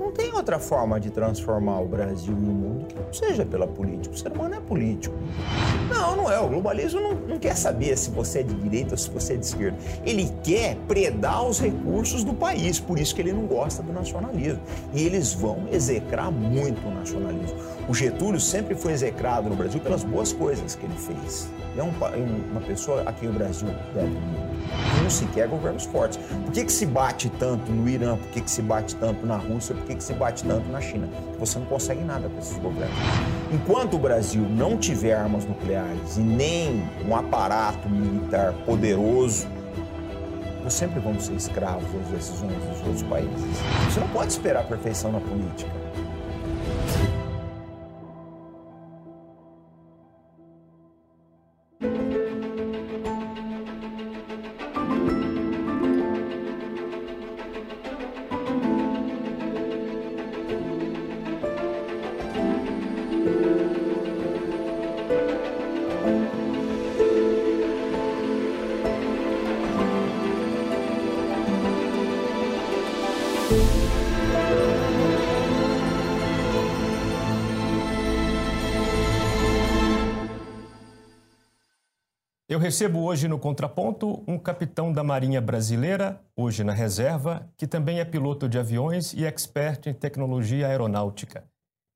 Não 0.00 0.10
tem 0.10 0.32
outra 0.32 0.58
forma 0.58 0.98
de 0.98 1.10
transformar 1.10 1.78
o 1.80 1.86
Brasil 1.86 2.32
e 2.32 2.34
o 2.34 2.40
mundo 2.40 2.86
que 2.86 2.94
não 2.94 3.12
seja 3.12 3.44
pela 3.44 3.66
política. 3.68 4.14
O 4.14 4.18
ser 4.18 4.32
humano 4.32 4.54
é 4.54 4.60
político. 4.60 5.14
Não, 5.90 6.16
não 6.16 6.32
é. 6.32 6.40
O 6.40 6.48
globalismo 6.48 6.98
não, 6.98 7.14
não 7.14 7.38
quer 7.38 7.54
saber 7.54 7.98
se 7.98 8.08
você 8.08 8.38
é 8.38 8.42
de 8.42 8.54
direita 8.54 8.92
ou 8.92 8.96
se 8.96 9.10
você 9.10 9.34
é 9.34 9.36
de 9.36 9.44
esquerda. 9.44 9.76
Ele 10.02 10.32
quer 10.42 10.76
predar 10.88 11.46
os 11.46 11.60
recursos 11.60 12.24
do 12.24 12.32
país, 12.32 12.80
por 12.80 12.98
isso 12.98 13.14
que 13.14 13.20
ele 13.20 13.34
não 13.34 13.44
gosta 13.44 13.82
do 13.82 13.92
nacionalismo. 13.92 14.62
E 14.94 15.04
eles 15.04 15.34
vão 15.34 15.68
execrar 15.70 16.30
muito 16.30 16.88
o 16.88 16.94
nacionalismo. 16.94 17.58
O 17.86 17.94
Getúlio 17.94 18.40
sempre 18.40 18.74
foi 18.74 18.92
execrado 18.92 19.50
no 19.50 19.54
Brasil 19.54 19.80
pelas 19.80 20.02
boas 20.02 20.32
coisas 20.32 20.74
que 20.74 20.86
ele 20.86 20.96
fez. 20.96 21.46
É 21.76 21.82
um, 21.82 21.92
uma 22.50 22.62
pessoa 22.62 23.02
a 23.02 23.12
quem 23.12 23.28
o 23.28 23.32
Brasil 23.32 23.68
deve 23.92 24.08
muito. 24.08 24.49
Não 25.02 25.10
se 25.10 25.26
quer 25.26 25.48
governos 25.48 25.84
fortes. 25.84 26.18
Por 26.18 26.52
que, 26.52 26.64
que 26.64 26.72
se 26.72 26.86
bate 26.86 27.28
tanto 27.30 27.70
no 27.70 27.88
Irã? 27.88 28.16
Por 28.16 28.28
que, 28.28 28.40
que 28.40 28.50
se 28.50 28.62
bate 28.62 28.94
tanto 28.96 29.26
na 29.26 29.36
Rússia? 29.36 29.74
Por 29.74 29.84
que, 29.84 29.94
que 29.96 30.04
se 30.04 30.12
bate 30.14 30.44
tanto 30.44 30.68
na 30.70 30.80
China? 30.80 31.08
Você 31.38 31.58
não 31.58 31.66
consegue 31.66 32.02
nada 32.02 32.28
com 32.28 32.38
esses 32.38 32.56
governos. 32.58 32.96
Enquanto 33.52 33.94
o 33.94 33.98
Brasil 33.98 34.42
não 34.42 34.76
tiver 34.76 35.14
armas 35.14 35.44
nucleares 35.44 36.16
e 36.16 36.20
nem 36.20 36.84
um 37.06 37.16
aparato 37.16 37.88
militar 37.88 38.52
poderoso, 38.64 39.48
nós 40.62 40.74
sempre 40.74 41.00
vamos 41.00 41.24
ser 41.24 41.34
escravos 41.34 41.90
das 41.92 42.08
decisões 42.08 42.54
dos 42.64 42.78
outros 42.86 43.02
países. 43.04 43.58
Você 43.86 44.00
não 44.00 44.08
pode 44.08 44.32
esperar 44.32 44.60
a 44.60 44.64
perfeição 44.64 45.10
na 45.10 45.20
política. 45.20 45.70
Recebo 82.70 83.00
hoje 83.00 83.26
no 83.26 83.36
Contraponto 83.36 84.22
um 84.28 84.38
capitão 84.38 84.92
da 84.92 85.02
Marinha 85.02 85.40
Brasileira, 85.40 86.20
hoje 86.36 86.62
na 86.62 86.72
reserva, 86.72 87.50
que 87.56 87.66
também 87.66 87.98
é 87.98 88.04
piloto 88.04 88.48
de 88.48 88.60
aviões 88.60 89.12
e 89.12 89.24
expert 89.24 89.88
em 89.88 89.92
tecnologia 89.92 90.68
aeronáutica. 90.68 91.42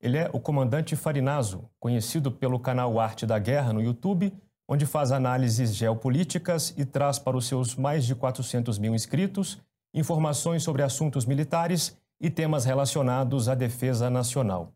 Ele 0.02 0.18
é 0.18 0.28
o 0.32 0.40
comandante 0.40 0.96
Farinazo, 0.96 1.70
conhecido 1.78 2.28
pelo 2.28 2.58
canal 2.58 2.98
Arte 2.98 3.24
da 3.24 3.38
Guerra 3.38 3.72
no 3.72 3.80
YouTube, 3.80 4.34
onde 4.68 4.84
faz 4.84 5.12
análises 5.12 5.72
geopolíticas 5.76 6.74
e 6.76 6.84
traz 6.84 7.20
para 7.20 7.36
os 7.36 7.46
seus 7.46 7.76
mais 7.76 8.04
de 8.04 8.16
400 8.16 8.76
mil 8.76 8.96
inscritos 8.96 9.62
informações 9.94 10.64
sobre 10.64 10.82
assuntos 10.82 11.24
militares 11.24 11.96
e 12.20 12.28
temas 12.28 12.64
relacionados 12.64 13.48
à 13.48 13.54
defesa 13.54 14.10
nacional. 14.10 14.72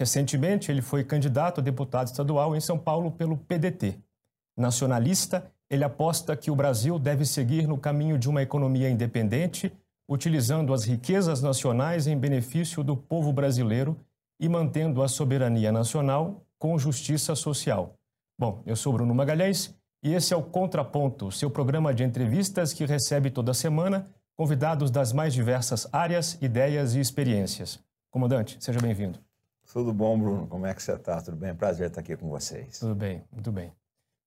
Recentemente, 0.00 0.72
ele 0.72 0.80
foi 0.80 1.04
candidato 1.04 1.60
a 1.60 1.62
deputado 1.62 2.06
estadual 2.06 2.56
em 2.56 2.60
São 2.60 2.78
Paulo 2.78 3.10
pelo 3.10 3.36
PDT. 3.36 4.00
Nacionalista, 4.56 5.50
ele 5.70 5.84
aposta 5.84 6.36
que 6.36 6.50
o 6.50 6.56
Brasil 6.56 6.98
deve 6.98 7.24
seguir 7.24 7.66
no 7.66 7.78
caminho 7.78 8.18
de 8.18 8.28
uma 8.28 8.42
economia 8.42 8.90
independente, 8.90 9.72
utilizando 10.08 10.74
as 10.74 10.84
riquezas 10.84 11.40
nacionais 11.40 12.06
em 12.06 12.16
benefício 12.16 12.84
do 12.84 12.96
povo 12.96 13.32
brasileiro 13.32 13.96
e 14.38 14.48
mantendo 14.48 15.02
a 15.02 15.08
soberania 15.08 15.72
nacional 15.72 16.44
com 16.58 16.78
justiça 16.78 17.34
social. 17.34 17.94
Bom, 18.38 18.62
eu 18.66 18.76
sou 18.76 18.92
Bruno 18.92 19.14
Magalhães 19.14 19.74
e 20.02 20.12
esse 20.12 20.34
é 20.34 20.36
o 20.36 20.42
Contraponto, 20.42 21.30
seu 21.30 21.50
programa 21.50 21.94
de 21.94 22.04
entrevistas 22.04 22.72
que 22.72 22.84
recebe 22.84 23.30
toda 23.30 23.54
semana 23.54 24.08
convidados 24.36 24.90
das 24.90 25.12
mais 25.12 25.32
diversas 25.32 25.86
áreas, 25.92 26.36
ideias 26.42 26.94
e 26.94 27.00
experiências. 27.00 27.78
Comandante, 28.10 28.56
seja 28.60 28.80
bem-vindo. 28.80 29.18
Tudo 29.72 29.92
bom, 29.92 30.18
Bruno? 30.18 30.46
Como 30.46 30.66
é 30.66 30.74
que 30.74 30.82
você 30.82 30.92
está? 30.92 31.22
Tudo 31.22 31.36
bem? 31.36 31.54
Prazer 31.54 31.88
estar 31.88 32.00
aqui 32.00 32.16
com 32.16 32.28
vocês. 32.28 32.78
Tudo 32.78 32.94
bem, 32.94 33.22
muito 33.32 33.50
bem. 33.50 33.72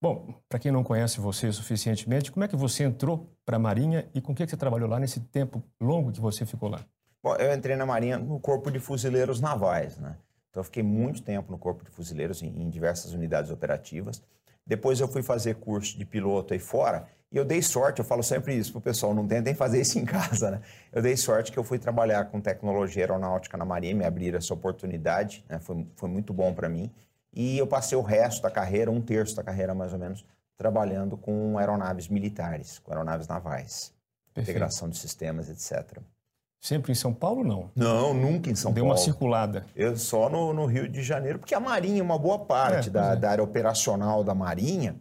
Bom, 0.05 0.35
para 0.47 0.59
quem 0.59 0.71
não 0.71 0.83
conhece 0.83 1.19
você 1.19 1.51
suficientemente, 1.51 2.31
como 2.31 2.43
é 2.43 2.47
que 2.47 2.55
você 2.55 2.83
entrou 2.83 3.27
para 3.43 3.55
a 3.55 3.59
Marinha 3.59 4.07
e 4.13 4.21
com 4.21 4.33
o 4.33 4.35
que 4.35 4.45
você 4.45 4.55
trabalhou 4.55 4.87
lá 4.87 4.99
nesse 4.99 5.19
tempo 5.19 5.63
longo 5.81 6.11
que 6.11 6.21
você 6.21 6.45
ficou 6.45 6.69
lá? 6.69 6.85
Bom, 7.23 7.33
eu 7.37 7.51
entrei 7.51 7.75
na 7.75 7.87
Marinha 7.87 8.19
no 8.19 8.39
Corpo 8.39 8.69
de 8.69 8.77
Fuzileiros 8.77 9.41
Navais, 9.41 9.97
né? 9.97 10.15
Então 10.51 10.59
eu 10.59 10.63
fiquei 10.63 10.83
muito 10.83 11.23
tempo 11.23 11.51
no 11.51 11.57
Corpo 11.57 11.83
de 11.83 11.89
Fuzileiros 11.89 12.43
em, 12.43 12.49
em 12.49 12.69
diversas 12.69 13.13
unidades 13.13 13.49
operativas. 13.49 14.21
Depois 14.63 14.99
eu 14.99 15.07
fui 15.07 15.23
fazer 15.23 15.55
curso 15.55 15.97
de 15.97 16.05
piloto 16.05 16.53
aí 16.53 16.59
fora 16.59 17.07
e 17.31 17.37
eu 17.37 17.43
dei 17.43 17.63
sorte, 17.63 17.97
eu 17.97 18.05
falo 18.05 18.21
sempre 18.21 18.53
isso 18.53 18.73
pro 18.73 18.81
pessoal, 18.81 19.11
não 19.11 19.27
tentem 19.27 19.55
fazer 19.55 19.81
isso 19.81 19.97
em 19.97 20.05
casa, 20.05 20.51
né? 20.51 20.61
Eu 20.93 21.01
dei 21.01 21.17
sorte 21.17 21.51
que 21.51 21.57
eu 21.57 21.63
fui 21.63 21.79
trabalhar 21.79 22.25
com 22.25 22.39
tecnologia 22.39 23.01
aeronáutica 23.01 23.57
na 23.57 23.65
Marinha, 23.65 23.95
me 23.95 24.05
abriram 24.05 24.37
essa 24.37 24.53
oportunidade, 24.53 25.43
né? 25.49 25.57
Foi, 25.57 25.83
foi 25.95 26.09
muito 26.09 26.31
bom 26.31 26.53
para 26.53 26.69
mim. 26.69 26.91
E 27.35 27.57
eu 27.57 27.67
passei 27.67 27.97
o 27.97 28.01
resto 28.01 28.41
da 28.41 28.49
carreira, 28.49 28.89
um 28.89 29.01
terço 29.01 29.35
da 29.35 29.43
carreira 29.43 29.75
mais 29.75 29.91
ou 29.91 29.99
menos, 29.99 30.25
trabalhando 30.57 31.17
com 31.17 31.57
aeronaves 31.57 32.07
militares, 32.07 32.79
com 32.79 32.91
aeronaves 32.91 33.27
navais, 33.27 33.93
Perfeito. 34.33 34.51
integração 34.51 34.89
de 34.89 34.97
sistemas, 34.97 35.49
etc. 35.49 35.99
Sempre 36.61 36.91
em 36.91 36.95
São 36.95 37.13
Paulo, 37.13 37.43
não? 37.43 37.69
Não, 37.75 38.13
nunca 38.13 38.49
em 38.49 38.55
São 38.55 38.71
Deu 38.71 38.83
Paulo. 38.83 38.85
Deu 38.85 38.85
uma 38.85 38.97
circulada. 38.97 39.65
Eu 39.75 39.95
só 39.97 40.29
no, 40.29 40.53
no, 40.53 40.65
Rio 40.65 40.87
de 40.89 41.03
Janeiro, 41.03 41.37
porque 41.37 41.53
a 41.53 41.59
Marinha, 41.59 42.01
uma 42.01 42.17
boa 42.17 42.39
parte 42.39 42.87
é, 42.87 42.91
da, 42.91 43.11
é. 43.11 43.15
da, 43.15 43.29
área 43.29 43.43
operacional 43.43 44.23
da 44.23 44.33
Marinha 44.33 44.95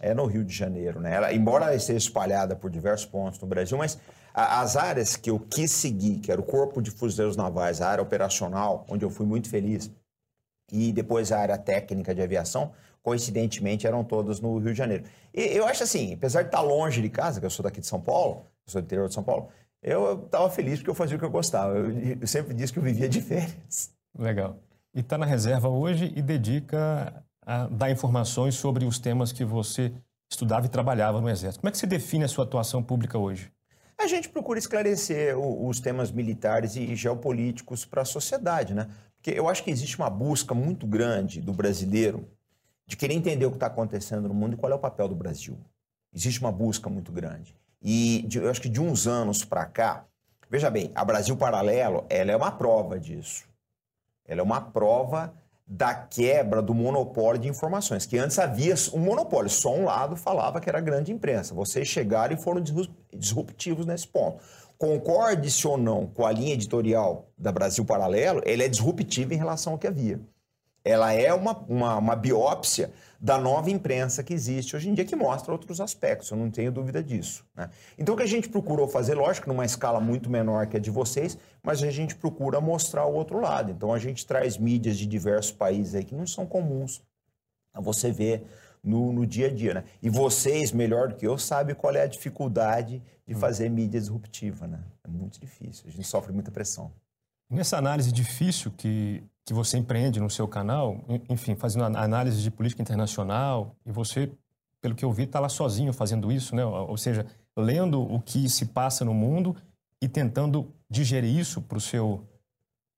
é 0.00 0.14
no 0.14 0.24
Rio 0.26 0.44
de 0.44 0.54
Janeiro, 0.54 1.00
né? 1.00 1.14
Ela, 1.14 1.32
embora 1.34 1.66
ela 1.66 1.74
esteja 1.74 1.98
espalhada 1.98 2.56
por 2.56 2.70
diversos 2.70 3.04
pontos 3.04 3.38
no 3.40 3.46
Brasil, 3.46 3.76
mas 3.76 3.98
a, 4.32 4.62
as 4.62 4.76
áreas 4.76 5.16
que 5.16 5.28
eu 5.28 5.38
quis 5.38 5.72
seguir, 5.72 6.20
que 6.20 6.32
era 6.32 6.40
o 6.40 6.44
Corpo 6.44 6.80
de 6.80 6.90
Fuzileiros 6.90 7.36
Navais, 7.36 7.82
a 7.82 7.88
área 7.88 8.02
operacional, 8.02 8.86
onde 8.88 9.04
eu 9.04 9.10
fui 9.10 9.26
muito 9.26 9.50
feliz, 9.50 9.90
e 10.72 10.92
depois 10.92 11.32
a 11.32 11.38
área 11.38 11.58
técnica 11.58 12.14
de 12.14 12.22
aviação, 12.22 12.72
coincidentemente 13.02 13.86
eram 13.86 14.02
todas 14.02 14.40
no 14.40 14.58
Rio 14.58 14.72
de 14.72 14.78
Janeiro. 14.78 15.04
E 15.32 15.40
eu 15.40 15.66
acho 15.66 15.82
assim, 15.82 16.14
apesar 16.14 16.42
de 16.42 16.48
estar 16.48 16.60
longe 16.60 17.02
de 17.02 17.08
casa, 17.08 17.40
que 17.40 17.46
eu 17.46 17.50
sou 17.50 17.62
daqui 17.62 17.80
de 17.80 17.86
São 17.86 18.00
Paulo, 18.00 18.46
eu 18.66 18.72
sou 18.72 18.80
do 18.80 18.84
interior 18.84 19.08
de 19.08 19.14
São 19.14 19.22
Paulo, 19.22 19.48
eu 19.82 20.24
estava 20.24 20.48
feliz 20.48 20.78
porque 20.78 20.90
eu 20.90 20.94
fazia 20.94 21.16
o 21.16 21.18
que 21.18 21.24
eu 21.24 21.30
gostava. 21.30 21.74
Eu, 21.74 22.18
eu 22.20 22.26
sempre 22.26 22.54
disse 22.54 22.72
que 22.72 22.78
eu 22.78 22.82
vivia 22.82 23.08
de 23.08 23.20
férias. 23.20 23.90
Legal. 24.18 24.56
E 24.94 25.00
está 25.00 25.18
na 25.18 25.26
reserva 25.26 25.68
hoje 25.68 26.12
e 26.16 26.22
dedica 26.22 27.22
a 27.44 27.66
dar 27.66 27.90
informações 27.90 28.54
sobre 28.54 28.86
os 28.86 28.98
temas 28.98 29.30
que 29.32 29.44
você 29.44 29.92
estudava 30.30 30.64
e 30.64 30.68
trabalhava 30.70 31.20
no 31.20 31.28
Exército. 31.28 31.60
Como 31.60 31.68
é 31.68 31.72
que 31.72 31.78
você 31.78 31.86
define 31.86 32.24
a 32.24 32.28
sua 32.28 32.44
atuação 32.44 32.82
pública 32.82 33.18
hoje? 33.18 33.52
A 33.98 34.06
gente 34.06 34.28
procura 34.28 34.58
esclarecer 34.58 35.38
os 35.38 35.78
temas 35.80 36.10
militares 36.10 36.74
e 36.76 36.96
geopolíticos 36.96 37.84
para 37.84 38.02
a 38.02 38.04
sociedade, 38.04 38.74
né? 38.74 38.88
Porque 39.24 39.40
eu 39.40 39.48
acho 39.48 39.64
que 39.64 39.70
existe 39.70 39.96
uma 39.96 40.10
busca 40.10 40.54
muito 40.54 40.86
grande 40.86 41.40
do 41.40 41.50
brasileiro 41.50 42.28
de 42.86 42.94
querer 42.94 43.14
entender 43.14 43.46
o 43.46 43.50
que 43.50 43.56
está 43.56 43.68
acontecendo 43.68 44.28
no 44.28 44.34
mundo 44.34 44.52
e 44.52 44.56
qual 44.58 44.70
é 44.70 44.74
o 44.74 44.78
papel 44.78 45.08
do 45.08 45.14
Brasil. 45.14 45.56
Existe 46.14 46.40
uma 46.42 46.52
busca 46.52 46.90
muito 46.90 47.10
grande. 47.10 47.56
E 47.80 48.22
de, 48.28 48.36
eu 48.36 48.50
acho 48.50 48.60
que 48.60 48.68
de 48.68 48.82
uns 48.82 49.06
anos 49.06 49.42
para 49.42 49.64
cá, 49.64 50.04
veja 50.50 50.68
bem, 50.68 50.92
a 50.94 51.02
Brasil 51.02 51.34
Paralelo, 51.38 52.04
ela 52.10 52.32
é 52.32 52.36
uma 52.36 52.52
prova 52.52 53.00
disso. 53.00 53.48
Ela 54.26 54.42
é 54.42 54.44
uma 54.44 54.60
prova 54.60 55.32
da 55.66 55.94
quebra 55.94 56.60
do 56.60 56.74
monopólio 56.74 57.40
de 57.40 57.48
informações, 57.48 58.04
que 58.04 58.18
antes 58.18 58.38
havia 58.38 58.74
um 58.92 58.98
monopólio, 58.98 59.48
só 59.48 59.74
um 59.74 59.84
lado 59.84 60.14
falava 60.14 60.60
que 60.60 60.68
era 60.68 60.78
a 60.78 60.82
grande 60.82 61.10
imprensa. 61.10 61.54
Vocês 61.54 61.88
chegaram 61.88 62.34
e 62.34 62.40
foram 62.40 62.62
disruptivos 63.12 63.86
nesse 63.86 64.06
ponto 64.06 64.42
concorde-se 64.78 65.66
ou 65.66 65.76
não 65.76 66.06
com 66.06 66.26
a 66.26 66.32
linha 66.32 66.54
editorial 66.54 67.30
da 67.38 67.52
Brasil 67.52 67.84
Paralelo, 67.84 68.42
ele 68.44 68.62
é 68.62 68.68
disruptiva 68.68 69.34
em 69.34 69.38
relação 69.38 69.74
ao 69.74 69.78
que 69.78 69.86
havia. 69.86 70.20
Ela 70.84 71.12
é 71.14 71.32
uma, 71.32 71.56
uma, 71.66 71.96
uma, 71.96 72.14
biópsia 72.16 72.92
da 73.18 73.38
nova 73.38 73.70
imprensa 73.70 74.22
que 74.22 74.34
existe 74.34 74.76
hoje 74.76 74.90
em 74.90 74.94
dia, 74.94 75.04
que 75.04 75.16
mostra 75.16 75.50
outros 75.50 75.80
aspectos, 75.80 76.30
eu 76.30 76.36
não 76.36 76.50
tenho 76.50 76.70
dúvida 76.70 77.02
disso. 77.02 77.42
Né? 77.56 77.70
Então, 77.96 78.14
o 78.14 78.18
que 78.18 78.22
a 78.22 78.26
gente 78.26 78.50
procurou 78.50 78.86
fazer, 78.86 79.14
lógico, 79.14 79.48
numa 79.48 79.64
escala 79.64 79.98
muito 79.98 80.28
menor 80.28 80.66
que 80.66 80.76
a 80.76 80.80
de 80.80 80.90
vocês, 80.90 81.38
mas 81.62 81.82
a 81.82 81.90
gente 81.90 82.14
procura 82.14 82.60
mostrar 82.60 83.06
o 83.06 83.14
outro 83.14 83.40
lado. 83.40 83.72
Então, 83.72 83.94
a 83.94 83.98
gente 83.98 84.26
traz 84.26 84.58
mídias 84.58 84.98
de 84.98 85.06
diversos 85.06 85.52
países 85.52 85.94
aí 85.94 86.04
que 86.04 86.14
não 86.14 86.26
são 86.26 86.44
comuns 86.44 87.02
a 87.72 87.80
você 87.80 88.12
ver 88.12 88.46
no, 88.84 89.12
no 89.12 89.26
dia 89.26 89.46
a 89.46 89.50
dia, 89.50 89.74
né? 89.74 89.84
E 90.02 90.10
vocês, 90.10 90.70
melhor 90.70 91.08
do 91.08 91.14
que 91.16 91.26
eu, 91.26 91.38
sabem 91.38 91.74
qual 91.74 91.94
é 91.94 92.02
a 92.02 92.06
dificuldade 92.06 93.02
de 93.26 93.34
hum. 93.34 93.38
fazer 93.38 93.70
mídia 93.70 93.98
disruptiva, 93.98 94.66
né? 94.66 94.80
É 95.02 95.08
muito 95.08 95.40
difícil, 95.40 95.84
a 95.88 95.90
gente 95.90 96.06
sofre 96.06 96.32
muita 96.32 96.50
pressão. 96.50 96.92
Nessa 97.50 97.78
análise 97.78 98.12
difícil 98.12 98.70
que, 98.76 99.22
que 99.44 99.52
você 99.52 99.76
empreende 99.76 100.20
no 100.20 100.30
seu 100.30 100.48
canal, 100.48 101.04
enfim, 101.28 101.54
fazendo 101.54 101.84
análise 101.84 102.40
de 102.40 102.50
política 102.50 102.80
internacional, 102.80 103.76
e 103.84 103.92
você, 103.92 104.32
pelo 104.80 104.94
que 104.94 105.04
eu 105.04 105.12
vi, 105.12 105.24
está 105.24 105.38
lá 105.38 105.48
sozinho 105.48 105.92
fazendo 105.92 106.32
isso, 106.32 106.56
né? 106.56 106.64
Ou 106.64 106.96
seja, 106.96 107.26
lendo 107.56 108.02
o 108.02 108.20
que 108.20 108.48
se 108.48 108.66
passa 108.66 109.04
no 109.04 109.12
mundo 109.12 109.54
e 110.00 110.08
tentando 110.08 110.72
digerir 110.88 111.38
isso 111.38 111.60
para 111.60 111.78
o 111.78 111.80
seu 111.80 112.22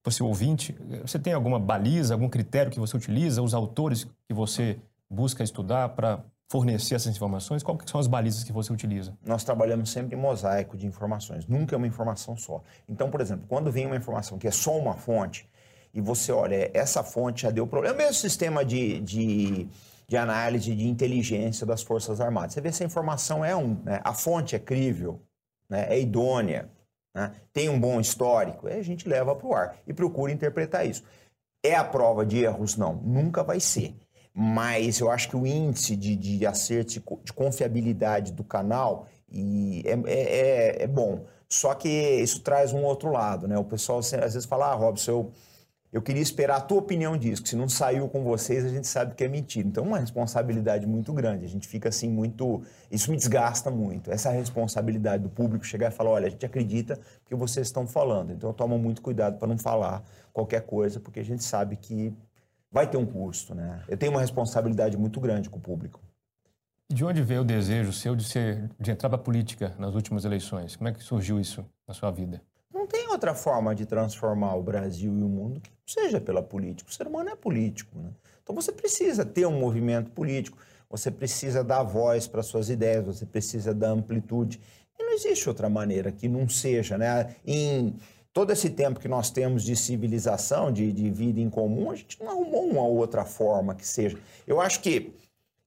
você 0.04 0.22
ouvinte, 0.22 0.72
você 1.02 1.18
tem 1.18 1.32
alguma 1.32 1.58
baliza, 1.58 2.14
algum 2.14 2.28
critério 2.28 2.70
que 2.70 2.78
você 2.78 2.96
utiliza, 2.96 3.42
os 3.42 3.52
autores 3.52 4.04
que 4.04 4.32
você 4.32 4.78
busca 5.10 5.42
estudar 5.42 5.88
para 5.90 6.20
fornecer 6.48 6.94
essas 6.94 7.12
informações? 7.12 7.64
Quais 7.64 7.90
são 7.90 7.98
as 7.98 8.06
balizas 8.06 8.44
que 8.44 8.52
você 8.52 8.72
utiliza? 8.72 9.18
Nós 9.26 9.42
trabalhamos 9.42 9.90
sempre 9.90 10.14
em 10.14 10.20
mosaico 10.20 10.76
de 10.76 10.86
informações, 10.86 11.48
nunca 11.48 11.74
é 11.74 11.76
uma 11.76 11.88
informação 11.88 12.36
só. 12.36 12.62
Então, 12.88 13.10
por 13.10 13.20
exemplo, 13.20 13.46
quando 13.48 13.68
vem 13.72 13.84
uma 13.84 13.96
informação 13.96 14.38
que 14.38 14.46
é 14.46 14.52
só 14.52 14.78
uma 14.78 14.94
fonte, 14.94 15.48
e 15.96 16.00
você 16.00 16.30
olha, 16.30 16.70
essa 16.74 17.02
fonte 17.02 17.42
já 17.42 17.50
deu 17.50 17.66
problema, 17.66 17.94
é 17.94 17.96
o 17.96 17.98
mesmo 17.98 18.14
sistema 18.14 18.62
de, 18.62 19.00
de, 19.00 19.66
de 20.06 20.16
análise 20.16 20.74
de 20.74 20.86
inteligência 20.86 21.66
das 21.66 21.82
Forças 21.82 22.20
Armadas. 22.20 22.52
Você 22.52 22.60
vê 22.60 22.70
se 22.70 22.82
a 22.82 22.86
informação 22.86 23.42
é 23.42 23.56
um, 23.56 23.80
né? 23.82 24.00
a 24.04 24.12
fonte 24.12 24.54
é 24.54 24.58
crível, 24.58 25.18
né? 25.70 25.86
é 25.88 25.98
idônea, 25.98 26.68
né? 27.14 27.32
tem 27.50 27.70
um 27.70 27.80
bom 27.80 27.98
histórico, 27.98 28.68
aí 28.68 28.78
a 28.78 28.82
gente 28.82 29.08
leva 29.08 29.34
para 29.34 29.46
o 29.46 29.54
ar 29.54 29.76
e 29.86 29.94
procura 29.94 30.30
interpretar 30.30 30.86
isso. 30.86 31.02
É 31.64 31.74
a 31.74 31.82
prova 31.82 32.26
de 32.26 32.44
erros? 32.44 32.76
Não, 32.76 32.94
nunca 32.96 33.42
vai 33.42 33.58
ser 33.58 33.94
mas 34.38 35.00
eu 35.00 35.10
acho 35.10 35.30
que 35.30 35.36
o 35.36 35.46
índice 35.46 35.96
de, 35.96 36.14
de 36.14 36.46
acerto, 36.46 37.02
de 37.24 37.32
confiabilidade 37.32 38.32
do 38.32 38.44
canal 38.44 39.06
e 39.32 39.82
é, 39.86 39.92
é, 39.92 40.22
é, 40.22 40.82
é, 40.82 40.86
bom. 40.86 41.24
Só 41.48 41.74
que 41.74 41.88
isso 41.88 42.42
traz 42.42 42.70
um 42.74 42.84
outro 42.84 43.10
lado, 43.10 43.48
né? 43.48 43.56
O 43.56 43.64
pessoal 43.64 44.00
às 44.00 44.10
vezes 44.10 44.44
fala, 44.44 44.72
ah, 44.72 44.74
Robson, 44.74 45.10
eu, 45.10 45.32
eu 45.92 46.02
queria 46.02 46.22
esperar 46.22 46.56
a 46.56 46.60
tua 46.60 46.78
opinião 46.78 47.16
disso, 47.16 47.42
que 47.42 47.48
se 47.48 47.56
não 47.56 47.68
saiu 47.68 48.08
com 48.08 48.22
vocês, 48.22 48.64
a 48.64 48.68
gente 48.68 48.86
sabe 48.86 49.14
que 49.14 49.24
é 49.24 49.28
mentira. 49.28 49.66
Então 49.66 49.84
é 49.84 49.88
uma 49.88 49.98
responsabilidade 49.98 50.86
muito 50.86 51.12
grande. 51.12 51.44
A 51.44 51.48
gente 51.48 51.66
fica 51.66 51.88
assim 51.88 52.08
muito. 52.08 52.62
Isso 52.90 53.10
me 53.10 53.16
desgasta 53.16 53.70
muito. 53.70 54.10
Essa 54.10 54.30
responsabilidade 54.30 55.22
do 55.22 55.28
público 55.28 55.64
chegar 55.64 55.90
e 55.90 55.94
falar, 55.94 56.10
olha, 56.10 56.26
a 56.26 56.30
gente 56.30 56.44
acredita 56.44 56.98
que 57.24 57.34
vocês 57.34 57.66
estão 57.66 57.86
falando. 57.86 58.32
Então 58.32 58.50
eu 58.50 58.54
tomo 58.54 58.78
muito 58.78 59.00
cuidado 59.00 59.38
para 59.38 59.48
não 59.48 59.56
falar 59.56 60.04
qualquer 60.32 60.62
coisa, 60.62 61.00
porque 61.00 61.20
a 61.20 61.24
gente 61.24 61.44
sabe 61.44 61.76
que 61.76 62.12
vai 62.70 62.86
ter 62.86 62.96
um 62.96 63.06
custo, 63.06 63.54
né? 63.54 63.82
Eu 63.88 63.96
tenho 63.96 64.12
uma 64.12 64.20
responsabilidade 64.20 64.96
muito 64.98 65.20
grande 65.20 65.48
com 65.48 65.58
o 65.58 65.62
público. 65.62 66.00
De 66.88 67.04
onde 67.04 67.22
veio 67.22 67.40
o 67.40 67.44
desejo 67.44 67.92
seu 67.92 68.14
de, 68.14 68.24
ser, 68.24 68.70
de 68.78 68.90
entrar 68.90 69.08
para 69.08 69.16
a 69.16 69.22
política 69.22 69.74
nas 69.78 69.94
últimas 69.94 70.24
eleições? 70.24 70.76
Como 70.76 70.88
é 70.88 70.92
que 70.92 71.02
surgiu 71.02 71.40
isso 71.40 71.64
na 71.86 71.94
sua 71.94 72.10
vida? 72.10 72.42
Outra 73.16 73.34
forma 73.34 73.74
de 73.74 73.86
transformar 73.86 74.56
o 74.56 74.62
Brasil 74.62 75.10
e 75.10 75.22
o 75.22 75.26
mundo 75.26 75.58
que 75.58 75.70
seja 75.86 76.20
pela 76.20 76.42
política. 76.42 76.90
O 76.90 76.92
ser 76.92 77.06
humano 77.06 77.30
é 77.30 77.34
político, 77.34 77.98
né? 77.98 78.10
Então 78.42 78.54
você 78.54 78.70
precisa 78.70 79.24
ter 79.24 79.46
um 79.46 79.58
movimento 79.58 80.10
político, 80.10 80.58
você 80.90 81.10
precisa 81.10 81.64
dar 81.64 81.82
voz 81.82 82.26
para 82.26 82.42
suas 82.42 82.68
ideias, 82.68 83.06
você 83.06 83.24
precisa 83.24 83.72
dar 83.72 83.88
amplitude. 83.88 84.60
E 84.98 85.02
não 85.02 85.14
existe 85.14 85.48
outra 85.48 85.70
maneira 85.70 86.12
que 86.12 86.28
não 86.28 86.46
seja, 86.46 86.98
né? 86.98 87.34
Em 87.46 87.96
todo 88.34 88.52
esse 88.52 88.68
tempo 88.68 89.00
que 89.00 89.08
nós 89.08 89.30
temos 89.30 89.62
de 89.62 89.74
civilização, 89.74 90.70
de, 90.70 90.92
de 90.92 91.10
vida 91.10 91.40
em 91.40 91.48
comum, 91.48 91.90
a 91.90 91.94
gente 91.94 92.22
não 92.22 92.28
arrumou 92.28 92.68
uma 92.68 92.82
outra 92.82 93.24
forma 93.24 93.74
que 93.74 93.86
seja. 93.86 94.18
Eu 94.46 94.60
acho 94.60 94.82
que 94.82 95.14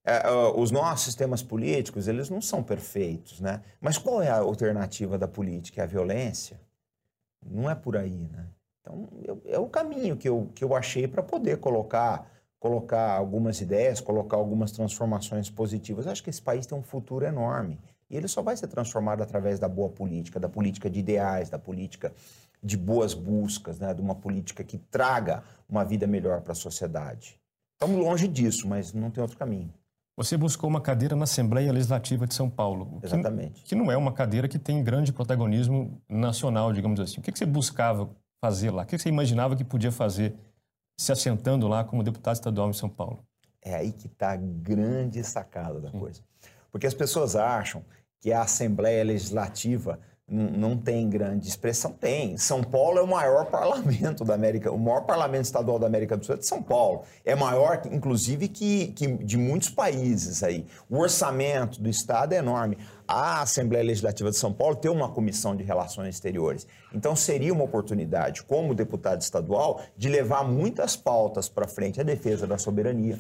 é, 0.06 0.22
os 0.56 0.70
nossos 0.70 1.06
sistemas 1.06 1.42
políticos, 1.42 2.08
eles 2.08 2.30
não 2.30 2.44
são 2.44 2.62
perfeitos, 2.62 3.40
né? 3.42 3.64
Mas 3.82 3.98
qual 3.98 4.22
é 4.22 4.30
a 4.30 4.38
alternativa 4.38 5.18
da 5.18 5.28
política? 5.28 5.82
É 5.82 5.84
a 5.86 5.88
violência? 5.88 6.69
Não 7.46 7.70
é 7.70 7.76
por 7.76 7.98
aí, 7.98 8.28
né? 8.32 8.48
Então, 8.82 9.08
eu, 9.24 9.42
é 9.46 9.60
o 9.60 9.68
caminho 9.68 10.18
que 10.18 10.28
eu, 10.28 10.50
que 10.56 10.64
eu 10.64 10.76
achei 10.76 11.08
para 11.08 11.22
poder 11.22 11.58
colocar, 11.58 12.30
colocar 12.60 13.14
algumas 13.14 13.62
ideias, 13.62 14.00
colocar 14.02 14.38
algumas 14.38 14.72
transformações 14.72 15.50
positivas. 15.50 16.06
Eu 16.06 16.12
acho 16.12 16.24
que 16.24 16.30
esse 16.30 16.42
país 16.42 16.66
tem 16.66 16.78
um 16.78 16.84
futuro 16.84 17.26
enorme. 17.26 17.80
E 18.10 18.18
ele 18.18 18.28
só 18.28 18.42
vai 18.42 18.58
ser 18.58 18.68
transformado 18.68 19.22
através 19.22 19.60
da 19.60 19.68
boa 19.68 19.90
política, 19.90 20.40
da 20.40 20.50
política 20.50 20.90
de 20.90 21.00
ideais, 21.00 21.50
da 21.50 21.60
política 21.60 22.12
de 22.62 22.76
boas 22.76 23.14
buscas, 23.14 23.80
né, 23.80 23.94
de 23.94 24.02
uma 24.02 24.16
política 24.16 24.64
que 24.64 24.78
traga 24.78 25.44
uma 25.68 25.86
vida 25.86 26.06
melhor 26.08 26.42
para 26.42 26.52
a 26.52 26.56
sociedade. 26.56 27.40
Estamos 27.74 28.04
longe 28.04 28.28
disso, 28.28 28.68
mas 28.68 28.92
não 28.94 29.10
tem 29.10 29.22
outro 29.22 29.38
caminho. 29.38 29.74
Você 30.20 30.36
buscou 30.36 30.70
uma 30.70 30.82
cadeira 30.82 31.16
na 31.16 31.24
Assembleia 31.24 31.72
Legislativa 31.72 32.28
de 32.28 32.34
São 32.34 32.50
Paulo. 32.50 33.00
Exatamente. 33.02 33.62
Que, 33.62 33.70
que 33.70 33.76
não 33.76 33.90
é 33.90 33.96
uma 33.96 34.12
cadeira 34.12 34.50
que 34.50 34.60
tem 34.60 34.84
grande 34.84 35.14
protagonismo 35.14 35.98
nacional, 36.10 36.74
digamos 36.74 37.00
assim. 37.00 37.22
O 37.22 37.24
que, 37.24 37.32
que 37.32 37.40
você 37.40 37.46
buscava 37.46 38.10
fazer 38.42 38.70
lá? 38.70 38.84
O 38.84 38.86
que, 38.86 38.98
que 38.98 39.02
você 39.02 39.08
imaginava 39.08 39.56
que 39.56 39.64
podia 39.64 39.94
fazer 39.94 40.36
se 41.00 41.10
assentando 41.14 41.70
lá 41.70 41.86
como 41.86 42.04
deputado 42.04 42.36
estadual 42.36 42.70
em 42.70 42.74
São 42.74 42.90
Paulo? 42.90 43.24
É 43.62 43.74
aí 43.74 43.94
que 43.94 44.08
está 44.08 44.34
a 44.34 44.36
grande 44.36 45.24
sacada 45.24 45.80
da 45.80 45.90
Sim. 45.90 46.00
coisa. 46.00 46.22
Porque 46.70 46.86
as 46.86 46.94
pessoas 46.94 47.38
acham 47.38 47.82
que 48.20 48.34
a 48.34 48.42
Assembleia 48.42 49.06
Legislativa 49.06 50.02
não 50.30 50.78
tem 50.78 51.10
grande 51.10 51.48
expressão? 51.48 51.92
Tem. 51.92 52.38
São 52.38 52.64
Paulo 52.64 53.00
é 53.00 53.02
o 53.02 53.08
maior 53.08 53.46
parlamento 53.48 54.24
da 54.24 54.36
América, 54.36 54.72
o 54.72 54.78
maior 54.78 55.02
parlamento 55.02 55.46
estadual 55.46 55.80
da 55.80 55.88
América 55.88 56.16
do 56.16 56.26
Sul 56.26 56.36
é 56.36 56.38
de 56.38 56.46
São 56.46 56.62
Paulo. 56.62 57.04
É 57.26 57.36
maior, 57.36 57.82
inclusive, 57.92 58.48
que, 58.48 58.88
que 58.88 59.08
de 59.08 59.38
muitos 59.38 59.70
países 59.70 60.44
aí. 60.44 60.66
O 60.90 61.00
orçamento 61.00 61.82
do 61.82 61.90
Estado 61.90 62.34
é 62.34 62.38
enorme. 62.38 62.78
A 63.08 63.42
Assembleia 63.42 63.84
Legislativa 63.84 64.30
de 64.30 64.38
São 64.38 64.54
Paulo 64.54 64.76
tem 64.76 64.92
uma 64.92 65.10
comissão 65.10 65.56
de 65.56 65.64
relações 65.64 66.14
exteriores. 66.16 66.68
Então, 66.94 67.16
seria 67.16 67.52
uma 67.52 67.64
oportunidade, 67.64 68.44
como 68.44 68.76
deputado 68.76 69.22
estadual, 69.22 69.82
de 69.98 70.10
levar 70.10 70.44
muitas 70.44 70.96
pautas 70.96 71.50
para 71.50 71.68
frente 71.68 72.00
a 72.00 72.04
defesa 72.04 72.46
da 72.46 72.58
soberania, 72.58 73.18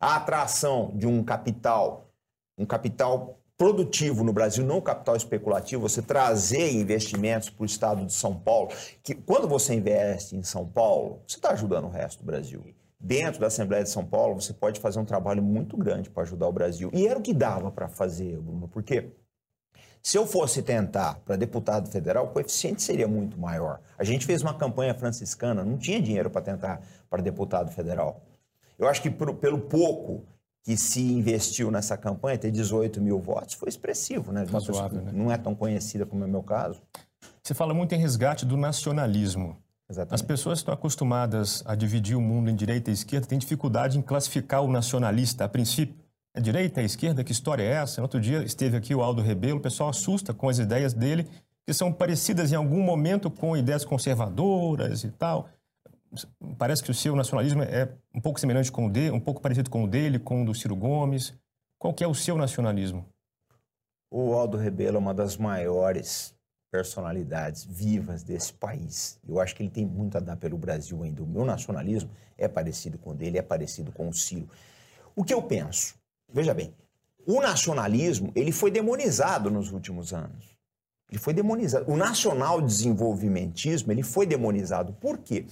a 0.00 0.16
atração 0.16 0.92
de 0.94 1.06
um 1.06 1.24
capital, 1.24 2.08
um 2.56 2.64
capital 2.64 3.38
produtivo 3.56 4.24
no 4.24 4.32
Brasil, 4.32 4.64
não 4.64 4.80
capital 4.80 5.16
especulativo, 5.16 5.82
você 5.82 6.02
trazer 6.02 6.72
investimentos 6.72 7.50
para 7.50 7.62
o 7.62 7.66
estado 7.66 8.04
de 8.04 8.12
São 8.12 8.34
Paulo, 8.34 8.70
que 9.02 9.14
quando 9.14 9.46
você 9.46 9.74
investe 9.74 10.36
em 10.36 10.42
São 10.42 10.66
Paulo, 10.66 11.22
você 11.26 11.36
está 11.36 11.50
ajudando 11.50 11.84
o 11.84 11.90
resto 11.90 12.18
do 12.18 12.26
Brasil. 12.26 12.64
Dentro 12.98 13.40
da 13.40 13.48
Assembleia 13.48 13.84
de 13.84 13.90
São 13.90 14.04
Paulo, 14.04 14.40
você 14.40 14.52
pode 14.52 14.80
fazer 14.80 14.98
um 14.98 15.04
trabalho 15.04 15.42
muito 15.42 15.76
grande 15.76 16.08
para 16.08 16.22
ajudar 16.22 16.48
o 16.48 16.52
Brasil. 16.52 16.90
E 16.92 17.06
era 17.06 17.18
o 17.18 17.22
que 17.22 17.34
dava 17.34 17.70
para 17.70 17.86
fazer, 17.86 18.38
Bruno, 18.40 18.66
porque 18.66 19.12
se 20.02 20.18
eu 20.18 20.26
fosse 20.26 20.62
tentar 20.62 21.20
para 21.24 21.36
deputado 21.36 21.88
federal, 21.88 22.26
o 22.26 22.28
coeficiente 22.28 22.82
seria 22.82 23.06
muito 23.06 23.38
maior. 23.38 23.80
A 23.98 24.04
gente 24.04 24.26
fez 24.26 24.42
uma 24.42 24.54
campanha 24.54 24.94
franciscana, 24.94 25.64
não 25.64 25.78
tinha 25.78 26.00
dinheiro 26.00 26.28
para 26.28 26.42
tentar 26.42 26.82
para 27.08 27.22
deputado 27.22 27.70
federal. 27.70 28.22
Eu 28.78 28.88
acho 28.88 29.00
que 29.00 29.10
por, 29.10 29.34
pelo 29.36 29.60
pouco 29.60 30.26
que 30.64 30.78
se 30.78 31.02
investiu 31.02 31.70
nessa 31.70 31.96
campanha, 31.96 32.38
ter 32.38 32.50
18 32.50 33.00
mil 33.00 33.20
votos, 33.20 33.54
foi 33.54 33.68
expressivo, 33.68 34.32
né? 34.32 34.46
Razoável, 34.50 35.02
né? 35.02 35.12
Não 35.12 35.30
é 35.30 35.36
tão 35.36 35.54
conhecida 35.54 36.06
como 36.06 36.24
é 36.24 36.26
o 36.26 36.30
meu 36.30 36.42
caso. 36.42 36.80
Você 37.42 37.52
fala 37.52 37.74
muito 37.74 37.94
em 37.94 37.98
resgate 37.98 38.46
do 38.46 38.56
nacionalismo. 38.56 39.58
Exatamente. 39.88 40.14
As 40.14 40.22
pessoas 40.22 40.60
estão 40.60 40.72
acostumadas 40.72 41.62
a 41.66 41.74
dividir 41.74 42.16
o 42.16 42.20
mundo 42.20 42.48
em 42.48 42.56
direita 42.56 42.90
e 42.90 42.94
esquerda, 42.94 43.26
têm 43.26 43.38
dificuldade 43.38 43.98
em 43.98 44.02
classificar 44.02 44.62
o 44.62 44.72
nacionalista 44.72 45.44
a 45.44 45.48
princípio. 45.48 45.94
É 46.34 46.40
direita, 46.40 46.80
é 46.80 46.84
esquerda, 46.84 47.22
que 47.22 47.30
história 47.30 47.62
é 47.62 47.72
essa? 47.72 48.00
Outro 48.00 48.18
dia 48.18 48.42
esteve 48.42 48.78
aqui 48.78 48.94
o 48.94 49.02
Aldo 49.02 49.20
Rebelo, 49.20 49.58
o 49.58 49.62
pessoal 49.62 49.90
assusta 49.90 50.32
com 50.32 50.48
as 50.48 50.58
ideias 50.58 50.94
dele, 50.94 51.28
que 51.66 51.74
são 51.74 51.92
parecidas 51.92 52.50
em 52.50 52.56
algum 52.56 52.82
momento 52.82 53.30
com 53.30 53.54
ideias 53.54 53.84
conservadoras 53.84 55.04
e 55.04 55.10
tal 55.10 55.50
parece 56.58 56.82
que 56.82 56.90
o 56.90 56.94
seu 56.94 57.14
nacionalismo 57.14 57.62
é 57.62 57.92
um 58.14 58.20
pouco 58.20 58.40
semelhante 58.40 58.70
com 58.70 58.86
o 58.86 58.90
dele, 58.90 59.10
um 59.10 59.20
pouco 59.20 59.40
parecido 59.40 59.70
com 59.70 59.84
o 59.84 59.88
dele, 59.88 60.18
com 60.18 60.42
o 60.42 60.44
do 60.46 60.54
Ciro 60.54 60.76
Gomes. 60.76 61.34
Qual 61.78 61.92
que 61.92 62.02
é 62.02 62.06
o 62.06 62.14
seu 62.14 62.36
nacionalismo? 62.36 63.06
O 64.10 64.32
Aldo 64.34 64.56
Rebelo 64.56 64.96
é 64.96 65.00
uma 65.00 65.12
das 65.12 65.36
maiores 65.36 66.34
personalidades 66.70 67.64
vivas 67.64 68.22
desse 68.22 68.52
país. 68.52 69.18
Eu 69.28 69.40
acho 69.40 69.54
que 69.54 69.62
ele 69.62 69.70
tem 69.70 69.86
muito 69.86 70.16
a 70.16 70.20
dar 70.20 70.36
pelo 70.36 70.58
Brasil 70.58 71.02
ainda. 71.02 71.22
O 71.22 71.26
meu 71.26 71.44
nacionalismo 71.44 72.10
é 72.36 72.48
parecido 72.48 72.98
com 72.98 73.10
o 73.10 73.14
dele, 73.14 73.38
é 73.38 73.42
parecido 73.42 73.92
com 73.92 74.08
o 74.08 74.12
Ciro. 74.12 74.48
O 75.14 75.22
que 75.22 75.32
eu 75.32 75.42
penso? 75.42 75.94
Veja 76.32 76.52
bem, 76.52 76.74
o 77.26 77.40
nacionalismo 77.40 78.32
ele 78.34 78.50
foi 78.50 78.70
demonizado 78.70 79.50
nos 79.50 79.70
últimos 79.70 80.12
anos. 80.12 80.54
Ele 81.10 81.18
foi 81.18 81.32
demonizado. 81.32 81.90
O 81.90 81.96
nacional 81.96 82.60
desenvolvimentismo 82.60 83.92
ele 83.92 84.02
foi 84.02 84.26
demonizado. 84.26 84.92
Por 84.94 85.18
quê? 85.18 85.46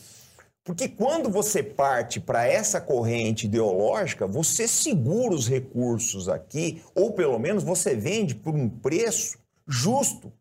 Porque 0.65 0.89
quando 0.89 1.29
você 1.29 1.61
parte 1.61 2.21
para 2.21 2.47
essa 2.47 2.81
corrente 2.81 3.47
ideológica, 3.47 4.29
você 4.29 4.69
segura 4.69 5.35
os 5.35 5.49
recursos 5.49 6.29
aqui, 6.29 6.83
ou 6.95 7.13
pelo 7.13 7.39
menos 7.39 7.65
você 7.65 7.97
vende 7.97 8.35
por 8.35 8.55
um 8.55 8.69
preço 8.69 9.39
justo 9.67 10.33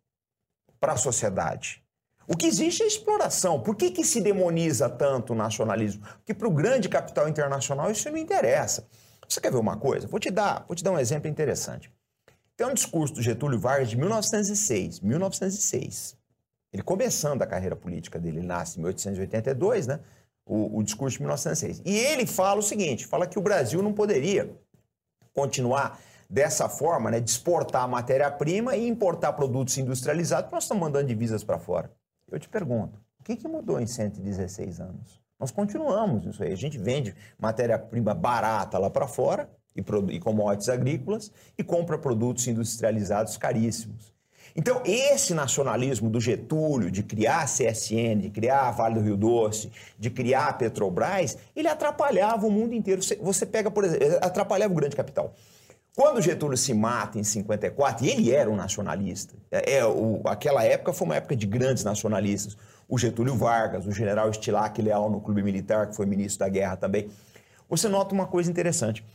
para 0.79 0.93
a 0.93 0.97
sociedade. 0.97 1.83
O 2.27 2.37
que 2.37 2.45
existe 2.45 2.83
é 2.83 2.87
exploração. 2.87 3.59
Por 3.61 3.75
que, 3.75 3.89
que 3.89 4.03
se 4.03 4.21
demoniza 4.21 4.87
tanto 4.87 5.33
o 5.33 5.35
nacionalismo? 5.35 6.05
Porque 6.17 6.35
para 6.35 6.47
o 6.47 6.51
grande 6.51 6.87
capital 6.87 7.27
internacional 7.27 7.89
isso 7.89 8.09
não 8.09 8.17
interessa. 8.17 8.87
Você 9.27 9.41
quer 9.41 9.51
ver 9.51 9.57
uma 9.57 9.77
coisa? 9.77 10.07
Vou 10.07 10.19
te 10.19 10.29
dar, 10.29 10.65
vou 10.67 10.75
te 10.75 10.83
dar 10.83 10.91
um 10.91 10.99
exemplo 10.99 11.27
interessante. 11.27 11.91
Tem 12.55 12.67
um 12.67 12.73
discurso 12.75 13.15
do 13.15 13.21
Getúlio 13.23 13.59
Vargas 13.59 13.89
de 13.89 13.97
1906. 13.97 14.99
1906 14.99 16.20
ele 16.71 16.83
começando 16.83 17.41
a 17.41 17.47
carreira 17.47 17.75
política 17.75 18.19
dele, 18.19 18.39
ele 18.39 18.47
nasce 18.47 18.77
em 18.77 18.81
1882, 18.81 19.87
né? 19.87 19.99
O, 20.45 20.79
o, 20.79 20.83
discurso 20.83 21.17
de 21.17 21.23
1906. 21.23 21.81
E 21.85 21.95
ele 21.97 22.25
fala 22.25 22.59
o 22.59 22.63
seguinte: 22.63 23.05
fala 23.05 23.27
que 23.27 23.37
o 23.37 23.41
Brasil 23.41 23.81
não 23.81 23.93
poderia 23.93 24.51
continuar 25.33 25.99
dessa 26.29 26.69
forma, 26.69 27.11
né, 27.11 27.19
de 27.19 27.29
exportar 27.29 27.87
matéria-prima 27.89 28.75
e 28.75 28.87
importar 28.87 29.33
produtos 29.33 29.77
industrializados, 29.77 30.49
nós 30.49 30.63
estamos 30.63 30.81
mandando 30.81 31.07
divisas 31.07 31.43
para 31.43 31.59
fora. 31.59 31.91
Eu 32.31 32.39
te 32.39 32.47
pergunto, 32.47 32.97
O 33.19 33.23
que, 33.23 33.35
que 33.35 33.47
mudou 33.47 33.79
em 33.79 33.85
116 33.85 34.79
anos? 34.79 35.21
Nós 35.37 35.51
continuamos 35.51 36.25
isso 36.25 36.41
aí. 36.41 36.53
A 36.53 36.57
gente 36.57 36.77
vende 36.77 37.13
matéria-prima 37.37 38.13
barata 38.13 38.77
lá 38.77 38.89
para 38.89 39.07
fora 39.07 39.49
e, 39.75 39.81
e 40.15 40.19
commodities 40.19 40.69
agrícolas 40.69 41.31
e 41.57 41.63
compra 41.63 41.97
produtos 41.97 42.47
industrializados 42.47 43.37
caríssimos. 43.37 44.13
Então, 44.55 44.81
esse 44.85 45.33
nacionalismo 45.33 46.09
do 46.09 46.19
Getúlio, 46.19 46.91
de 46.91 47.03
criar 47.03 47.41
a 47.41 47.45
CSN, 47.45 48.19
de 48.19 48.29
criar 48.29 48.67
a 48.67 48.71
Vale 48.71 48.95
do 48.95 49.01
Rio 49.01 49.17
Doce, 49.17 49.71
de 49.97 50.09
criar 50.09 50.47
a 50.47 50.53
Petrobras, 50.53 51.37
ele 51.55 51.67
atrapalhava 51.67 52.45
o 52.45 52.51
mundo 52.51 52.73
inteiro. 52.73 53.01
Você, 53.21 53.45
pega, 53.45 53.71
por 53.71 53.83
exemplo, 53.83 54.17
atrapalhava 54.21 54.73
o 54.73 54.75
grande 54.75 54.95
capital. 54.95 55.33
Quando 55.95 56.21
Getúlio 56.21 56.57
se 56.57 56.73
mata 56.73 57.19
em 57.19 57.23
54, 57.23 58.05
e 58.05 58.09
ele 58.09 58.31
era 58.31 58.49
um 58.49 58.55
nacionalista, 58.55 59.35
é, 59.51 59.77
é, 59.77 59.85
o, 59.85 60.21
aquela 60.25 60.63
época 60.63 60.93
foi 60.93 61.05
uma 61.05 61.15
época 61.15 61.35
de 61.35 61.45
grandes 61.45 61.83
nacionalistas. 61.83 62.57
O 62.87 62.97
Getúlio 62.97 63.35
Vargas, 63.35 63.85
o 63.85 63.91
general 63.91 64.29
Estilac 64.29 64.81
Leal 64.81 65.09
no 65.09 65.19
Clube 65.19 65.43
Militar, 65.43 65.87
que 65.87 65.95
foi 65.95 66.05
ministro 66.05 66.39
da 66.39 66.49
Guerra 66.49 66.77
também. 66.77 67.09
Você 67.69 67.89
nota 67.89 68.13
uma 68.13 68.25
coisa 68.25 68.49
interessante. 68.49 69.05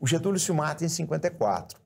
O 0.00 0.06
Getúlio 0.06 0.38
se 0.38 0.52
mata 0.52 0.84
em 0.84 0.88
54. 0.88 1.83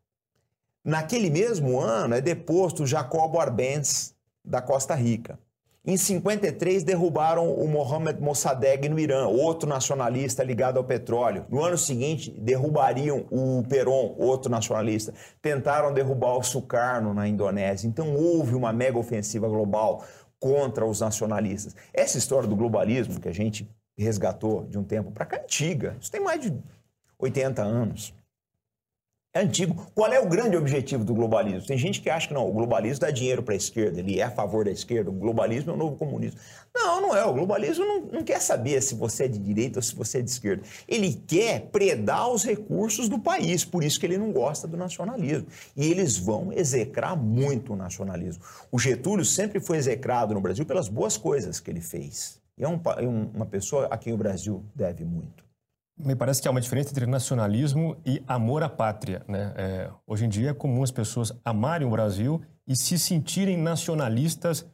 Naquele 0.88 1.28
mesmo 1.28 1.78
ano 1.78 2.14
é 2.14 2.20
deposto 2.22 2.86
Jacobo 2.86 3.38
Arbenz, 3.38 4.14
da 4.42 4.62
Costa 4.62 4.94
Rica. 4.94 5.38
Em 5.84 5.98
53, 5.98 6.82
derrubaram 6.82 7.52
o 7.52 7.68
Mohamed 7.68 8.22
Mossadegh 8.22 8.88
no 8.88 8.98
Irã, 8.98 9.26
outro 9.26 9.68
nacionalista 9.68 10.42
ligado 10.42 10.78
ao 10.78 10.84
petróleo. 10.84 11.44
No 11.50 11.62
ano 11.62 11.76
seguinte, 11.76 12.30
derrubariam 12.30 13.26
o 13.30 13.62
Peron, 13.68 14.14
outro 14.16 14.50
nacionalista. 14.50 15.12
Tentaram 15.42 15.92
derrubar 15.92 16.38
o 16.38 16.42
Sukarno 16.42 17.12
na 17.12 17.28
Indonésia. 17.28 17.86
Então 17.86 18.16
houve 18.16 18.54
uma 18.54 18.72
mega 18.72 18.98
ofensiva 18.98 19.46
global 19.46 20.02
contra 20.40 20.86
os 20.86 21.00
nacionalistas. 21.00 21.76
Essa 21.92 22.16
história 22.16 22.48
do 22.48 22.56
globalismo 22.56 23.20
que 23.20 23.28
a 23.28 23.34
gente 23.34 23.68
resgatou 23.94 24.64
de 24.64 24.78
um 24.78 24.84
tempo 24.84 25.10
para 25.10 25.26
cá 25.26 25.36
é 25.36 25.42
antiga. 25.42 25.98
Isso 26.00 26.10
tem 26.10 26.22
mais 26.22 26.40
de 26.40 26.50
80 27.18 27.60
anos. 27.60 28.14
É 29.38 29.42
antigo. 29.42 29.86
Qual 29.94 30.12
é 30.12 30.18
o 30.18 30.28
grande 30.28 30.56
objetivo 30.56 31.04
do 31.04 31.14
globalismo? 31.14 31.64
Tem 31.64 31.78
gente 31.78 32.00
que 32.00 32.10
acha 32.10 32.26
que 32.26 32.34
não, 32.34 32.48
o 32.48 32.52
globalismo 32.52 32.98
dá 32.98 33.08
dinheiro 33.08 33.40
para 33.40 33.54
a 33.54 33.56
esquerda, 33.56 34.00
ele 34.00 34.18
é 34.18 34.24
a 34.24 34.30
favor 34.32 34.64
da 34.64 34.70
esquerda, 34.72 35.10
o 35.10 35.12
globalismo 35.12 35.70
é 35.70 35.74
o 35.74 35.76
novo 35.76 35.94
comunismo. 35.94 36.40
Não, 36.74 37.00
não 37.00 37.16
é. 37.16 37.24
O 37.24 37.32
globalismo 37.32 37.84
não, 37.84 38.00
não 38.00 38.24
quer 38.24 38.40
saber 38.40 38.82
se 38.82 38.96
você 38.96 39.26
é 39.26 39.28
de 39.28 39.38
direita 39.38 39.78
ou 39.78 39.82
se 39.82 39.94
você 39.94 40.18
é 40.18 40.22
de 40.22 40.30
esquerda. 40.30 40.64
Ele 40.88 41.12
quer 41.24 41.68
predar 41.70 42.28
os 42.28 42.42
recursos 42.42 43.08
do 43.08 43.16
país, 43.16 43.64
por 43.64 43.84
isso 43.84 44.00
que 44.00 44.06
ele 44.06 44.18
não 44.18 44.32
gosta 44.32 44.66
do 44.66 44.76
nacionalismo. 44.76 45.46
E 45.76 45.86
eles 45.86 46.18
vão 46.18 46.52
execrar 46.52 47.14
muito 47.14 47.74
o 47.74 47.76
nacionalismo. 47.76 48.42
O 48.72 48.78
Getúlio 48.78 49.24
sempre 49.24 49.60
foi 49.60 49.76
execrado 49.76 50.34
no 50.34 50.40
Brasil 50.40 50.66
pelas 50.66 50.88
boas 50.88 51.16
coisas 51.16 51.60
que 51.60 51.70
ele 51.70 51.80
fez. 51.80 52.40
E 52.58 52.64
é 52.64 52.68
um, 52.68 52.80
é 52.96 53.06
uma 53.06 53.46
pessoa 53.46 53.86
a 53.86 53.96
quem 53.96 54.12
o 54.12 54.16
Brasil 54.16 54.64
deve 54.74 55.04
muito. 55.04 55.47
Me 55.98 56.14
parece 56.14 56.40
que 56.40 56.46
há 56.46 56.50
uma 56.50 56.60
diferença 56.60 56.90
entre 56.90 57.06
nacionalismo 57.06 57.96
e 58.06 58.22
amor 58.26 58.62
à 58.62 58.68
pátria. 58.68 59.22
Né? 59.26 59.52
É, 59.56 59.90
hoje 60.06 60.26
em 60.26 60.28
dia 60.28 60.50
é 60.50 60.54
comum 60.54 60.82
as 60.82 60.92
pessoas 60.92 61.32
amarem 61.44 61.86
o 61.86 61.90
Brasil 61.90 62.40
e 62.66 62.76
se 62.76 62.98
sentirem 62.98 63.56
nacionalistas, 63.56 64.64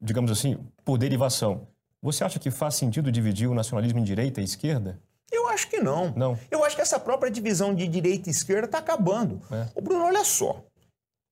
digamos 0.00 0.30
assim, 0.30 0.58
por 0.84 0.96
derivação. 0.96 1.68
Você 2.02 2.24
acha 2.24 2.38
que 2.38 2.50
faz 2.50 2.76
sentido 2.76 3.12
dividir 3.12 3.46
o 3.48 3.54
nacionalismo 3.54 3.98
em 3.98 4.04
direita 4.04 4.40
e 4.40 4.44
esquerda? 4.44 4.98
Eu 5.30 5.48
acho 5.48 5.68
que 5.68 5.80
não. 5.80 6.12
Não. 6.16 6.38
Eu 6.50 6.64
acho 6.64 6.74
que 6.74 6.82
essa 6.82 6.98
própria 6.98 7.30
divisão 7.30 7.74
de 7.74 7.86
direita 7.86 8.30
e 8.30 8.32
esquerda 8.32 8.66
está 8.66 8.78
acabando. 8.78 9.40
É. 9.50 9.66
O 9.74 9.82
Bruno, 9.82 10.04
olha 10.04 10.24
só. 10.24 10.64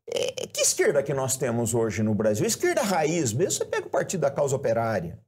É, 0.07 0.47
que 0.47 0.61
esquerda 0.61 1.02
que 1.02 1.14
nós 1.14 1.37
temos 1.37 1.75
hoje 1.75 2.02
no 2.02 2.14
Brasil? 2.14 2.47
Esquerda 2.47 2.83
raiz 2.83 3.33
mesmo. 3.33 3.52
Você 3.52 3.64
pega 3.64 3.87
o 3.87 3.90
Partido 3.90 4.21
da 4.21 4.31
Causa 4.31 4.57
Operária, 4.57 5.19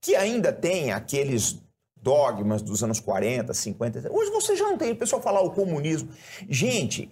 que 0.00 0.14
ainda 0.14 0.52
tem 0.52 0.92
aqueles 0.92 1.60
dogmas 2.06 2.62
dos 2.62 2.84
anos 2.84 3.00
40, 3.00 3.52
50. 3.52 4.12
Hoje 4.12 4.30
você 4.30 4.54
já 4.54 4.64
não 4.64 4.78
tem 4.78 4.92
o 4.92 4.96
pessoal 4.96 5.20
falar 5.20 5.40
o 5.40 5.50
comunismo. 5.50 6.08
Gente, 6.48 7.10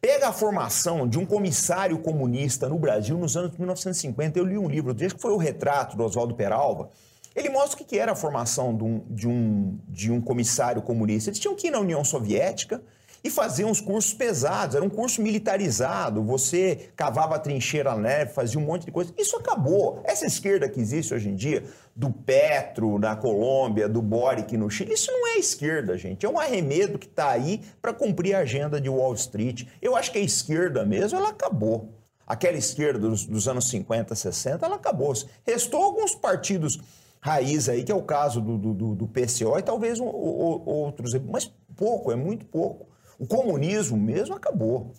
pega 0.00 0.28
a 0.28 0.32
formação 0.32 1.06
de 1.06 1.18
um 1.18 1.26
comissário 1.26 1.98
comunista 1.98 2.66
no 2.66 2.78
Brasil 2.78 3.18
nos 3.18 3.36
anos 3.36 3.54
1950. 3.58 4.38
Eu 4.38 4.46
li 4.46 4.56
um 4.56 4.70
livro, 4.70 4.94
desde 4.94 5.16
que 5.16 5.20
foi 5.20 5.32
o 5.32 5.36
retrato 5.36 5.98
do 5.98 6.02
Oswaldo 6.02 6.34
Peralva. 6.34 6.88
Ele 7.36 7.50
mostra 7.50 7.82
o 7.82 7.84
que 7.84 7.98
era 7.98 8.12
a 8.12 8.16
formação 8.16 8.74
de 8.74 8.84
um, 8.84 9.04
de, 9.10 9.28
um, 9.28 9.78
de 9.86 10.10
um 10.10 10.18
comissário 10.18 10.80
comunista. 10.80 11.28
Eles 11.28 11.38
tinham 11.38 11.54
que 11.54 11.66
ir 11.66 11.70
na 11.70 11.80
União 11.80 12.02
Soviética, 12.02 12.82
e 13.24 13.30
faziam 13.30 13.70
uns 13.70 13.80
cursos 13.80 14.12
pesados, 14.12 14.74
era 14.74 14.84
um 14.84 14.90
curso 14.90 15.22
militarizado, 15.22 16.22
você 16.22 16.90
cavava 16.96 17.36
a 17.36 17.38
trincheira 17.38 17.92
na 17.92 17.98
neve, 17.98 18.32
fazia 18.32 18.58
um 18.58 18.64
monte 18.64 18.86
de 18.86 18.90
coisa. 18.90 19.14
Isso 19.16 19.36
acabou. 19.36 20.00
Essa 20.04 20.26
esquerda 20.26 20.68
que 20.68 20.80
existe 20.80 21.14
hoje 21.14 21.28
em 21.28 21.34
dia, 21.34 21.62
do 21.94 22.10
Petro 22.10 22.98
na 22.98 23.14
Colômbia, 23.14 23.88
do 23.88 24.02
Boric 24.02 24.56
no 24.56 24.68
Chile, 24.68 24.94
isso 24.94 25.10
não 25.12 25.28
é 25.28 25.38
esquerda, 25.38 25.96
gente. 25.96 26.26
É 26.26 26.28
um 26.28 26.38
arremedo 26.38 26.98
que 26.98 27.06
está 27.06 27.30
aí 27.30 27.62
para 27.80 27.92
cumprir 27.92 28.34
a 28.34 28.40
agenda 28.40 28.80
de 28.80 28.88
Wall 28.88 29.14
Street. 29.14 29.66
Eu 29.80 29.94
acho 29.94 30.10
que 30.10 30.18
a 30.18 30.22
esquerda 30.22 30.84
mesmo, 30.84 31.18
ela 31.18 31.28
acabou. 31.28 31.94
Aquela 32.26 32.56
esquerda 32.56 32.98
dos, 32.98 33.26
dos 33.26 33.46
anos 33.46 33.68
50, 33.68 34.14
60, 34.14 34.64
ela 34.64 34.76
acabou. 34.76 35.12
Restou 35.44 35.82
alguns 35.82 36.14
partidos 36.14 36.80
raiz 37.20 37.68
aí, 37.68 37.84
que 37.84 37.92
é 37.92 37.94
o 37.94 38.02
caso 38.02 38.40
do, 38.40 38.58
do, 38.58 38.94
do 38.96 39.06
PCO 39.06 39.56
e 39.56 39.62
talvez 39.62 40.00
um, 40.00 40.06
outros, 40.06 41.14
mas 41.28 41.52
pouco, 41.76 42.10
é 42.10 42.16
muito 42.16 42.44
pouco. 42.46 42.91
O 43.22 43.26
comunismo 43.28 43.96
mesmo 43.96 44.34
acabou. 44.34 44.92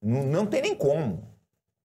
Não, 0.00 0.22
não 0.22 0.46
tem 0.46 0.62
nem 0.62 0.74
como 0.74 1.22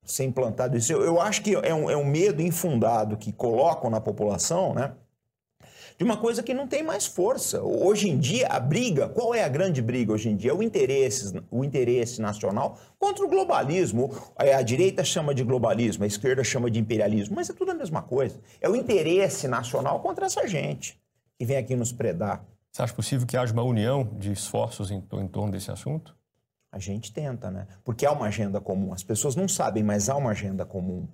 ser 0.01 0.23
implantado 0.23 0.77
isso. 0.77 0.93
Eu, 0.93 1.01
eu 1.01 1.19
acho 1.19 1.41
que 1.41 1.53
é 1.53 1.73
um, 1.73 1.89
é 1.89 1.97
um 1.97 2.05
medo 2.05 2.41
infundado 2.41 3.17
que 3.17 3.33
colocam 3.33 3.89
na 3.89 3.99
população, 3.99 4.73
né? 4.73 4.93
de 5.97 6.05
uma 6.05 6.15
coisa 6.15 6.41
que 6.41 6.53
não 6.53 6.67
tem 6.69 6.81
mais 6.81 7.05
força. 7.05 7.61
Hoje 7.61 8.09
em 8.09 8.17
dia, 8.17 8.47
a 8.47 8.61
briga, 8.61 9.09
qual 9.09 9.35
é 9.35 9.43
a 9.43 9.49
grande 9.49 9.81
briga 9.81 10.13
hoje 10.13 10.29
em 10.29 10.37
dia? 10.37 10.51
É 10.51 10.53
o 10.53 10.63
interesse, 10.63 11.33
o 11.51 11.65
interesse 11.65 12.21
nacional 12.21 12.79
contra 12.97 13.25
o 13.25 13.27
globalismo. 13.27 14.09
A 14.37 14.61
direita 14.61 15.03
chama 15.03 15.35
de 15.35 15.43
globalismo, 15.43 16.05
a 16.05 16.07
esquerda 16.07 16.45
chama 16.45 16.71
de 16.71 16.79
imperialismo, 16.79 17.35
mas 17.35 17.49
é 17.49 17.53
tudo 17.53 17.71
a 17.71 17.75
mesma 17.75 18.01
coisa. 18.01 18.39
É 18.61 18.69
o 18.69 18.75
interesse 18.75 19.49
nacional 19.49 19.99
contra 19.99 20.27
essa 20.27 20.47
gente 20.47 20.97
que 21.37 21.45
vem 21.45 21.57
aqui 21.57 21.75
nos 21.75 21.91
predar. 21.91 22.41
Você 22.71 22.81
acha 22.81 22.93
possível 22.93 23.27
que 23.27 23.35
haja 23.35 23.51
uma 23.51 23.63
união 23.63 24.03
de 24.17 24.31
esforços 24.31 24.91
em, 24.91 24.97
em 24.97 25.27
torno 25.27 25.51
desse 25.51 25.69
assunto? 25.69 26.15
A 26.71 26.79
gente 26.79 27.11
tenta, 27.11 27.51
né? 27.51 27.67
Porque 27.83 28.05
há 28.05 28.11
uma 28.13 28.27
agenda 28.27 28.61
comum. 28.61 28.93
As 28.93 29.03
pessoas 29.03 29.35
não 29.35 29.47
sabem, 29.47 29.83
mas 29.83 30.09
há 30.09 30.15
uma 30.15 30.31
agenda 30.31 30.65
comum. 30.65 31.05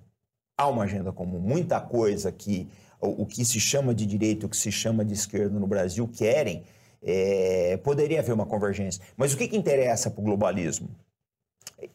Há 0.56 0.68
uma 0.68 0.84
agenda 0.84 1.12
comum. 1.12 1.40
Muita 1.40 1.80
coisa 1.80 2.30
que 2.30 2.68
o, 3.00 3.22
o 3.22 3.26
que 3.26 3.44
se 3.44 3.58
chama 3.58 3.92
de 3.92 4.06
direita, 4.06 4.46
o 4.46 4.48
que 4.48 4.56
se 4.56 4.70
chama 4.70 5.04
de 5.04 5.14
esquerda 5.14 5.58
no 5.58 5.66
Brasil 5.66 6.06
querem, 6.06 6.62
é, 7.02 7.76
poderia 7.78 8.20
haver 8.20 8.32
uma 8.32 8.46
convergência. 8.46 9.02
Mas 9.16 9.32
o 9.32 9.36
que, 9.36 9.48
que 9.48 9.56
interessa 9.56 10.10
para 10.10 10.20
o 10.20 10.24
globalismo? 10.24 10.88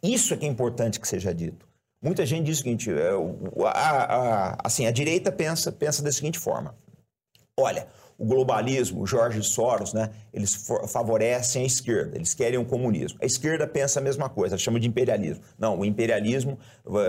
Isso 0.02 0.34
é 0.34 0.38
que 0.38 0.46
é 0.46 0.50
importante 0.50 1.00
que 1.00 1.08
seja 1.08 1.34
dito. 1.34 1.68
Muita 2.02 2.26
gente 2.26 2.46
diz 2.46 2.58
o 2.58 2.64
seguinte: 2.64 2.92
é, 2.92 3.12
a, 3.66 3.70
a, 3.70 4.58
assim, 4.66 4.86
a 4.86 4.92
direita 4.92 5.32
pensa, 5.32 5.72
pensa 5.72 6.04
da 6.04 6.12
seguinte 6.12 6.38
forma: 6.38 6.76
olha, 7.58 7.88
o 8.18 8.26
globalismo, 8.26 9.06
Jorge 9.06 9.42
Soros, 9.44 9.94
né, 9.94 10.12
eles 10.34 10.54
favorecem 10.88 11.64
a 11.64 11.66
esquerda, 11.66 12.16
eles 12.16 12.34
querem 12.34 12.60
o 12.60 12.66
comunismo. 12.66 13.18
A 13.22 13.26
esquerda 13.26 13.68
pensa 13.68 14.00
a 14.00 14.04
mesma 14.04 14.30
coisa, 14.30 14.58
chama 14.58 14.80
de 14.80 14.88
imperialismo. 14.88 15.44
Não, 15.58 15.80
o 15.80 15.86
imperialismo 15.86 16.58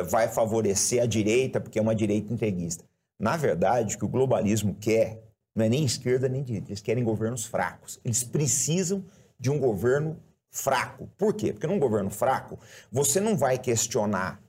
vai 0.08 0.28
favorecer 0.28 1.02
a 1.02 1.06
direita 1.06 1.60
porque 1.60 1.78
é 1.78 1.82
uma 1.82 1.94
direita 1.94 2.32
entreguista. 2.32 2.84
Na 3.18 3.36
verdade, 3.36 3.94
o 3.94 3.98
que 3.98 4.04
o 4.04 4.08
globalismo 4.08 4.74
quer 4.74 5.22
não 5.54 5.64
é 5.64 5.68
nem 5.68 5.84
esquerda 5.84 6.28
nem 6.28 6.42
direita, 6.42 6.70
eles 6.70 6.80
querem 6.80 7.04
governos 7.04 7.44
fracos. 7.44 8.00
Eles 8.04 8.24
precisam 8.24 9.04
de 9.38 9.50
um 9.50 9.58
governo 9.58 10.20
fraco. 10.50 11.08
Por 11.16 11.34
quê? 11.34 11.52
Porque 11.52 11.66
num 11.66 11.78
governo 11.78 12.10
fraco, 12.10 12.58
você 12.90 13.20
não 13.20 13.36
vai 13.36 13.58
questionar 13.58 14.42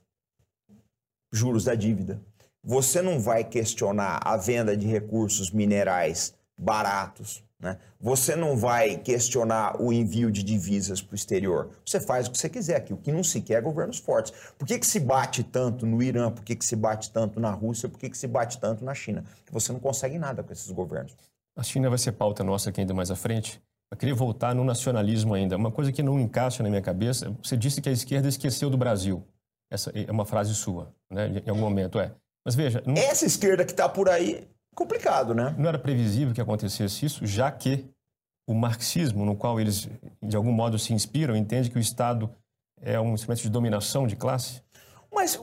juros 1.32 1.64
da 1.64 1.74
dívida, 1.74 2.20
você 2.62 3.00
não 3.00 3.20
vai 3.20 3.44
questionar 3.44 4.20
a 4.24 4.36
venda 4.36 4.76
de 4.76 4.86
recursos 4.86 5.50
minerais 5.50 6.34
baratos. 6.58 7.44
Né? 7.58 7.78
Você 7.98 8.36
não 8.36 8.56
vai 8.56 8.98
questionar 8.98 9.80
o 9.80 9.92
envio 9.92 10.30
de 10.30 10.42
divisas 10.42 11.00
para 11.00 11.14
o 11.14 11.16
exterior. 11.16 11.70
Você 11.84 11.98
faz 11.98 12.26
o 12.26 12.30
que 12.30 12.38
você 12.38 12.48
quiser 12.48 12.76
aqui. 12.76 12.92
O 12.92 12.98
que 12.98 13.10
não 13.10 13.24
se 13.24 13.40
quer 13.40 13.54
é 13.54 13.60
governos 13.60 13.98
fortes. 13.98 14.32
Por 14.58 14.66
que, 14.66 14.78
que 14.78 14.86
se 14.86 15.00
bate 15.00 15.42
tanto 15.42 15.86
no 15.86 16.02
Irã? 16.02 16.30
Por 16.30 16.44
que, 16.44 16.54
que 16.54 16.64
se 16.64 16.76
bate 16.76 17.10
tanto 17.10 17.40
na 17.40 17.50
Rússia? 17.50 17.88
Por 17.88 17.98
que, 17.98 18.10
que 18.10 18.18
se 18.18 18.26
bate 18.26 18.58
tanto 18.58 18.84
na 18.84 18.94
China? 18.94 19.24
Porque 19.36 19.52
você 19.52 19.72
não 19.72 19.80
consegue 19.80 20.18
nada 20.18 20.42
com 20.42 20.52
esses 20.52 20.70
governos. 20.70 21.16
A 21.56 21.62
China 21.62 21.88
vai 21.88 21.98
ser 21.98 22.12
pauta 22.12 22.44
nossa 22.44 22.68
aqui 22.68 22.82
ainda 22.82 22.92
mais 22.92 23.10
à 23.10 23.16
frente. 23.16 23.62
Eu 23.90 23.96
queria 23.96 24.14
voltar 24.14 24.54
no 24.54 24.64
nacionalismo 24.64 25.32
ainda. 25.32 25.56
Uma 25.56 25.70
coisa 25.70 25.90
que 25.90 26.02
não 26.02 26.20
encaixa 26.20 26.62
na 26.62 26.68
minha 26.68 26.82
cabeça, 26.82 27.34
você 27.42 27.56
disse 27.56 27.80
que 27.80 27.88
a 27.88 27.92
esquerda 27.92 28.28
esqueceu 28.28 28.68
do 28.68 28.76
Brasil. 28.76 29.24
Essa 29.70 29.90
é 29.94 30.10
uma 30.10 30.26
frase 30.26 30.54
sua, 30.54 30.92
né? 31.10 31.42
em 31.44 31.48
algum 31.48 31.62
momento, 31.62 31.98
é. 31.98 32.12
Mas 32.44 32.54
veja... 32.54 32.82
Não... 32.84 32.94
Essa 32.94 33.24
esquerda 33.24 33.64
que 33.64 33.72
está 33.72 33.88
por 33.88 34.08
aí 34.08 34.46
complicado, 34.76 35.34
né? 35.34 35.54
Não 35.58 35.68
era 35.68 35.78
previsível 35.78 36.32
que 36.32 36.40
acontecesse 36.40 37.04
isso, 37.04 37.26
já 37.26 37.50
que 37.50 37.84
o 38.46 38.54
marxismo, 38.54 39.24
no 39.24 39.34
qual 39.34 39.58
eles, 39.58 39.88
de 40.22 40.36
algum 40.36 40.52
modo, 40.52 40.78
se 40.78 40.92
inspiram, 40.92 41.34
entende 41.34 41.70
que 41.70 41.78
o 41.78 41.80
Estado 41.80 42.30
é 42.80 43.00
um 43.00 43.14
instrumento 43.14 43.42
de 43.42 43.48
dominação 43.48 44.06
de 44.06 44.14
classe? 44.14 44.62
Mas... 45.12 45.40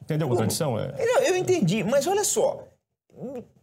Entendeu 0.00 0.28
a 0.28 0.30
contradição? 0.30 0.78
É... 0.78 0.94
Eu, 0.98 1.22
eu 1.24 1.36
entendi, 1.36 1.82
mas 1.82 2.06
olha 2.06 2.24
só. 2.24 2.64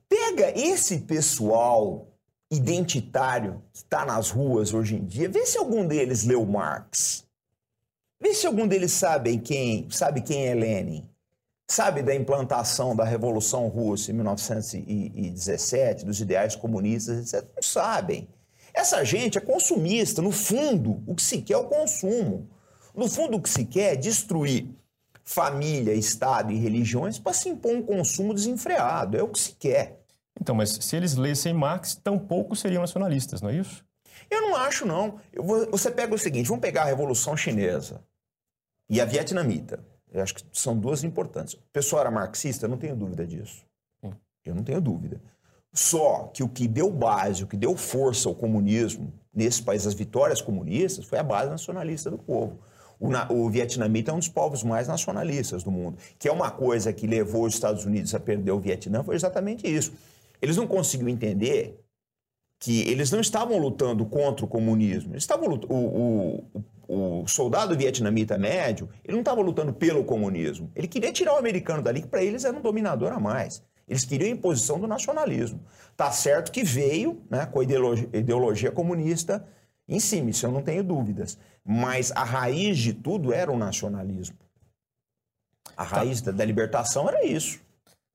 pega 0.08 0.52
esse 0.60 1.00
pessoal 1.00 2.06
identitário 2.52 3.64
que 3.72 3.80
está 3.80 4.06
nas 4.06 4.30
ruas 4.30 4.74
hoje 4.74 4.96
em 4.96 5.06
dia, 5.06 5.30
vê 5.30 5.46
se 5.46 5.58
algum 5.58 5.88
deles 5.88 6.26
leu 6.26 6.46
Marx. 6.46 7.26
Vê 8.22 8.34
se 8.34 8.46
algum 8.46 8.68
deles 8.68 8.92
sabe 8.92 9.38
quem, 9.40 9.90
sabe 9.90 10.22
quem 10.22 10.48
é 10.48 10.54
Lenin. 10.54 11.10
Sabe 11.68 12.02
da 12.02 12.14
implantação 12.14 12.96
da 12.96 13.04
Revolução 13.04 13.68
Russa 13.68 14.12
em 14.12 14.16
1917, 14.16 16.06
dos 16.06 16.20
ideais 16.20 16.56
comunistas, 16.56 17.34
etc. 17.34 17.50
Não 17.56 17.64
sabem. 17.64 18.28
Essa 18.74 19.04
gente 19.04 19.38
é 19.38 19.42
consumista. 19.42 20.22
No 20.22 20.32
fundo, 20.32 21.04
o 21.08 21.16
que 21.16 21.24
se 21.24 21.42
quer 21.42 21.54
é 21.54 21.58
o 21.58 21.66
consumo. 21.66 22.50
No 22.94 23.08
fundo, 23.08 23.38
o 23.38 23.42
que 23.42 23.50
se 23.50 23.66
quer 23.66 23.94
é 23.94 23.96
destruir 23.96 24.68
família, 25.24 25.94
Estado 25.94 26.52
e 26.52 26.58
religiões 26.58 27.18
para 27.18 27.34
se 27.34 27.50
impor 27.50 27.72
um 27.72 27.82
consumo 27.82 28.34
desenfreado. 28.34 29.18
É 29.18 29.24
o 29.24 29.30
que 29.30 29.40
se 29.40 29.54
quer. 29.54 30.04
Então, 30.40 30.54
mas 30.56 30.72
se 30.72 30.96
eles 30.96 31.16
lessem 31.16 31.54
Marx, 31.54 31.96
tampouco 31.96 32.56
seriam 32.56 32.82
nacionalistas, 32.82 33.42
não 33.42 33.50
é 33.50 33.56
isso? 33.56 33.86
Eu 34.30 34.42
não 34.42 34.56
acho, 34.56 34.86
não. 34.86 35.20
Vou, 35.36 35.70
você 35.70 35.92
pega 35.92 36.14
o 36.14 36.18
seguinte: 36.18 36.48
vamos 36.48 36.62
pegar 36.62 36.84
a 36.84 36.86
Revolução 36.86 37.38
Chinesa 37.38 38.04
e 38.90 39.00
a 39.00 39.06
vietnamita. 39.06 39.84
Eu 40.14 40.22
acho 40.22 40.36
que 40.36 40.44
são 40.54 40.78
duas 40.78 41.04
importantes. 41.04 41.56
O 41.56 41.60
pessoal 41.74 42.02
era 42.02 42.12
marxista, 42.12 42.66
eu 42.66 42.70
não 42.70 42.78
tenho 42.78 42.96
dúvida 42.96 43.26
disso. 43.26 43.66
Eu 44.46 44.54
não 44.54 44.64
tenho 44.64 44.80
dúvida. 44.80 45.20
Só 45.74 46.30
que 46.34 46.44
o 46.44 46.50
que 46.50 46.68
deu 46.68 46.92
base, 46.92 47.44
o 47.44 47.48
que 47.48 47.58
deu 47.58 47.76
força 47.76 48.30
ao 48.30 48.36
comunismo 48.36 49.12
nesse 49.34 49.64
país, 49.64 49.88
as 49.88 49.96
vitórias 49.96 50.42
comunistas, 50.42 51.06
foi 51.06 51.18
a 51.18 51.24
base 51.24 51.50
nacionalista 51.50 52.12
do 52.12 52.18
povo. 52.18 52.60
O, 53.00 53.10
o 53.34 53.50
vietnamita 53.50 54.12
é 54.12 54.14
um 54.14 54.20
dos 54.20 54.30
povos 54.30 54.64
mais 54.64 54.88
nacionalistas 54.88 55.64
do 55.64 55.72
mundo, 55.72 55.98
que 56.20 56.28
é 56.28 56.32
uma 56.32 56.52
coisa 56.52 56.94
que 56.94 57.08
levou 57.08 57.46
os 57.46 57.56
Estados 57.56 57.86
Unidos 57.86 58.14
a 58.14 58.20
perder 58.20 58.52
o 58.52 58.60
Vietnã, 58.60 59.04
foi 59.04 59.16
exatamente 59.16 59.68
isso. 59.68 59.94
Eles 60.40 60.56
não 60.56 60.68
conseguiam 60.68 61.10
entender 61.10 61.80
que 62.60 62.82
eles 62.88 63.12
não 63.12 63.20
estavam 63.20 63.58
lutando 63.58 64.06
contra 64.06 64.46
o 64.46 64.48
comunismo. 64.48 65.14
Eles 65.14 65.24
estavam 65.24 65.60
o, 65.68 66.44
o, 66.54 66.64
o, 66.94 67.28
soldado 67.28 67.76
vietnamita 67.76 68.38
médio, 68.38 68.90
ele 69.04 69.14
não 69.14 69.22
estava 69.22 69.42
lutando 69.42 69.74
pelo 69.74 70.04
comunismo. 70.04 70.72
Ele 70.76 70.88
queria 70.88 71.12
tirar 71.12 71.34
o 71.34 71.38
americano 71.38 71.82
dali, 71.82 72.02
que 72.02 72.08
para 72.08 72.24
eles 72.24 72.46
era 72.46 72.56
um 72.56 72.62
dominador 72.62 73.12
a 73.12 73.20
mais. 73.20 73.64
Eles 73.88 74.06
queriam 74.06 74.30
a 74.30 74.34
imposição 74.34 74.80
do 74.80 74.88
nacionalismo. 74.88 75.60
Tá 75.96 76.12
certo 76.12 76.52
que 76.52 76.64
veio 76.64 77.22
né, 77.30 77.46
com 77.46 77.60
a 77.60 77.64
ideologia, 77.64 78.10
ideologia 78.14 78.72
comunista 78.72 79.46
em 79.88 80.00
cima, 80.00 80.30
isso 80.30 80.46
eu 80.46 80.52
não 80.52 80.62
tenho 80.62 80.84
dúvidas. 80.84 81.38
Mas 81.64 82.12
a 82.12 82.24
raiz 82.24 82.78
de 82.78 82.94
tudo 82.94 83.34
era 83.34 83.52
o 83.52 83.58
nacionalismo. 83.58 84.38
A 85.76 85.86
tá. 85.86 85.98
raiz 85.98 86.22
tá. 86.22 86.32
da, 86.32 86.38
da, 86.38 86.46
libertação 86.46 87.08
era 87.08 87.26
isso. 87.26 87.60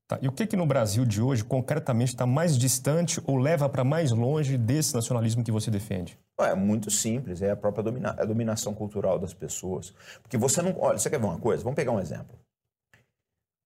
Tá. 0.09 0.19
E 0.23 0.27
o 0.27 0.33
que, 0.33 0.47
que 0.47 0.57
no 0.57 0.65
Brasil 0.65 1.05
de 1.05 1.21
hoje, 1.21 1.45
concretamente, 1.45 2.15
está 2.15 2.25
mais 2.25 2.57
distante 2.57 3.21
ou 3.27 3.37
leva 3.37 3.69
para 3.69 3.85
mais 3.85 4.11
longe 4.11 4.57
desse 4.57 4.95
nacionalismo 4.95 5.45
que 5.45 5.53
você 5.53 5.71
defende? 5.71 6.19
É 6.41 6.55
muito 6.55 6.91
simples, 6.91 7.43
é 7.43 7.50
a 7.50 7.57
própria 7.57 7.85
domina 7.85 8.17
a 8.19 8.25
dominação 8.25 8.73
cultural 8.73 9.19
das 9.19 9.35
pessoas. 9.35 9.93
Porque 10.23 10.38
você 10.38 10.62
não. 10.62 10.75
Olha, 10.79 10.99
você 10.99 11.11
quer 11.11 11.21
ver 11.21 11.27
uma 11.27 11.38
coisa? 11.38 11.62
Vamos 11.62 11.77
pegar 11.77 11.93
um 11.93 12.00
exemplo. 12.00 12.38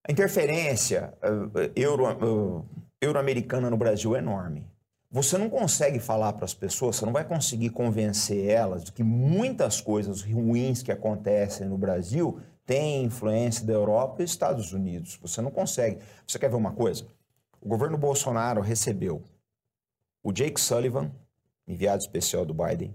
A 0.05 0.11
interferência 0.11 1.15
uh, 1.23 1.71
euro, 1.77 2.59
uh, 2.59 2.67
euro-americana 3.01 3.71
no 3.71 3.77
Brasil 3.77 4.17
é 4.17 4.19
enorme. 4.19 4.67
Você 5.13 5.39
não 5.39 5.49
consegue 5.49 6.01
falar 6.01 6.33
para 6.33 6.45
as 6.45 6.55
pessoas, 6.55 6.97
você 6.97 7.07
não 7.07 7.13
vai 7.13 7.23
conseguir 7.23 7.69
convencer 7.69 8.49
elas 8.49 8.83
de 8.83 8.91
que 8.91 9.05
muitas 9.05 9.81
coisas 9.81 10.23
ruins 10.23 10.83
que 10.83 10.91
acontecem 10.91 11.69
no 11.69 11.79
Brasil 11.79 12.41
têm 12.66 13.04
influência 13.04 13.66
da 13.66 13.73
Europa 13.73 14.23
e 14.23 14.25
Estados 14.25 14.73
Unidos. 14.73 15.19
Você 15.21 15.40
não 15.40 15.50
consegue. 15.50 15.99
Você 16.26 16.38
quer 16.38 16.49
ver 16.49 16.57
uma 16.57 16.73
coisa? 16.73 17.07
O 17.61 17.69
governo 17.69 17.97
Bolsonaro 17.97 18.61
recebeu 18.61 19.23
o 20.23 20.33
Jake 20.33 20.61
Sullivan, 20.61 21.11
enviado 21.66 22.02
especial 22.02 22.45
do 22.45 22.54
Biden, 22.54 22.95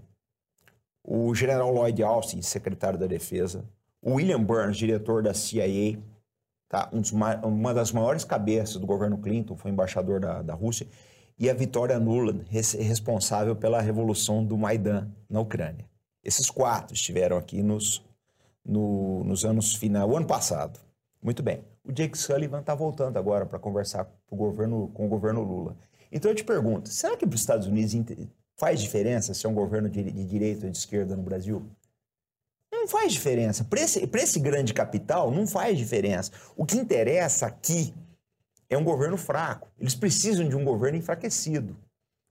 o 1.02 1.34
general 1.34 1.72
Lloyd 1.72 2.02
Austin, 2.02 2.42
secretário 2.42 2.98
da 2.98 3.06
Defesa, 3.06 3.64
o 4.00 4.14
William 4.14 4.42
Burns, 4.42 4.76
diretor 4.76 5.22
da 5.22 5.34
CIA, 5.34 5.98
tá? 6.68 6.90
Um 6.92 7.02
uma 7.46 7.72
das 7.72 7.92
maiores 7.92 8.24
cabeças 8.24 8.76
do 8.76 8.86
governo 8.86 9.18
Clinton, 9.18 9.56
foi 9.56 9.70
embaixador 9.70 10.20
da, 10.20 10.42
da 10.42 10.54
Rússia, 10.54 10.86
e 11.38 11.48
a 11.48 11.54
Vitória 11.54 11.98
Nuland, 11.98 12.44
responsável 12.50 13.54
pela 13.54 13.80
revolução 13.80 14.44
do 14.44 14.58
Maidan 14.58 15.08
na 15.30 15.40
Ucrânia. 15.40 15.88
Esses 16.22 16.50
quatro 16.50 16.94
estiveram 16.94 17.36
aqui 17.36 17.62
nos, 17.62 18.04
no, 18.68 19.24
nos 19.24 19.44
anos 19.44 19.74
final, 19.74 20.10
o 20.10 20.16
ano 20.16 20.26
passado. 20.26 20.78
Muito 21.22 21.42
bem. 21.42 21.64
O 21.82 21.90
Jake 21.90 22.16
Sullivan 22.16 22.60
está 22.60 22.74
voltando 22.74 23.16
agora 23.16 23.46
para 23.46 23.58
conversar 23.58 24.04
com 24.26 24.36
o, 24.36 24.38
governo, 24.38 24.88
com 24.92 25.06
o 25.06 25.08
governo 25.08 25.42
Lula. 25.42 25.74
Então 26.12 26.30
eu 26.30 26.34
te 26.34 26.44
pergunto, 26.44 26.90
será 26.90 27.16
que 27.16 27.26
para 27.26 27.34
os 27.34 27.40
Estados 27.40 27.66
Unidos 27.66 27.94
faz 28.56 28.80
diferença 28.80 29.32
se 29.32 29.46
é 29.46 29.48
um 29.48 29.54
governo 29.54 29.88
de, 29.88 30.02
de 30.02 30.24
direita 30.24 30.66
ou 30.66 30.70
de 30.70 30.76
esquerda 30.76 31.16
no 31.16 31.22
Brasil? 31.22 31.64
Não 32.70 32.86
faz 32.86 33.12
diferença. 33.12 33.64
Para 33.64 33.80
esse, 33.80 34.08
esse 34.12 34.38
grande 34.38 34.74
capital, 34.74 35.30
não 35.30 35.46
faz 35.46 35.76
diferença. 35.76 36.30
O 36.56 36.66
que 36.66 36.76
interessa 36.76 37.46
aqui 37.46 37.94
é 38.68 38.76
um 38.76 38.84
governo 38.84 39.16
fraco. 39.16 39.68
Eles 39.78 39.94
precisam 39.94 40.46
de 40.46 40.54
um 40.54 40.64
governo 40.64 40.98
enfraquecido. 40.98 41.76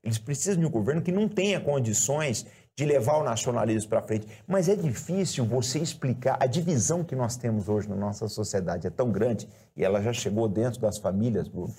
Eles 0.04 0.20
precisam 0.20 0.60
de 0.60 0.66
um 0.66 0.70
governo 0.70 1.02
que 1.02 1.12
não 1.12 1.28
tenha 1.28 1.60
condições 1.60 2.46
de 2.78 2.86
levar 2.86 3.18
o 3.18 3.24
nacionalismo 3.24 3.90
para 3.90 4.04
frente. 4.04 4.28
Mas 4.48 4.70
é 4.70 4.76
difícil 4.76 5.44
você 5.44 5.80
explicar 5.80 6.38
a 6.40 6.46
divisão 6.46 7.04
que 7.04 7.16
nós 7.16 7.36
temos 7.36 7.68
hoje 7.68 7.90
na 7.90 7.96
nossa 7.96 8.28
sociedade. 8.30 8.86
É 8.86 8.92
tão 8.92 9.12
grande, 9.12 9.50
e 9.76 9.84
ela 9.84 10.00
já 10.00 10.14
chegou 10.14 10.48
dentro 10.48 10.80
das 10.80 11.00
famílias, 11.00 11.48
Bruno, 11.48 11.74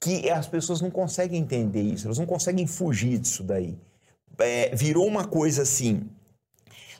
que 0.00 0.30
as 0.30 0.48
pessoas 0.48 0.80
não 0.80 0.90
conseguem 0.90 1.38
entender 1.38 1.82
isso, 1.82 2.06
elas 2.06 2.18
não 2.18 2.24
conseguem 2.24 2.66
fugir 2.66 3.18
disso 3.18 3.44
daí. 3.44 3.78
É, 4.38 4.74
virou 4.74 5.06
uma 5.06 5.26
coisa 5.26 5.62
assim, 5.62 6.08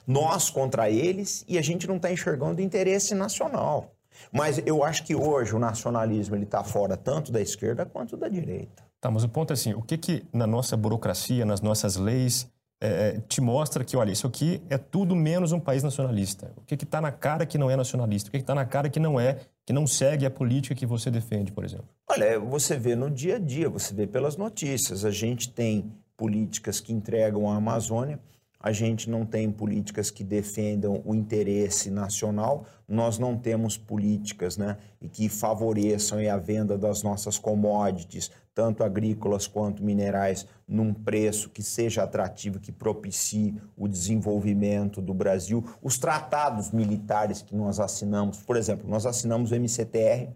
nós 0.05 0.51
contra 0.51 0.89
eles 0.91 1.43
e 1.47 1.57
a 1.57 1.61
gente 1.61 1.87
não 1.87 1.95
está 1.95 2.11
enxergando 2.11 2.61
interesse 2.61 3.15
nacional. 3.15 3.95
Mas 4.31 4.61
eu 4.63 4.83
acho 4.83 5.03
que 5.03 5.15
hoje 5.15 5.55
o 5.55 5.59
nacionalismo 5.59 6.35
está 6.35 6.63
fora 6.63 6.95
tanto 6.95 7.31
da 7.31 7.41
esquerda 7.41 7.83
quanto 7.83 8.15
da 8.15 8.29
direita. 8.29 8.83
Tá, 9.01 9.09
mas 9.09 9.23
o 9.23 9.29
ponto 9.29 9.51
é 9.51 9.55
assim, 9.55 9.73
o 9.73 9.81
que 9.81 9.97
que 9.97 10.23
na 10.31 10.45
nossa 10.45 10.77
burocracia, 10.77 11.45
nas 11.45 11.59
nossas 11.59 11.97
leis, 11.97 12.47
é, 12.85 13.21
te 13.27 13.39
mostra 13.39 13.83
que, 13.83 13.95
olha, 13.95 14.11
isso 14.11 14.27
aqui 14.27 14.61
é 14.69 14.77
tudo 14.77 15.15
menos 15.15 15.51
um 15.51 15.59
país 15.59 15.81
nacionalista? 15.81 16.51
O 16.57 16.61
que 16.61 16.75
está 16.75 16.99
na 16.99 17.11
cara 17.11 17.45
que 17.45 17.57
não 17.57 17.71
é 17.71 17.77
nacionalista? 17.77 18.27
O 18.27 18.31
que 18.31 18.37
está 18.37 18.53
na 18.53 18.65
cara 18.65 18.89
que 18.89 18.99
não 18.99 19.19
é, 19.19 19.39
que 19.65 19.71
não 19.71 19.87
segue 19.87 20.25
a 20.25 20.29
política 20.29 20.75
que 20.75 20.85
você 20.85 21.09
defende, 21.09 21.51
por 21.51 21.63
exemplo? 21.63 21.87
Olha, 22.09 22.39
você 22.39 22.77
vê 22.77 22.95
no 22.95 23.09
dia 23.09 23.37
a 23.37 23.39
dia, 23.39 23.69
você 23.69 23.93
vê 23.93 24.05
pelas 24.05 24.35
notícias. 24.35 25.05
A 25.05 25.11
gente 25.11 25.49
tem 25.49 25.93
políticas 26.17 26.81
que 26.81 26.91
entregam 26.91 27.49
a 27.49 27.55
Amazônia 27.55 28.19
a 28.63 28.71
gente 28.71 29.09
não 29.09 29.25
tem 29.25 29.51
políticas 29.51 30.09
que 30.09 30.23
defendam 30.23 31.01
o 31.03 31.13
interesse 31.13 31.91
nacional, 31.91 32.65
nós 32.87 33.19
não 33.19 33.37
temos 33.37 33.77
políticas 33.77 34.55
né, 34.55 34.77
que 35.11 35.27
favoreçam 35.27 36.19
a 36.31 36.37
venda 36.37 36.77
das 36.77 37.03
nossas 37.03 37.37
commodities, 37.37 38.31
tanto 38.53 38.83
agrícolas 38.83 39.47
quanto 39.47 39.83
minerais, 39.83 40.47
num 40.67 40.93
preço 40.93 41.49
que 41.49 41.63
seja 41.63 42.03
atrativo, 42.03 42.59
que 42.59 42.71
propicie 42.71 43.59
o 43.75 43.87
desenvolvimento 43.87 45.01
do 45.01 45.13
Brasil. 45.13 45.63
Os 45.81 45.97
tratados 45.97 46.71
militares 46.71 47.41
que 47.41 47.55
nós 47.55 47.79
assinamos, 47.79 48.41
por 48.41 48.55
exemplo, 48.55 48.89
nós 48.89 49.05
assinamos 49.05 49.51
o 49.51 49.55
MCTR, 49.55 50.29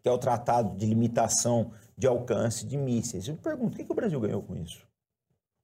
que 0.00 0.08
é 0.08 0.12
o 0.12 0.18
Tratado 0.18 0.76
de 0.76 0.86
Limitação 0.86 1.72
de 1.96 2.06
Alcance 2.06 2.64
de 2.64 2.76
Mísseis. 2.76 3.26
Eu 3.26 3.36
pergunto, 3.36 3.74
o 3.74 3.84
que, 3.84 3.92
o 3.92 3.94
Brasil 3.94 4.20
ganhou 4.20 4.42
com 4.42 4.54
isso? 4.54 4.86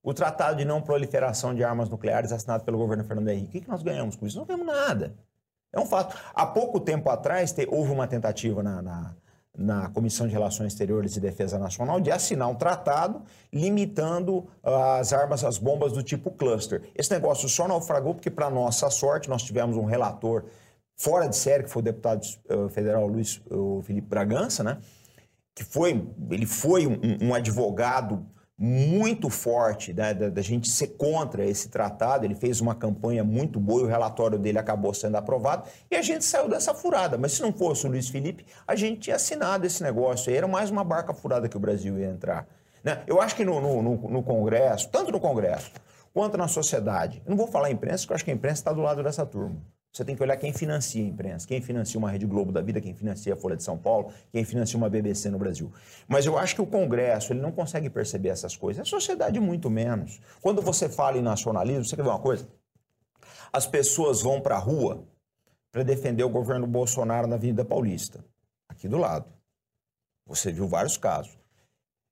O 0.03 0.13
Tratado 0.13 0.59
de 0.59 0.65
Não 0.65 0.83
Proliferação 0.83 1.55
de 1.55 1.63
Armas 1.63 1.89
Nucleares, 1.89 2.33
assinado 2.33 2.65
pelo 2.65 2.77
governo 2.77 3.05
Fernando 3.05 3.29
Henrique. 3.29 3.59
O 3.59 3.63
que 3.63 3.69
nós 3.69 3.83
ganhamos 3.83 4.17
com 4.17 4.27
isso? 4.27 4.39
Não 4.39 4.45
ganhamos 4.45 4.67
nada. 4.67 5.15
É 5.73 5.81
um 5.81 5.87
fato. 5.87 6.17
Há 6.35 6.47
pouco 6.47 6.79
tempo 6.79 7.09
atrás, 7.09 7.55
houve 7.69 7.91
uma 7.91 8.07
tentativa 8.07 8.63
na, 8.63 8.83
na, 8.83 9.17
na, 9.57 9.89
Comissão 9.91 10.27
de 10.27 10.33
Relações 10.33 10.73
Exteriores 10.73 11.17
e 11.17 11.21
Defesa 11.21 11.59
Nacional 11.59 12.01
de 12.01 12.11
assinar 12.11 12.49
um 12.49 12.55
tratado 12.55 13.23
limitando 13.53 14.47
as 14.63 15.13
armas, 15.13 15.45
as 15.45 15.59
bombas 15.59 15.93
do 15.93 16.03
tipo 16.03 16.31
cluster. 16.31 16.83
Esse 16.95 17.11
negócio 17.11 17.49
só 17.49 17.69
naufragou 17.69 18.15
porque, 18.15 18.31
para 18.31 18.51
nossa 18.51 18.91
sorte, 18.91 19.29
nós 19.29 19.43
tivemos 19.43 19.77
um 19.77 19.85
relator 19.85 20.45
fora 20.97 21.29
de 21.29 21.37
série, 21.37 21.65
que 21.65 21.71
foi 21.71 21.81
o 21.81 21.85
deputado 21.85 22.25
uh, 22.51 22.69
federal 22.69 23.07
Luiz 23.07 23.41
Felipe 23.85 24.07
Bragança, 24.07 24.63
né? 24.63 24.79
que 25.55 25.63
foi, 25.63 26.05
ele 26.31 26.47
foi 26.47 26.87
um, 26.87 26.99
um 27.23 27.35
advogado 27.35 28.27
muito 28.57 29.29
forte 29.29 29.93
né, 29.93 30.15
da, 30.15 30.29
da, 30.29 30.41
gente 30.43 30.69
ser 30.69 30.89
contra 30.89 31.45
esse 31.45 31.69
tratado. 31.69 32.25
Ele 32.25 32.35
fez 32.35 32.61
uma 32.61 32.75
campanha 32.75 33.25
muito 33.25 33.59
boa 33.59 33.83
e 33.83 33.85
o 33.85 33.89
relatório 33.89 34.39
dele 34.39 34.59
acabou 34.59 34.95
sendo 34.95 35.17
aprovado 35.17 35.69
e 35.91 35.97
a 35.97 36.03
gente 36.03 36.25
saiu 36.25 36.49
dessa 36.49 36.73
furada. 36.73 37.19
Mas 37.19 37.33
se 37.33 37.43
não 37.43 37.53
fosse 37.53 37.87
o 37.87 37.91
Luiz 37.91 38.09
Felipe, 38.09 38.47
a 38.67 38.77
gente 38.77 39.01
tinha 39.01 39.17
assinado 39.17 39.67
esse 39.67 39.83
negócio. 39.83 40.33
Era 40.33 40.47
mais 40.47 40.71
uma 40.71 40.85
barca 40.85 41.13
furada 41.13 41.49
que 41.49 41.57
o 41.57 41.61
Brasil 41.61 41.99
ia 41.99 42.07
entrar. 42.07 42.47
Né? 42.83 43.03
Eu 43.07 43.21
acho 43.21 43.35
que 43.35 43.45
no, 43.45 43.61
no, 43.61 43.83
no, 43.83 43.97
no 44.11 44.23
Congresso, 44.23 44.89
tanto 44.91 45.11
no 45.11 45.19
Congresso 45.19 45.73
quanto 46.13 46.37
na 46.37 46.47
sociedade, 46.47 47.21
eu 47.27 47.31
não 47.31 47.37
vou 47.37 47.49
falar 47.49 47.71
imprensa, 47.71 48.03
porque 48.03 48.13
eu 48.13 48.15
acho 48.15 48.25
que 48.25 48.31
a 48.31 48.35
imprensa 48.35 48.61
está 48.61 48.73
do 48.73 48.81
lado 48.81 49.03
dessa 49.03 49.27
turma. 49.27 49.57
Você 49.95 50.05
tem 50.05 50.17
que 50.17 50.23
olhar 50.25 50.37
quem 50.37 50.53
financia 50.53 51.01
a 51.01 51.07
imprensa, 51.07 51.47
quem 51.47 51.63
financia 51.63 51.97
uma 51.97 52.11
Rede 52.11 52.27
Globo 52.27 52.51
da 52.51 52.61
vida, 52.61 52.81
quem 52.81 52.93
financia 52.93 53.33
a 53.33 53.37
Folha 53.37 53.57
de 53.57 53.63
São 53.63 53.79
Paulo, 53.79 54.13
quem 54.33 54.45
financia 54.45 54.77
uma 54.77 54.91
BBC 54.91 55.31
no 55.31 55.39
Brasil. 55.39 55.73
Mas 56.09 56.27
eu 56.27 56.37
acho 56.37 56.57
que 56.57 56.61
o 56.61 56.67
Congresso 56.67 57.33
ele 57.33 57.41
não 57.41 57.53
consegue 57.53 57.89
perceber 57.89 58.31
essas 58.31 58.57
coisas. 58.57 58.81
A 58.81 58.85
sociedade 58.85 59.39
muito 59.39 59.71
menos. 59.71 60.21
Quando 60.43 60.61
você 60.61 60.89
fala 60.89 61.17
em 61.17 61.23
nacionalismo, 61.23 61.85
você 61.85 61.95
quer 61.95 62.03
ver 62.03 62.09
uma 62.09 62.19
coisa? 62.19 62.49
As 63.53 63.69
pessoas 63.69 64.21
vão 64.21 64.41
para 64.41 64.57
a 64.57 64.59
rua 64.59 65.07
para 65.71 65.85
defender 65.85 66.25
o 66.25 66.29
governo 66.29 66.67
Bolsonaro 66.67 67.29
na 67.29 67.37
Avenida 67.37 67.65
Paulista, 67.65 68.25
aqui 68.69 68.89
do 68.89 68.99
lado. 68.99 69.27
Você 70.27 70.51
viu 70.51 70.67
vários 70.67 70.97
casos. 70.97 71.39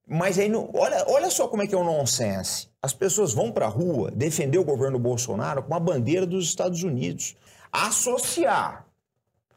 Mas 0.06 0.38
aí, 0.38 0.48
olha, 0.54 1.04
olha 1.08 1.30
só 1.30 1.48
como 1.48 1.62
é 1.62 1.66
que 1.66 1.74
é 1.74 1.78
o 1.78 1.82
nonsense. 1.82 2.68
As 2.80 2.92
pessoas 2.92 3.32
vão 3.32 3.50
para 3.50 3.66
a 3.66 3.68
rua 3.68 4.12
defender 4.12 4.58
o 4.58 4.64
governo 4.64 5.00
Bolsonaro 5.00 5.64
com 5.64 5.74
a 5.74 5.80
bandeira 5.80 6.26
dos 6.26 6.44
Estados 6.44 6.84
Unidos. 6.84 7.36
Associar 7.72 8.86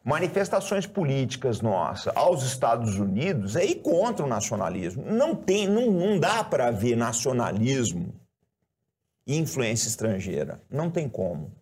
manifestações 0.02 0.86
políticas 0.86 1.60
nossas 1.60 2.16
aos 2.16 2.42
Estados 2.44 2.98
Unidos 2.98 3.56
é 3.56 3.64
ir 3.64 3.82
contra 3.82 4.24
o 4.24 4.28
nacionalismo. 4.28 5.04
Não 5.04 5.34
tem, 5.34 5.68
não, 5.68 5.90
não 5.90 6.18
dá 6.18 6.42
para 6.42 6.70
ver 6.70 6.96
nacionalismo 6.96 8.14
e 9.26 9.36
influência 9.36 9.88
estrangeira. 9.88 10.62
Não 10.70 10.90
tem 10.90 11.08
como. 11.08 11.52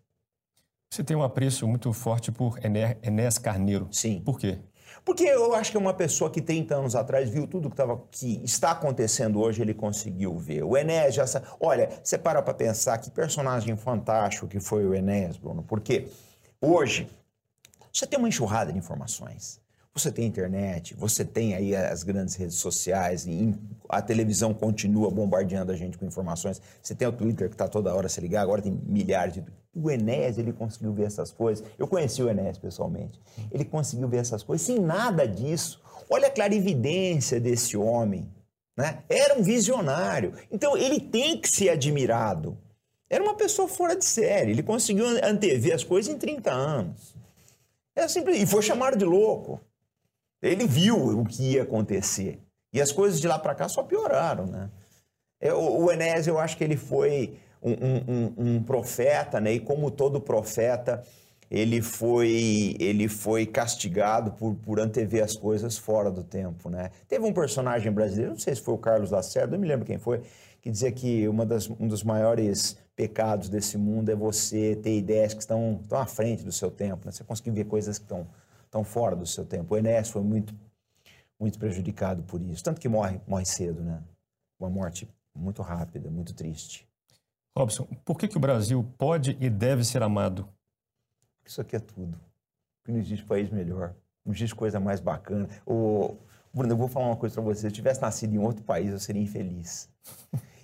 Você 0.93 1.03
tem 1.03 1.17
um 1.17 1.23
apreço 1.25 1.67
muito 1.67 1.93
forte 1.93 2.31
por 2.31 2.59
Enéas 2.63 3.37
Carneiro. 3.37 3.89
Sim. 3.91 4.21
Por 4.25 4.39
quê? 4.39 4.59
Porque 5.05 5.25
eu 5.25 5.55
acho 5.55 5.71
que 5.71 5.77
é 5.77 5.81
uma 5.81 5.93
pessoa 5.93 6.31
que 6.31 6.41
30 6.41 6.77
anos 6.77 6.95
atrás 6.95 7.29
viu 7.29 7.47
tudo 7.47 7.69
que, 7.69 7.77
tava, 7.77 8.01
que 8.11 8.41
está 8.45 8.71
acontecendo 8.71 9.41
hoje, 9.41 9.61
ele 9.61 9.75
conseguiu 9.75 10.39
ver. 10.39 10.63
O 10.63 10.77
Enéas 10.77 11.15
já 11.15 11.27
sabe. 11.27 11.47
Olha, 11.59 11.89
você 12.03 12.17
para 12.17 12.41
para 12.41 12.55
pensar 12.55 12.97
que 12.99 13.11
personagem 13.11 13.77
fantástico 13.77 14.47
que 14.47 14.61
foi 14.61 14.87
o 14.87 14.95
Enéas, 14.95 15.37
Bruno, 15.37 15.63
porque 15.63 16.09
hoje 16.65 17.09
você 17.93 18.07
tem 18.07 18.19
uma 18.19 18.29
enxurrada 18.29 18.73
de 18.73 18.79
informações. 18.79 19.61
Você 19.95 20.11
tem 20.11 20.27
internet, 20.27 20.93
você 20.97 21.25
tem 21.25 21.55
aí 21.55 21.77
as 21.77 22.03
grandes 22.03 22.35
redes 22.35 22.57
sociais, 22.57 23.25
a 23.89 24.03
televisão 24.03 24.53
continua 24.53 25.09
bombardeando 25.09 25.71
a 25.71 25.77
gente 25.77 25.97
com 25.97 26.05
informações. 26.05 26.61
Você 26.83 26.97
tem 26.97 27.07
o 27.07 27.13
Twitter 27.13 27.49
que 27.49 27.55
está 27.55 27.69
toda 27.69 27.95
hora 27.95 28.09
se 28.09 28.21
ligar, 28.21 28.43
agora 28.43 28.61
tem 28.61 28.73
milhares 28.85 29.35
de. 29.35 29.45
O 29.73 29.89
Enéas, 29.89 30.37
ele 30.37 30.53
conseguiu 30.53 30.93
ver 30.93 31.05
essas 31.05 31.31
coisas. 31.31 31.65
Eu 31.79 31.87
conheci 31.87 32.23
o 32.23 32.29
Enéas 32.29 32.59
pessoalmente. 32.59 33.21
Ele 33.53 33.65
conseguiu 33.65 34.09
ver 34.09 34.19
essas 34.19 34.43
coisas 34.43 34.67
sem 34.67 34.81
nada 34.81 35.27
disso. 35.27 35.81
Olha 36.11 36.27
a 36.27 36.31
clarividência 36.31 37.41
desse 37.41 37.77
homem. 37.77 38.29
Né? 38.77 39.03
Era 39.09 39.39
um 39.39 39.43
visionário. 39.43 40.33
Então, 40.51 40.77
ele 40.77 41.01
tem 41.01 41.41
que 41.41 41.49
ser 41.49 41.71
admirado. 41.71 42.59
Era 43.09 43.23
uma 43.23 43.35
pessoa 43.35 43.69
fora 43.69 43.97
de 43.97 44.05
série. 44.05 44.51
Ele 44.51 44.63
conseguiu 44.63 45.07
antever 45.23 45.75
as 45.75 45.85
coisas 45.85 46.13
em 46.13 46.19
30 46.19 46.51
anos. 46.51 47.15
É 47.95 48.09
simples. 48.09 48.41
E 48.41 48.47
foi 48.47 48.63
chamado 48.63 48.97
de 48.97 49.05
louco. 49.05 49.61
Ele 50.43 50.67
viu 50.67 50.97
o 50.97 51.25
que 51.25 51.53
ia 51.53 51.63
acontecer. 51.63 52.41
E 52.73 52.81
as 52.81 52.91
coisas 52.91 53.21
de 53.21 53.29
lá 53.29 53.39
para 53.39 53.55
cá 53.55 53.69
só 53.69 53.83
pioraram, 53.83 54.47
né? 54.47 54.69
É, 55.41 55.53
o, 55.53 55.85
o 55.85 55.93
Enéas, 55.93 56.27
eu 56.27 56.39
acho 56.39 56.57
que 56.57 56.65
ele 56.65 56.77
foi 56.77 57.37
um, 57.63 57.73
um, 57.73 58.35
um, 58.37 58.63
profeta, 58.63 59.41
né? 59.41 59.53
E 59.53 59.61
como 59.61 59.91
todo 59.91 60.21
profeta, 60.21 61.03
ele 61.51 61.81
foi, 61.81 62.77
ele 62.81 63.09
foi 63.09 63.47
castigado 63.47 64.33
por, 64.33 64.55
por 64.55 64.81
antever 64.81 65.23
as 65.23 65.37
coisas 65.37 65.79
fora 65.79 66.11
do 66.11 66.25
tempo, 66.25 66.69
né? 66.69 66.91
Teve 67.09 67.25
um 67.25 67.33
personagem 67.33 67.93
brasileiro, 67.93 68.33
não 68.33 68.39
sei 68.39 68.55
se 68.55 68.63
foi 68.63 68.75
o 68.75 68.79
Carlos 68.79 69.11
Lacerda, 69.11 69.53
não 69.53 69.59
me 69.61 69.69
lembro 69.69 69.87
quem 69.87 69.99
foi, 69.99 70.21
que 70.61 70.71
dizia 70.71 70.91
que 70.91 71.29
uma 71.29 71.47
das, 71.47 71.69
um 71.71 71.87
dos 71.87 72.03
maiores 72.03 72.77
pecados 72.97 73.49
desse 73.49 73.77
mundo 73.77 74.11
é 74.11 74.15
você 74.15 74.77
ter 74.77 74.97
ideias 74.97 75.35
que 75.35 75.41
estão, 75.41 75.81
estão 75.83 75.99
à 75.99 76.07
frente 76.07 76.45
do 76.45 76.53
seu 76.53 76.71
tempo, 76.71 77.07
né? 77.07 77.13
Você 77.13 77.25
conseguir 77.25 77.51
ver 77.51 77.65
coisas 77.65 77.99
que 77.99 78.05
estão 78.05 78.27
estão 78.75 78.83
fora 78.83 79.15
do 79.15 79.25
seu 79.25 79.47
tempo. 79.47 79.73
O 79.73 79.79
Enéas 79.79 80.11
foi 80.11 80.23
muito, 80.23 80.53
muito 81.39 81.59
prejudicado 81.61 82.25
por 82.25 82.43
isso. 82.43 82.63
Tanto 82.65 82.81
que 82.81 82.89
morre, 82.89 83.21
morre 83.27 83.45
cedo, 83.45 83.81
né? 83.83 84.03
Uma 84.59 84.69
morte 84.69 85.09
muito 85.33 85.63
rápida, 85.63 86.11
muito 86.11 86.35
triste. 86.35 86.87
Robson, 87.57 87.87
por 88.05 88.19
que, 88.19 88.27
que 88.27 88.37
o 88.37 88.41
Brasil 88.41 88.85
pode 88.99 89.37
e 89.41 89.49
deve 89.49 89.85
ser 89.85 90.03
amado? 90.03 90.49
Isso 91.47 91.61
aqui 91.61 91.77
é 91.77 91.79
tudo. 91.79 92.19
Porque 92.81 92.91
não 92.93 92.99
existe 92.99 93.25
país 93.25 93.49
melhor. 93.51 93.95
Não 94.25 94.35
existe 94.35 94.55
coisa 94.57 94.81
mais 94.81 95.01
bacana. 95.01 95.49
O... 95.65 96.17
Bruno, 96.53 96.73
eu 96.73 96.77
vou 96.77 96.89
falar 96.89 97.07
uma 97.07 97.17
coisa 97.17 97.35
para 97.35 97.45
você. 97.45 97.63
Se 97.63 97.67
eu 97.69 97.73
tivesse 97.73 98.01
nascido 98.01 98.35
em 98.35 98.39
outro 98.39 98.65
país, 98.65 98.91
eu 98.91 98.99
seria 98.99 99.23
infeliz. 99.23 99.89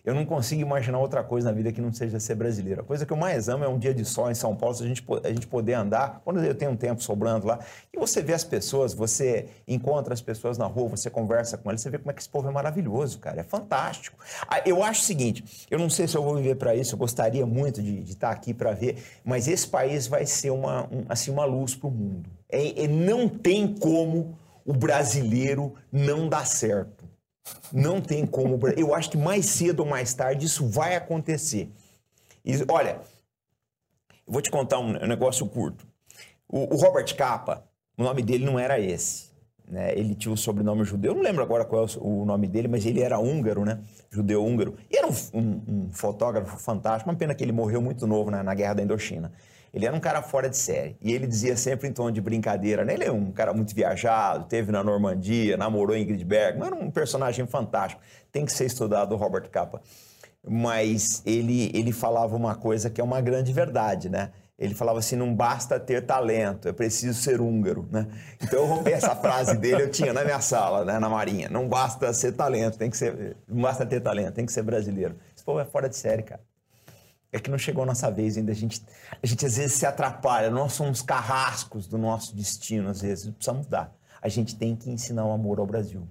Eu 0.05 0.15
não 0.15 0.25
consigo 0.25 0.63
imaginar 0.63 0.99
outra 0.99 1.23
coisa 1.23 1.51
na 1.51 1.55
vida 1.55 1.71
que 1.71 1.81
não 1.81 1.93
seja 1.93 2.19
ser 2.19 2.35
brasileiro. 2.35 2.81
A 2.81 2.85
coisa 2.85 3.05
que 3.05 3.13
eu 3.13 3.17
mais 3.17 3.49
amo 3.49 3.65
é 3.65 3.69
um 3.69 3.79
dia 3.79 3.93
de 3.93 4.05
sol 4.05 4.31
em 4.31 4.35
São 4.35 4.57
Paulo, 4.57 4.75
a 4.81 4.87
gente, 4.87 5.05
a 5.25 5.29
gente 5.29 5.47
poder 5.47 5.75
andar, 5.75 6.21
quando 6.25 6.43
eu 6.43 6.55
tenho 6.55 6.71
um 6.71 6.77
tempo 6.77 7.03
sobrando 7.03 7.47
lá, 7.47 7.59
e 7.93 7.99
você 7.99 8.23
vê 8.23 8.33
as 8.33 8.45
pessoas, 8.45 8.95
você 8.95 9.47
encontra 9.69 10.15
as 10.15 10.23
pessoas 10.23 10.57
na 10.57 10.67
rua, 10.67 10.89
você 10.89 11.11
conversa 11.11 11.59
com 11.59 11.69
elas, 11.69 11.83
você 11.83 11.91
vê 11.91 11.99
como 11.99 12.11
é 12.11 12.15
que 12.15 12.21
esse 12.21 12.29
povo 12.29 12.49
é 12.49 12.51
maravilhoso, 12.51 13.19
cara, 13.19 13.41
é 13.41 13.45
fantástico. 13.45 14.19
Ah, 14.49 14.63
eu 14.65 14.83
acho 14.83 15.03
o 15.03 15.05
seguinte, 15.05 15.67
eu 15.71 15.79
não 15.79 15.91
sei 15.91 16.09
se 16.09 16.17
eu 16.17 16.23
vou 16.23 16.37
viver 16.37 16.57
para 16.57 16.75
isso, 16.75 16.95
eu 16.95 16.99
gostaria 16.99 17.45
muito 17.45 17.83
de, 17.83 18.03
de 18.03 18.13
estar 18.13 18.31
aqui 18.31 18.55
para 18.55 18.73
ver, 18.73 19.03
mas 19.25 19.49
esse 19.49 19.67
país 19.67 20.07
vai 20.07 20.25
ser 20.25 20.51
uma, 20.51 20.85
um, 20.85 21.05
assim, 21.09 21.31
uma 21.31 21.45
luz 21.45 21.75
para 21.75 21.89
o 21.89 21.91
mundo. 21.91 22.31
É, 22.49 22.85
é, 22.85 22.89
não 22.89 23.29
tem 23.29 23.75
como 23.75 24.37
o 24.65 24.73
brasileiro 24.73 25.75
não 25.91 26.29
dar 26.29 26.47
certo. 26.47 27.00
Não 27.73 28.01
tem 28.01 28.27
como. 28.27 28.59
Eu 28.77 28.95
acho 28.95 29.11
que 29.11 29.17
mais 29.17 29.47
cedo 29.47 29.81
ou 29.81 29.87
mais 29.87 30.13
tarde 30.15 30.47
isso 30.47 30.69
vai 30.69 30.97
acontecer. 30.97 31.71
E, 32.45 32.53
olha, 32.69 33.01
vou 34.27 34.41
te 34.41 34.51
contar 34.51 34.79
um 34.79 34.93
negócio 35.07 35.47
curto. 35.47 35.87
O, 36.49 36.75
o 36.75 36.77
Robert 36.79 37.15
Capa, 37.17 37.65
o 37.97 38.03
nome 38.03 38.23
dele 38.23 38.45
não 38.45 38.59
era 38.59 38.79
esse. 38.79 39.31
Né? 39.71 39.93
Ele 39.97 40.15
tinha 40.17 40.33
o 40.33 40.37
sobrenome 40.37 40.85
judeu, 40.85 41.13
eu 41.13 41.17
não 41.17 41.23
lembro 41.23 41.43
agora 41.45 41.65
qual 41.65 41.85
é 41.85 41.89
o 42.01 42.25
nome 42.25 42.49
dele, 42.49 42.67
mas 42.67 42.85
ele 42.85 43.01
era 43.01 43.21
húngaro, 43.21 43.65
né? 43.65 43.79
Judeu 44.11 44.45
húngaro. 44.45 44.75
E 44.91 44.97
era 44.97 45.07
um, 45.07 45.15
um, 45.33 45.63
um 45.69 45.93
fotógrafo 45.93 46.59
fantástico. 46.59 47.09
Uma 47.09 47.17
pena 47.17 47.35
que 47.37 47.45
ele 47.45 47.53
morreu 47.53 47.81
muito 47.81 48.05
novo 48.05 48.33
né? 48.33 48.43
na 48.43 48.53
Guerra 48.53 48.75
da 48.75 48.83
Indochina. 48.83 49.33
Ele 49.73 49.87
era 49.87 49.95
um 49.95 50.01
cara 50.01 50.21
fora 50.21 50.49
de 50.49 50.57
série. 50.57 50.97
E 51.01 51.13
ele 51.13 51.27
dizia 51.27 51.57
sempre 51.57 51.89
em 51.89 51.93
tom 51.93 52.11
de 52.11 52.21
brincadeira, 52.21 52.85
né? 52.85 52.95
Ele 52.95 53.05
é 53.05 53.13
um 53.13 53.31
cara 53.31 53.53
muito 53.53 53.75
viajado, 53.75 54.47
teve 54.47 54.73
na 54.73 54.83
Normandia, 54.83 55.57
namorou 55.57 55.97
Ingrid 55.97 56.25
Bergman, 56.25 56.67
era 56.67 56.75
um 56.75 56.91
personagem 56.91 57.47
fantástico. 57.47 58.03
Tem 58.33 58.45
que 58.45 58.53
ser 58.53 58.67
estudado 58.67 59.13
o 59.13 59.17
Robert 59.17 59.49
Capa. 59.49 59.81
Mas 60.47 61.23
ele, 61.25 61.71
ele 61.75 61.93
falava 61.93 62.35
uma 62.35 62.55
coisa 62.55 62.91
que 62.91 63.01
é 63.01 63.05
uma 63.05 63.21
grande 63.21 63.53
verdade, 63.53 64.09
né? 64.09 64.31
Ele 64.59 64.75
falava 64.75 64.99
assim: 64.99 65.17
não 65.17 65.35
basta 65.35 65.79
ter 65.79 66.05
talento, 66.05 66.69
é 66.69 66.73
preciso 66.73 67.21
ser 67.21 67.41
húngaro, 67.41 67.87
né? 67.91 68.07
Então 68.43 68.61
eu 68.61 68.67
rompei 68.69 68.95
essa 68.95 69.15
frase 69.15 69.57
dele, 69.57 69.83
eu 69.83 69.91
tinha 69.91 70.13
na 70.13 70.25
minha 70.25 70.41
sala, 70.41 70.85
né, 70.85 70.99
na 70.99 71.09
Marinha. 71.09 71.49
Não 71.49 71.69
basta 71.69 72.13
ser 72.13 72.33
talento, 72.33 72.77
tem 72.79 72.91
que 72.91 72.97
ser. 72.97 73.37
Não 73.47 73.63
basta 73.63 73.87
ter 73.87 74.01
talento, 74.01 74.33
tem 74.33 74.47
que 74.47 74.53
ser 74.53 74.63
brasileiro. 74.63 75.17
Esse 75.35 75.45
povo 75.45 75.61
é 75.61 75.65
fora 75.65 75.89
de 75.89 75.97
série, 75.97 76.23
cara 76.23 76.50
é 77.33 77.39
que 77.39 77.51
não 77.51 77.59
chegou 77.59 77.85
a 77.85 77.87
nossa 77.87 78.11
vez 78.11 78.37
ainda. 78.37 78.53
A 78.53 78.55
gente, 78.55 78.83
a 79.23 79.27
gente 79.27 79.47
às 79.47 79.57
vezes 79.57 79.75
se 79.75 79.87
atrapalha, 79.87 80.51
nós 80.51 80.73
somos 80.73 81.03
carrascos 81.03 81.87
do 81.87 81.97
nosso 81.97 82.35
destino, 82.35 82.89
às 82.89 83.03
vezes, 83.03 83.31
precisa 83.31 83.55
mudar. 83.55 83.95
A 84.21 84.29
gente 84.29 84.57
tem 84.57 84.77
que 84.77 84.91
ensinar 84.91 85.25
o 85.25 85.33
amor 85.33 85.59
ao 85.59 85.67
Brasil. 85.67 86.07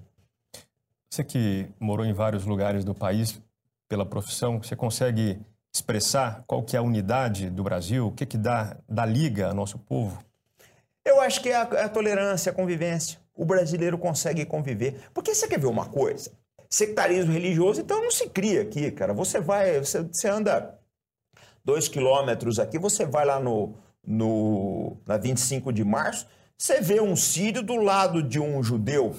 Você 1.11 1.23
que 1.23 1.67
morou 1.79 2.05
em 2.05 2.13
vários 2.13 2.45
lugares 2.45 2.85
do 2.85 2.93
país 2.93 3.41
pela 3.87 4.05
profissão, 4.05 4.61
você 4.61 4.75
consegue 4.75 5.39
expressar 5.73 6.43
qual 6.47 6.63
que 6.63 6.75
é 6.75 6.79
a 6.79 6.83
unidade 6.83 7.49
do 7.49 7.63
Brasil? 7.63 8.07
O 8.07 8.11
que, 8.11 8.25
que 8.25 8.37
dá, 8.37 8.77
dá 8.87 9.05
liga 9.05 9.47
ao 9.47 9.53
nosso 9.53 9.77
povo? 9.77 10.23
Eu 11.03 11.19
acho 11.21 11.41
que 11.41 11.49
é 11.49 11.55
a, 11.55 11.67
é 11.73 11.83
a 11.83 11.89
tolerância, 11.89 12.51
a 12.51 12.55
convivência. 12.55 13.19
O 13.35 13.45
brasileiro 13.45 13.97
consegue 13.97 14.45
conviver. 14.45 15.09
Porque 15.13 15.33
você 15.33 15.47
quer 15.47 15.59
ver 15.59 15.67
uma 15.67 15.85
coisa? 15.87 16.31
Sectarismo 16.69 17.33
religioso, 17.33 17.81
então 17.81 18.03
não 18.03 18.11
se 18.11 18.29
cria 18.29 18.61
aqui, 18.61 18.91
cara. 18.91 19.13
Você 19.13 19.39
vai, 19.39 19.79
você, 19.79 20.03
você 20.03 20.27
anda 20.29 20.78
dois 21.69 21.87
quilômetros 21.87 22.57
aqui, 22.57 22.79
você 22.79 23.05
vai 23.05 23.23
lá 23.23 23.39
no, 23.39 23.75
no, 24.05 24.97
na 25.05 25.17
25 25.17 25.71
de 25.71 25.83
março, 25.83 26.25
você 26.57 26.81
vê 26.81 26.99
um 26.99 27.15
sírio 27.15 27.61
do 27.61 27.75
lado 27.75 28.23
de 28.23 28.39
um 28.39 28.63
judeu. 28.63 29.15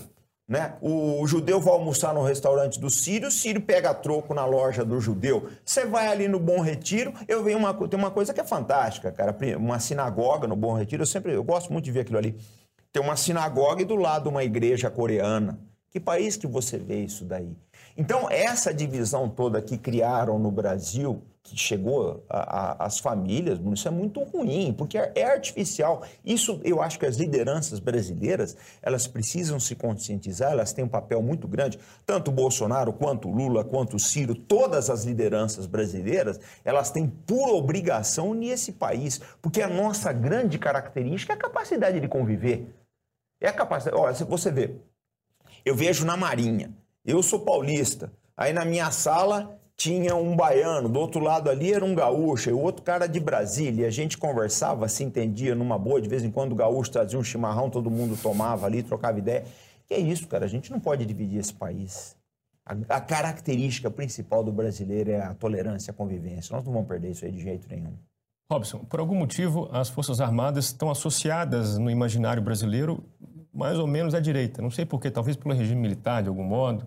Né? 0.49 0.75
O, 0.81 1.25
judeu 1.29 1.61
vai 1.61 1.73
almoçar 1.73 2.13
no 2.13 2.25
restaurante 2.25 2.81
do 2.81 2.91
sírio, 2.91 3.29
o 3.29 3.31
sírio 3.31 3.63
pega 3.63 3.95
troco 3.95 4.35
na 4.35 4.45
loja 4.45 4.85
do 4.85 5.01
judeu. 5.01 5.49
Você 5.65 5.87
vai 5.87 6.09
ali 6.09 6.27
no 6.27 6.41
Bom 6.41 6.61
Retiro, 6.61 7.15
eu 7.29 7.45
venho 7.45 7.57
uma, 7.57 7.73
tem 7.73 7.97
uma 7.97 8.11
coisa 8.11 8.35
que 8.35 8.41
é 8.41 8.45
fantástica, 8.45 9.13
cara. 9.13 9.37
Uma 9.57 9.79
sinagoga 9.79 10.49
no 10.49 10.57
Bom 10.57 10.75
Retiro, 10.75 11.05
eu 11.05 11.07
sempre 11.07 11.33
eu 11.33 11.45
gosto 11.45 11.73
muito 11.73 11.85
de 11.85 11.93
ver 11.93 12.01
aquilo 12.01 12.19
ali. 12.19 12.37
Tem 12.93 13.01
uma 13.01 13.15
sinagoga 13.15 13.83
e 13.83 13.85
do 13.85 13.95
lado 13.95 14.29
uma 14.29 14.43
igreja 14.43 14.91
coreana. 14.91 15.57
Que 15.89 16.01
país 16.01 16.37
que 16.37 16.49
você 16.49 16.79
vê 16.79 17.05
isso 17.05 17.25
daí? 17.25 17.57
Então, 17.97 18.29
essa 18.29 18.75
divisão 18.75 19.29
toda 19.29 19.63
que 19.63 19.79
criaram 19.79 20.37
no 20.37 20.51
Brasil, 20.51 21.23
que 21.43 21.57
chegou 21.57 22.25
às 22.29 22.99
famílias, 22.99 23.59
isso 23.73 23.89
é 23.89 23.91
muito 23.91 24.23
ruim, 24.23 24.75
porque 24.77 24.99
é, 24.99 25.13
é 25.17 25.25
artificial. 25.25 26.03
Isso 26.25 26.61
eu 26.63 26.83
acho 26.83 26.99
que 26.99 27.07
as 27.07 27.17
lideranças 27.17 27.81
brasileiras, 27.81 28.57
elas 28.83 29.07
precisam 29.07 29.59
se 29.59 29.75
conscientizar, 29.75 30.53
elas 30.53 30.73
têm 30.73 30.85
um 30.85 30.89
papel 30.89 31.23
muito 31.23 31.49
grande, 31.49 31.79
tanto 32.05 32.31
Bolsonaro, 32.31 32.93
quanto 32.93 33.29
Lula, 33.29 33.65
quanto 33.65 33.99
Ciro, 33.99 34.35
todas 34.35 34.91
as 34.91 35.05
lideranças 35.05 35.67
brasileiras, 35.67 36.39
elas 36.65 36.91
têm 36.91 37.09
pura 37.09 37.53
obrigação 37.53 38.35
nesse 38.35 38.73
país, 38.73 39.21
porque 39.41 39.63
a 39.63 39.69
nossa 39.69 40.13
grande 40.13 40.59
característica 40.59 41.33
é 41.33 41.37
a 41.37 41.39
capacidade 41.39 42.01
de 42.01 42.09
conviver. 42.09 42.69
É 43.41 43.49
a 43.49 43.53
capacidade. 43.53 43.97
Olha, 43.97 44.13
você 44.13 44.51
vê, 44.53 44.75
eu 45.65 45.75
vejo 45.75 46.05
na 46.05 46.17
Marinha, 46.17 46.71
eu 47.05 47.23
sou 47.23 47.41
paulista, 47.41 48.13
aí 48.37 48.53
na 48.53 48.65
minha 48.65 48.91
sala 48.91 49.59
tinha 49.81 50.15
um 50.15 50.37
baiano, 50.37 50.91
do 50.91 51.01
outro 51.01 51.25
lado 51.25 51.49
ali 51.49 51.73
era 51.73 51.83
um 51.83 51.95
gaúcho, 51.95 52.51
e 52.51 52.53
o 52.53 52.61
outro 52.61 52.83
cara 52.83 53.07
de 53.07 53.19
Brasília. 53.19 53.87
A 53.87 53.91
gente 53.91 54.19
conversava, 54.19 54.87
se 54.89 55.03
entendia 55.03 55.55
numa 55.55 55.79
boa, 55.79 55.99
de 56.03 56.07
vez 56.07 56.23
em 56.23 56.31
quando 56.31 56.53
o 56.53 56.55
gaúcho 56.55 56.91
trazia 56.91 57.19
um 57.19 57.25
chimarrão, 57.25 57.71
todo 57.71 57.91
mundo 57.91 58.15
tomava 58.23 58.67
ali, 58.67 58.83
trocava 58.83 59.19
ideia. 59.19 59.43
Que 59.87 59.95
é 59.95 59.99
isso, 59.99 60.29
cara, 60.29 60.45
a 60.45 60.49
gente 60.49 60.71
não 60.71 60.79
pode 60.79 61.07
dividir 61.07 61.39
esse 61.39 61.55
país. 61.55 62.15
A, 62.67 62.97
a 62.97 63.01
característica 63.01 63.91
principal 63.91 64.45
do 64.45 64.53
brasileiro 64.53 65.13
é 65.13 65.23
a 65.23 65.33
tolerância, 65.33 65.93
a 65.93 65.95
convivência. 65.95 66.55
Nós 66.55 66.63
não 66.63 66.75
vamos 66.75 66.87
perder 66.87 67.13
isso 67.13 67.25
aí 67.25 67.33
de 67.33 67.41
jeito 67.41 67.67
nenhum. 67.67 67.95
Robson, 68.53 68.81
por 68.81 69.01
algum 69.01 69.15
motivo, 69.15 69.71
as 69.73 69.89
Forças 69.89 70.21
Armadas 70.21 70.67
estão 70.67 70.91
associadas 70.91 71.79
no 71.79 71.91
imaginário 71.91 72.43
brasileiro 72.43 73.03
mais 73.51 73.79
ou 73.79 73.87
menos 73.87 74.15
à 74.15 74.21
direita. 74.21 74.61
Não 74.61 74.71
sei 74.71 74.85
porquê, 74.85 75.11
talvez 75.11 75.39
pelo 75.39 75.55
regime 75.55 75.81
militar, 75.81 76.23
de 76.23 76.29
algum 76.29 76.45
modo. 76.45 76.87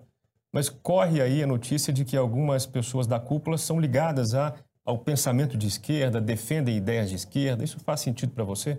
Mas 0.54 0.70
corre 0.70 1.20
aí 1.20 1.42
a 1.42 1.48
notícia 1.48 1.92
de 1.92 2.06
que 2.06 2.16
algumas 2.16 2.68
pessoas 2.68 3.08
da 3.08 3.20
cúpula 3.20 3.58
são 3.58 3.80
ligadas 3.80 4.36
a, 4.36 4.54
ao 4.86 5.00
pensamento 5.00 5.58
de 5.58 5.68
esquerda, 5.68 6.22
defendem 6.22 6.78
ideias 6.78 7.10
de 7.10 7.16
esquerda. 7.16 7.64
Isso 7.64 7.80
faz 7.80 8.02
sentido 8.02 8.34
para 8.34 8.44
você? 8.44 8.78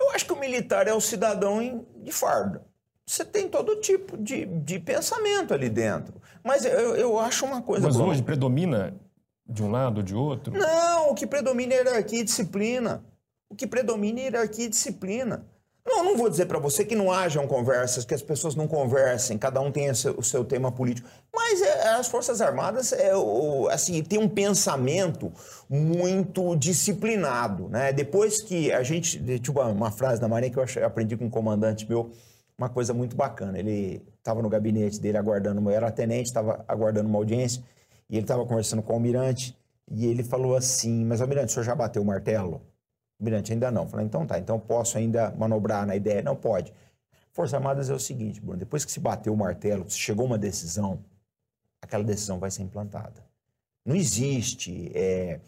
Eu 0.00 0.10
acho 0.10 0.26
que 0.26 0.32
o 0.32 0.40
militar 0.40 0.88
é 0.88 0.92
o 0.92 1.00
cidadão 1.00 1.86
de 2.02 2.10
farda. 2.10 2.62
Você 3.06 3.24
tem 3.24 3.48
todo 3.48 3.76
tipo 3.76 4.16
de, 4.16 4.46
de 4.46 4.80
pensamento 4.80 5.54
ali 5.54 5.68
dentro. 5.68 6.14
Mas 6.42 6.64
eu, 6.64 6.96
eu 6.96 7.18
acho 7.20 7.44
uma 7.44 7.62
coisa. 7.62 7.86
Mas 7.86 7.96
hoje 7.96 8.22
predomina 8.22 8.94
de 9.46 9.62
um 9.62 9.70
lado 9.70 9.98
ou 9.98 10.02
de 10.02 10.14
outro? 10.14 10.56
Não, 10.56 11.10
o 11.10 11.14
que 11.14 11.26
predomina 11.26 11.74
é 11.74 11.76
hierarquia 11.76 12.20
e 12.20 12.24
disciplina. 12.24 13.04
O 13.48 13.54
que 13.54 13.66
predomina 13.66 14.20
é 14.20 14.22
hierarquia 14.24 14.64
e 14.64 14.70
disciplina. 14.70 15.46
Não, 15.86 16.02
não 16.02 16.16
vou 16.16 16.30
dizer 16.30 16.46
para 16.46 16.58
você 16.58 16.82
que 16.82 16.96
não 16.96 17.12
hajam 17.12 17.46
conversas, 17.46 18.06
que 18.06 18.14
as 18.14 18.22
pessoas 18.22 18.54
não 18.54 18.66
conversem, 18.66 19.36
cada 19.36 19.60
um 19.60 19.70
tem 19.70 19.90
o 19.90 20.22
seu, 20.22 20.42
tema 20.42 20.72
político. 20.72 21.06
Mas 21.34 21.60
é, 21.60 21.88
as 21.90 22.08
Forças 22.08 22.40
Armadas 22.40 22.92
é, 22.92 23.12
assim, 23.70 24.02
tem 24.02 24.18
um 24.18 24.28
pensamento 24.28 25.30
muito 25.68 26.56
disciplinado. 26.56 27.68
Né? 27.68 27.92
Depois 27.92 28.40
que 28.40 28.72
a 28.72 28.82
gente. 28.82 29.18
Tipo, 29.40 29.60
uma 29.60 29.90
frase 29.90 30.20
da 30.20 30.26
Marinha 30.26 30.50
que 30.50 30.58
eu, 30.58 30.86
aprendi 30.86 31.18
com 31.18 31.26
um 31.26 31.30
comandante 31.30 31.86
meu, 31.86 32.10
uma 32.56 32.70
coisa 32.70 32.94
muito 32.94 33.14
bacana. 33.14 33.58
Ele 33.58 34.02
estava 34.18 34.40
no 34.40 34.48
gabinete 34.48 34.98
dele 34.98 35.18
aguardando, 35.18 35.68
era 35.68 35.90
tenente, 35.90 36.28
estava 36.28 36.64
aguardando 36.66 37.08
uma 37.10 37.18
audiência, 37.18 37.62
e 38.08 38.16
ele 38.16 38.24
estava 38.24 38.46
conversando 38.46 38.82
com 38.82 38.92
o 38.92 38.96
almirante, 38.96 39.54
e 39.90 40.06
ele 40.06 40.22
falou 40.22 40.56
assim: 40.56 41.04
Mas, 41.04 41.20
almirante, 41.20 41.48
o 41.48 41.50
senhor 41.50 41.64
já 41.64 41.74
bateu 41.74 42.00
o 42.00 42.06
martelo? 42.06 42.62
Mirante, 43.24 43.52
ainda 43.52 43.70
não. 43.70 43.88
Falei, 43.88 44.06
então 44.06 44.26
tá, 44.26 44.38
então 44.38 44.58
posso 44.58 44.98
ainda 44.98 45.34
manobrar 45.36 45.86
na 45.86 45.96
ideia? 45.96 46.22
Não 46.22 46.36
pode. 46.36 46.72
Forças 47.32 47.54
Armadas 47.54 47.90
é 47.90 47.94
o 47.94 47.98
seguinte, 47.98 48.40
Bruno, 48.40 48.58
depois 48.58 48.84
que 48.84 48.92
se 48.92 49.00
bateu 49.00 49.32
o 49.32 49.36
martelo, 49.36 49.90
se 49.90 49.98
chegou 49.98 50.24
uma 50.24 50.38
decisão, 50.38 51.04
aquela 51.82 52.04
decisão 52.04 52.38
vai 52.38 52.50
ser 52.50 52.62
implantada. 52.62 53.24
Não 53.84 53.96
existe, 53.96 54.92
é, 54.94 55.40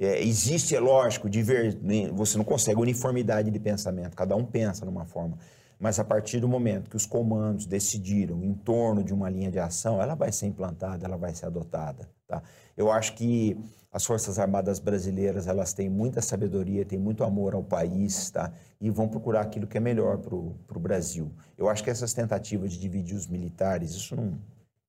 é, 0.00 0.22
existe, 0.22 0.74
é 0.74 0.80
lógico, 0.80 1.28
diver, 1.28 1.78
você 2.14 2.38
não 2.38 2.44
consegue 2.44 2.80
uniformidade 2.80 3.50
de 3.50 3.58
pensamento, 3.58 4.16
cada 4.16 4.34
um 4.34 4.44
pensa 4.44 4.86
numa 4.86 5.04
forma, 5.04 5.38
mas 5.78 5.98
a 5.98 6.04
partir 6.04 6.40
do 6.40 6.48
momento 6.48 6.88
que 6.88 6.96
os 6.96 7.04
comandos 7.04 7.66
decidiram 7.66 8.42
em 8.42 8.54
torno 8.54 9.04
de 9.04 9.12
uma 9.12 9.28
linha 9.28 9.50
de 9.50 9.58
ação, 9.58 10.00
ela 10.00 10.14
vai 10.14 10.32
ser 10.32 10.46
implantada, 10.46 11.04
ela 11.04 11.16
vai 11.16 11.34
ser 11.34 11.46
adotada. 11.46 12.08
Tá? 12.26 12.42
Eu 12.76 12.90
acho 12.90 13.14
que 13.14 13.56
as 13.94 14.04
Forças 14.04 14.40
Armadas 14.40 14.80
brasileiras 14.80 15.46
elas 15.46 15.72
têm 15.72 15.88
muita 15.88 16.20
sabedoria, 16.20 16.84
têm 16.84 16.98
muito 16.98 17.22
amor 17.22 17.54
ao 17.54 17.62
país, 17.62 18.28
tá? 18.28 18.52
E 18.80 18.90
vão 18.90 19.08
procurar 19.08 19.42
aquilo 19.42 19.68
que 19.68 19.78
é 19.78 19.80
melhor 19.80 20.18
para 20.18 20.34
o 20.34 20.80
Brasil. 20.80 21.32
Eu 21.56 21.68
acho 21.68 21.84
que 21.84 21.90
essas 21.90 22.12
tentativas 22.12 22.72
de 22.72 22.80
dividir 22.80 23.14
os 23.14 23.28
militares, 23.28 23.92
isso 23.92 24.16
não, 24.16 24.36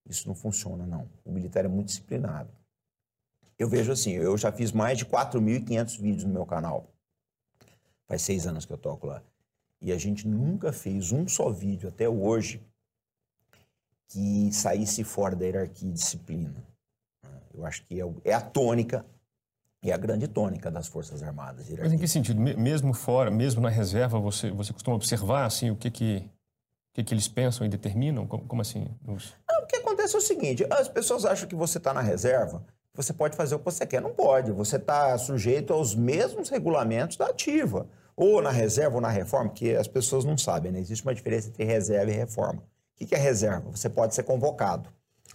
isso 0.10 0.28
não 0.28 0.34
funciona, 0.34 0.88
não. 0.88 1.08
O 1.24 1.32
militar 1.32 1.64
é 1.64 1.68
muito 1.68 1.90
disciplinado. 1.90 2.50
Eu 3.60 3.70
vejo 3.70 3.92
assim, 3.92 4.14
eu 4.14 4.36
já 4.40 4.52
fiz 4.52 4.72
mais 4.72 4.98
de 4.98 5.06
4.500 5.06 6.02
vídeos 6.02 6.24
no 6.24 6.34
meu 6.34 6.46
canal. 6.48 6.92
Faz 8.08 8.24
seis 8.24 8.48
anos 8.48 8.66
que 8.66 8.74
eu 8.74 8.78
toco 8.78 9.06
lá. 9.06 9.22
E 9.80 9.92
a 9.92 10.00
gente 10.00 10.28
nunca 10.28 10.74
fez 10.74 11.12
um 11.12 11.28
só 11.28 11.52
vídeo 11.52 11.90
até 11.90 12.10
hoje 12.10 12.60
que 14.08 14.52
saísse 14.52 15.04
fora 15.04 15.36
da 15.36 15.46
hierarquia 15.46 15.90
e 15.90 15.94
disciplina. 15.94 16.75
Eu 17.58 17.66
acho 17.66 17.84
que 17.86 18.02
é, 18.02 18.06
é 18.24 18.34
a 18.34 18.42
tônica, 18.42 19.06
é 19.84 19.92
a 19.92 19.98
grande 19.98 20.28
tônica 20.28 20.72
das 20.72 20.88
Forças 20.88 21.24
Armadas. 21.24 21.70
Mas 21.70 21.94
em 21.94 21.98
que 21.98 22.08
sentido? 22.08 22.40
Mesmo 22.40 22.94
fora, 22.94 23.30
mesmo 23.32 23.62
na 23.62 23.70
reserva, 23.70 24.20
você, 24.20 24.52
você 24.52 24.74
costuma 24.74 24.96
observar 24.96 25.46
assim, 25.46 25.70
o 25.70 25.76
que, 25.76 25.92
que, 25.92 26.18
o 26.18 26.94
que, 26.96 27.04
que 27.04 27.14
eles 27.14 27.28
pensam 27.28 27.66
e 27.66 27.70
determinam? 27.70 28.26
Como, 28.26 28.46
como 28.46 28.62
assim? 28.62 28.88
Nos... 29.02 29.34
Não, 29.50 29.64
o 29.64 29.68
que 29.68 29.76
acontece 29.76 30.16
é 30.16 30.18
o 30.18 30.22
seguinte, 30.22 30.66
as 30.70 30.88
pessoas 30.88 31.26
acham 31.26 31.48
que 31.48 31.56
você 31.56 31.78
está 31.78 31.94
na 31.94 32.02
reserva, 32.02 32.64
você 32.96 33.12
pode 33.12 33.36
fazer 33.36 33.56
o 33.56 33.60
que 33.60 33.66
você 33.66 33.86
quer. 33.86 34.02
Não 34.02 34.14
pode. 34.14 34.52
Você 34.52 34.78
está 34.78 35.18
sujeito 35.18 35.74
aos 35.74 35.94
mesmos 35.94 36.50
regulamentos 36.50 37.18
da 37.18 37.28
ativa. 37.28 37.88
Ou 38.16 38.42
na 38.42 38.50
reserva 38.50 38.96
ou 38.96 39.02
na 39.02 39.10
reforma, 39.10 39.52
que 39.52 39.76
as 39.76 39.88
pessoas 39.88 40.24
não 40.24 40.38
sabem, 40.38 40.72
né? 40.72 40.80
Existe 40.80 41.04
uma 41.06 41.14
diferença 41.14 41.50
entre 41.50 41.66
reserva 41.66 42.10
e 42.10 42.16
reforma. 42.16 42.64
O 43.00 43.06
que 43.06 43.14
é 43.14 43.18
reserva? 43.18 43.70
Você 43.72 43.90
pode 43.90 44.16
ser 44.16 44.24
convocado. 44.24 44.90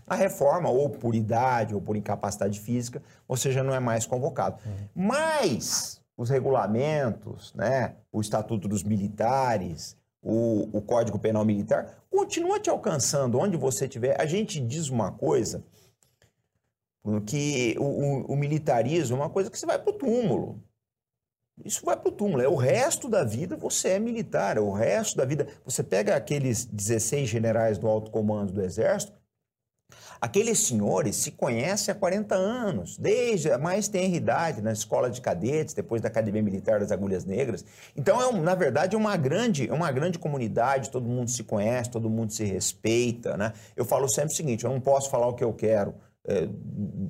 A 0.06 0.14
reforma, 0.14 0.68
ou 0.68 0.90
por 0.90 1.14
idade, 1.14 1.74
ou 1.74 1.80
por 1.80 1.96
incapacidade 1.96 2.58
física, 2.58 3.02
você 3.28 3.52
já 3.52 3.62
não 3.62 3.74
é 3.74 3.80
mais 3.80 4.06
convocado. 4.06 4.58
Uhum. 4.66 5.06
Mas 5.06 6.00
os 6.16 6.28
regulamentos, 6.28 7.54
né, 7.54 7.94
o 8.12 8.20
Estatuto 8.20 8.66
dos 8.66 8.82
Militares, 8.82 9.96
o, 10.22 10.68
o 10.72 10.82
Código 10.82 11.18
Penal 11.18 11.44
Militar, 11.44 12.04
continua 12.10 12.60
te 12.60 12.68
alcançando 12.68 13.38
onde 13.38 13.56
você 13.56 13.84
estiver. 13.84 14.20
A 14.20 14.26
gente 14.26 14.60
diz 14.60 14.88
uma 14.88 15.12
coisa 15.12 15.64
que 17.26 17.74
o, 17.78 17.84
o, 17.84 18.32
o 18.32 18.36
militarismo 18.36 19.16
é 19.16 19.20
uma 19.20 19.30
coisa 19.30 19.50
que 19.50 19.58
você 19.58 19.64
vai 19.64 19.78
para 19.78 19.90
o 19.90 19.96
túmulo. 19.96 20.62
Isso 21.64 21.84
vai 21.84 21.96
para 21.96 22.08
o 22.08 22.12
túmulo. 22.12 22.42
É 22.42 22.48
o 22.48 22.54
resto 22.54 23.08
da 23.08 23.24
vida 23.24 23.56
você 23.56 23.90
é 23.90 23.98
militar. 23.98 24.56
É 24.56 24.60
o 24.60 24.72
resto 24.72 25.16
da 25.16 25.24
vida. 25.24 25.46
Você 25.64 25.82
pega 25.82 26.16
aqueles 26.16 26.64
16 26.64 27.28
generais 27.28 27.78
do 27.78 27.88
alto 27.88 28.10
comando 28.10 28.52
do 28.52 28.62
Exército, 28.62 29.12
Aqueles 30.20 30.58
senhores 30.58 31.16
se 31.16 31.30
conhecem 31.30 31.90
há 31.90 31.94
40 31.94 32.34
anos, 32.34 32.98
desde 32.98 33.50
a 33.50 33.56
mais 33.56 33.88
tenra 33.88 34.14
idade, 34.14 34.60
na 34.60 34.70
escola 34.70 35.08
de 35.08 35.18
cadetes, 35.18 35.72
depois 35.72 36.02
da 36.02 36.08
Academia 36.08 36.42
Militar 36.42 36.78
das 36.78 36.92
Agulhas 36.92 37.24
Negras. 37.24 37.64
Então, 37.96 38.20
é, 38.20 38.38
na 38.38 38.54
verdade, 38.54 38.94
é 38.94 38.98
uma 38.98 39.16
grande, 39.16 39.66
é 39.66 39.72
uma 39.72 39.90
grande 39.90 40.18
comunidade, 40.18 40.90
todo 40.90 41.08
mundo 41.08 41.30
se 41.30 41.42
conhece, 41.42 41.90
todo 41.90 42.10
mundo 42.10 42.32
se 42.32 42.44
respeita. 42.44 43.34
Né? 43.38 43.54
Eu 43.74 43.86
falo 43.86 44.06
sempre 44.10 44.34
o 44.34 44.36
seguinte: 44.36 44.64
eu 44.64 44.70
não 44.70 44.80
posso 44.80 45.08
falar 45.08 45.26
o 45.26 45.34
que 45.34 45.42
eu 45.42 45.54
quero, 45.54 45.94
é, 46.26 46.46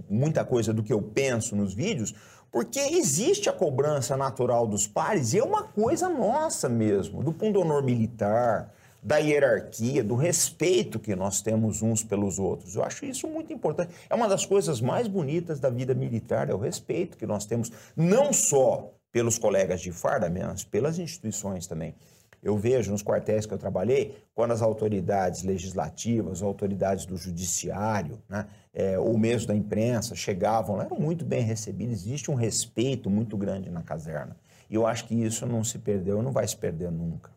muita 0.09 0.45
coisa 0.45 0.73
do 0.73 0.85
que 0.85 0.93
eu 0.93 1.03
penso 1.03 1.57
nos 1.57 1.75
vídeos, 1.75 2.15
porque 2.53 2.79
existe 2.79 3.49
a 3.49 3.53
cobrança 3.53 4.17
natural 4.17 4.69
dos 4.69 4.87
pares 4.87 5.33
e 5.33 5.39
é 5.39 5.43
uma 5.43 5.65
coisa 5.65 6.09
nossa 6.09 6.69
mesmo, 6.69 7.25
do 7.25 7.33
pundonor 7.33 7.83
militar 7.83 8.73
da 9.03 9.17
hierarquia, 9.17 10.05
do 10.05 10.15
respeito 10.15 10.99
que 10.99 11.17
nós 11.17 11.41
temos 11.41 11.83
uns 11.83 12.03
pelos 12.03 12.39
outros. 12.39 12.75
Eu 12.75 12.85
acho 12.85 13.05
isso 13.05 13.27
muito 13.27 13.53
importante. 13.53 13.93
É 14.09 14.15
uma 14.15 14.29
das 14.29 14.45
coisas 14.45 14.81
mais 14.81 15.09
bonitas 15.09 15.59
da 15.59 15.71
vida 15.71 15.95
militar, 15.95 16.51
é 16.51 16.55
o 16.55 16.59
respeito 16.59 17.17
que 17.17 17.27
nós 17.27 17.47
temos, 17.47 17.73
não 17.97 18.33
só 18.33 18.93
pelos 19.11 19.39
colegas 19.39 19.81
de 19.81 19.91
farda, 19.91 20.31
mas 20.31 20.65
pelas 20.65 20.99
instituições 20.99 21.67
também. 21.67 21.95
Eu 22.43 22.57
vejo 22.57 22.91
nos 22.91 23.03
quartéis 23.03 23.45
que 23.45 23.53
eu 23.53 23.59
trabalhei, 23.59 24.17
quando 24.35 24.53
as 24.53 24.63
autoridades 24.63 25.43
legislativas, 25.43 26.43
autoridades 26.43 27.05
do 27.05 27.17
judiciário, 27.17 28.19
né, 28.27 28.47
é, 28.73 28.99
ou 28.99 29.19
mesmo 29.19 29.49
da 29.49 29.55
imprensa, 29.55 30.15
chegavam, 30.15 30.81
eram 30.81 30.99
muito 30.99 31.23
bem 31.23 31.43
recebidos, 31.43 32.07
existe 32.07 32.31
um 32.31 32.35
respeito 32.35 33.11
muito 33.11 33.37
grande 33.37 33.69
na 33.71 33.83
caserna. 33.83 34.37
E 34.71 34.75
eu 34.75 34.87
acho 34.87 35.07
que 35.07 35.15
isso 35.15 35.45
não 35.45 35.63
se 35.63 35.79
perdeu, 35.79 36.23
não 36.23 36.33
vai 36.33 36.47
se 36.49 36.57
perder 36.57 36.91
nunca 36.91 37.31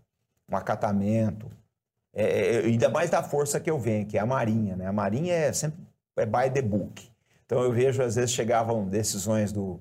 um 0.54 0.58
acatamento. 0.58 1.52
É, 2.14 2.56
é, 2.56 2.58
ainda 2.60 2.90
mais 2.90 3.10
da 3.10 3.24
força 3.24 3.60
que 3.60 3.70
eu 3.70 3.80
venho, 3.80 4.06
que 4.06 4.18
é 4.18 4.22
a 4.22 4.26
Marinha. 4.26 4.76
Né? 4.76 4.86
A 4.86 4.94
Marinha 4.94 5.34
é 5.34 5.52
sempre 5.52 5.80
é 6.16 6.26
by 6.26 6.52
the 6.54 6.62
book. 6.62 7.12
Então 7.46 7.62
eu 7.62 7.72
vejo, 7.72 8.02
às 8.02 8.16
vezes, 8.16 8.32
chegavam 8.32 8.88
decisões 8.88 9.52
do, 9.52 9.80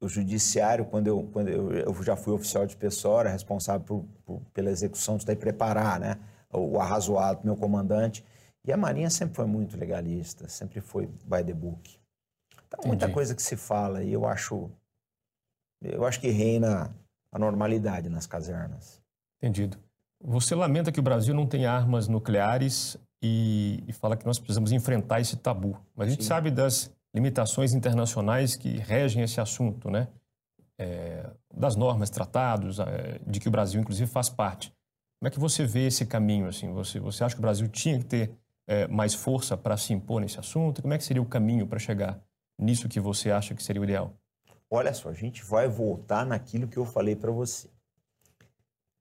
do 0.00 0.08
judiciário, 0.08 0.84
quando, 0.86 1.06
eu, 1.06 1.28
quando 1.32 1.48
eu, 1.48 1.72
eu 1.72 2.02
já 2.02 2.16
fui 2.16 2.32
oficial 2.32 2.66
de 2.66 2.76
pessoa, 2.76 3.24
responsável 3.24 3.84
por, 3.84 4.04
por, 4.24 4.40
pela 4.52 4.70
execução, 4.70 5.16
de 5.16 5.36
preparar 5.36 6.00
né? 6.00 6.18
o 6.52 6.80
arrazoado 6.80 7.40
meu 7.44 7.56
comandante. 7.56 8.24
E 8.64 8.72
a 8.72 8.76
Marinha 8.76 9.10
sempre 9.10 9.36
foi 9.36 9.46
muito 9.46 9.76
legalista, 9.76 10.48
sempre 10.48 10.80
foi 10.80 11.06
by 11.06 11.44
the 11.44 11.54
book. 11.54 11.98
Então, 12.66 12.80
muita 12.88 13.08
coisa 13.08 13.34
que 13.34 13.42
se 13.42 13.56
fala 13.56 14.02
e 14.02 14.12
eu 14.12 14.26
acho, 14.26 14.70
eu 15.80 16.04
acho 16.04 16.20
que 16.20 16.28
reina 16.30 16.92
a 17.30 17.38
normalidade 17.38 18.08
nas 18.08 18.26
casernas. 18.26 19.00
Entendido. 19.40 19.78
Você 20.22 20.54
lamenta 20.54 20.90
que 20.90 21.00
o 21.00 21.02
Brasil 21.02 21.34
não 21.34 21.46
tem 21.46 21.66
armas 21.66 22.08
nucleares 22.08 22.96
e, 23.22 23.82
e 23.86 23.92
fala 23.92 24.16
que 24.16 24.26
nós 24.26 24.38
precisamos 24.38 24.72
enfrentar 24.72 25.20
esse 25.20 25.36
tabu. 25.36 25.78
Mas 25.94 26.08
a 26.08 26.10
gente 26.10 26.22
Sim. 26.22 26.28
sabe 26.28 26.50
das 26.50 26.90
limitações 27.14 27.72
internacionais 27.72 28.56
que 28.56 28.76
regem 28.78 29.22
esse 29.22 29.40
assunto, 29.40 29.90
né? 29.90 30.08
É, 30.78 31.30
das 31.54 31.74
normas, 31.74 32.10
tratados, 32.10 32.78
é, 32.78 33.18
de 33.26 33.40
que 33.40 33.48
o 33.48 33.50
Brasil, 33.50 33.80
inclusive, 33.80 34.10
faz 34.10 34.28
parte. 34.28 34.70
Como 35.18 35.28
é 35.28 35.30
que 35.30 35.40
você 35.40 35.64
vê 35.64 35.86
esse 35.86 36.04
caminho? 36.04 36.46
Assim? 36.46 36.70
Você, 36.72 37.00
você 37.00 37.24
acha 37.24 37.34
que 37.34 37.40
o 37.40 37.42
Brasil 37.42 37.66
tinha 37.68 37.98
que 37.98 38.04
ter 38.04 38.36
é, 38.68 38.86
mais 38.86 39.14
força 39.14 39.56
para 39.56 39.76
se 39.76 39.92
impor 39.94 40.20
nesse 40.20 40.38
assunto? 40.38 40.82
Como 40.82 40.92
é 40.92 40.98
que 40.98 41.04
seria 41.04 41.22
o 41.22 41.26
caminho 41.26 41.66
para 41.66 41.78
chegar 41.78 42.20
nisso 42.58 42.88
que 42.88 43.00
você 43.00 43.30
acha 43.30 43.54
que 43.54 43.62
seria 43.62 43.80
o 43.80 43.84
ideal? 43.84 44.14
Olha 44.70 44.92
só, 44.92 45.08
a 45.08 45.14
gente 45.14 45.44
vai 45.44 45.68
voltar 45.68 46.26
naquilo 46.26 46.68
que 46.68 46.76
eu 46.76 46.84
falei 46.84 47.16
para 47.16 47.30
você. 47.30 47.70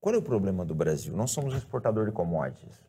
Qual 0.05 0.13
é 0.13 0.19
o 0.19 0.21
problema 0.21 0.63
do 0.63 0.75
Brasil? 0.75 1.17
Nós 1.17 1.31
somos 1.31 1.55
exportador 1.55 2.05
de 2.05 2.11
commodities. 2.11 2.79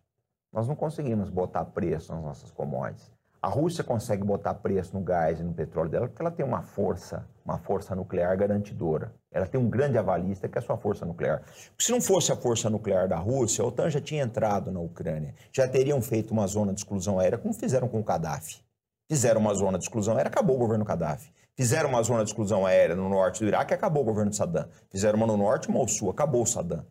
Nós 0.52 0.68
não 0.68 0.76
conseguimos 0.76 1.30
botar 1.30 1.64
preço 1.64 2.14
nas 2.14 2.22
nossas 2.22 2.50
commodities. 2.50 3.10
A 3.40 3.48
Rússia 3.48 3.82
consegue 3.82 4.22
botar 4.22 4.52
preço 4.52 4.92
no 4.92 5.00
gás 5.02 5.40
e 5.40 5.42
no 5.42 5.54
petróleo 5.54 5.88
dela 5.88 6.08
porque 6.08 6.20
ela 6.20 6.30
tem 6.30 6.44
uma 6.44 6.60
força, 6.60 7.26
uma 7.42 7.56
força 7.56 7.94
nuclear 7.94 8.36
garantidora. 8.36 9.14
Ela 9.32 9.46
tem 9.46 9.58
um 9.58 9.66
grande 9.66 9.96
avalista 9.96 10.46
que 10.46 10.58
é 10.58 10.60
a 10.60 10.62
sua 10.62 10.76
força 10.76 11.06
nuclear. 11.06 11.42
se 11.78 11.90
não 11.90 12.02
fosse 12.02 12.32
a 12.32 12.36
força 12.36 12.68
nuclear 12.68 13.08
da 13.08 13.16
Rússia, 13.16 13.64
a 13.64 13.66
OTAN 13.66 13.88
já 13.88 14.00
tinha 14.02 14.22
entrado 14.22 14.70
na 14.70 14.80
Ucrânia. 14.80 15.34
Já 15.50 15.66
teriam 15.66 16.02
feito 16.02 16.32
uma 16.32 16.46
zona 16.46 16.74
de 16.74 16.80
exclusão 16.80 17.18
aérea 17.18 17.38
como 17.38 17.54
fizeram 17.54 17.88
com 17.88 17.98
o 17.98 18.04
Gaddafi. 18.04 18.60
Fizeram 19.08 19.40
uma 19.40 19.54
zona 19.54 19.78
de 19.78 19.84
exclusão 19.84 20.16
aérea, 20.16 20.28
acabou 20.28 20.56
o 20.56 20.58
governo 20.58 20.84
Gaddafi. 20.84 21.32
Fizeram 21.56 21.88
uma 21.88 22.02
zona 22.02 22.24
de 22.24 22.28
exclusão 22.28 22.66
aérea 22.66 22.94
no 22.94 23.08
norte 23.08 23.40
do 23.42 23.48
Iraque, 23.48 23.72
acabou 23.72 24.02
o 24.02 24.04
governo 24.04 24.34
Saddam. 24.34 24.68
Fizeram 24.90 25.16
uma 25.16 25.26
no 25.26 25.38
norte, 25.38 25.70
uma 25.70 25.80
ao 25.80 25.88
sul, 25.88 26.10
acabou 26.10 26.42
o 26.42 26.46
Saddam. 26.46 26.84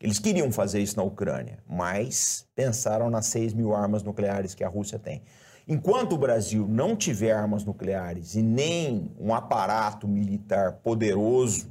Eles 0.00 0.18
queriam 0.18 0.50
fazer 0.50 0.80
isso 0.80 0.96
na 0.96 1.02
Ucrânia, 1.02 1.58
mas 1.68 2.46
pensaram 2.54 3.10
nas 3.10 3.26
6 3.26 3.52
mil 3.52 3.74
armas 3.74 4.02
nucleares 4.02 4.54
que 4.54 4.64
a 4.64 4.68
Rússia 4.68 4.98
tem. 4.98 5.22
Enquanto 5.68 6.14
o 6.14 6.18
Brasil 6.18 6.66
não 6.66 6.96
tiver 6.96 7.32
armas 7.32 7.64
nucleares 7.64 8.34
e 8.34 8.42
nem 8.42 9.14
um 9.18 9.34
aparato 9.34 10.08
militar 10.08 10.72
poderoso, 10.82 11.70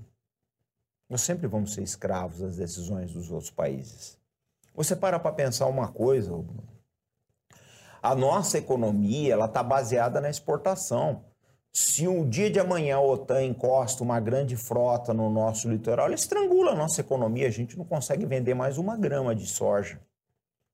nós 1.10 1.22
sempre 1.22 1.48
vamos 1.48 1.74
ser 1.74 1.82
escravos 1.82 2.40
das 2.40 2.56
decisões 2.56 3.12
dos 3.12 3.32
outros 3.32 3.50
países. 3.50 4.18
Você 4.76 4.96
para 4.96 5.20
para 5.20 5.32
pensar 5.32 5.66
uma 5.66 5.88
coisa. 5.88 6.32
A 8.02 8.16
nossa 8.16 8.60
economia 8.60 9.34
ela 9.34 9.46
está 9.46 9.64
baseada 9.64 10.22
na 10.22 10.30
exportação. 10.30 11.26
Se 11.72 12.08
um 12.08 12.28
dia 12.28 12.50
de 12.50 12.60
amanhã 12.60 12.98
a 12.98 13.02
OTAN 13.02 13.44
encosta 13.44 14.04
uma 14.04 14.20
grande 14.20 14.56
frota 14.56 15.14
no 15.14 15.30
nosso 15.30 15.70
litoral, 15.70 16.08
ela 16.08 16.16
estrangula 16.16 16.72
a 16.72 16.76
nossa 16.76 17.02
economia, 17.02 17.48
a 17.48 17.52
gente 17.52 17.78
não 17.78 17.86
consegue 17.86 18.26
vender 18.26 18.54
mais 18.54 18.78
uma 18.78 18.98
grama 18.98 19.36
de 19.36 19.46
soja. 19.46 20.00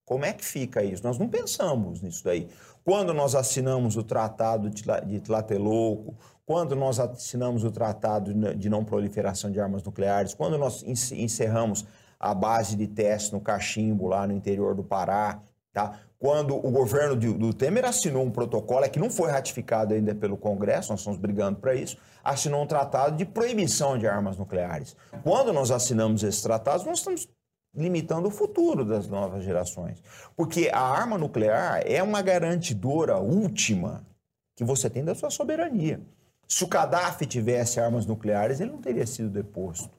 Como 0.06 0.24
é 0.24 0.32
que 0.32 0.46
fica 0.46 0.84
isso? 0.84 1.04
Nós 1.04 1.18
não 1.18 1.28
pensamos 1.28 2.02
nisso 2.02 2.24
daí. 2.24 2.48
Quando 2.84 3.14
nós 3.14 3.34
assinamos 3.34 3.98
o 3.98 4.04
Tratado 4.04 4.70
de 4.70 5.20
Tlatelolco, 5.20 6.16
quando 6.46 6.76
nós 6.76 7.00
assinamos 7.00 7.64
o 7.64 7.72
Tratado 7.72 8.32
de 8.56 8.70
Não 8.70 8.86
Proliferação 8.86 9.52
de 9.52 9.60
Armas 9.60 9.82
Nucleares, 9.84 10.36
quando 10.36 10.58
nós 10.58 10.84
encerramos 10.84 11.86
a 12.20 12.34
base 12.34 12.76
de 12.76 12.88
teste 12.88 13.34
no 13.34 13.42
Cachimbo, 13.42 14.08
lá 14.08 14.28
no 14.28 14.34
interior 14.34 14.76
do 14.76 14.84
Pará, 14.84 15.42
tá? 15.74 16.00
Quando 16.20 16.56
o 16.56 16.72
governo 16.72 17.16
do 17.16 17.54
Temer 17.54 17.86
assinou 17.86 18.24
um 18.24 18.32
protocolo, 18.32 18.86
é 18.86 18.90
que 18.90 19.00
não 19.00 19.10
foi 19.10 19.30
ratificado 19.30 19.94
ainda 19.94 20.16
pelo 20.16 20.38
Congresso, 20.38 20.92
nós 20.92 21.02
estamos 21.02 21.20
brigando 21.20 21.60
para 21.60 21.76
isso, 21.76 21.98
assinou 22.24 22.64
um 22.64 22.68
tratado 22.68 23.18
de 23.18 23.26
proibição 23.26 23.98
de 23.98 24.08
armas 24.08 24.38
nucleares. 24.38 24.96
Quando 25.24 25.52
nós 25.52 25.72
assinamos 25.72 26.24
esses 26.24 26.42
tratados, 26.42 26.86
nós 26.86 27.00
estamos 27.00 27.28
limitando 27.76 28.30
o 28.30 28.32
futuro 28.32 28.86
das 28.86 29.08
novas 29.08 29.44
gerações. 29.44 30.02
Porque 30.36 30.70
a 30.74 30.80
arma 30.80 31.18
nuclear 31.18 31.84
é 31.86 32.02
uma 32.02 32.22
garantidora 32.22 33.18
última 33.18 34.06
que 34.56 34.64
você 34.64 34.90
tem 34.90 35.04
da 35.04 35.14
sua 35.14 35.30
soberania. 35.30 36.00
Se 36.48 36.64
o 36.64 36.68
Gaddafi 36.68 37.26
tivesse 37.26 37.80
armas 37.80 38.06
nucleares, 38.06 38.62
ele 38.62 38.72
não 38.72 38.82
teria 38.82 39.06
sido 39.06 39.30
deposto. 39.30 39.90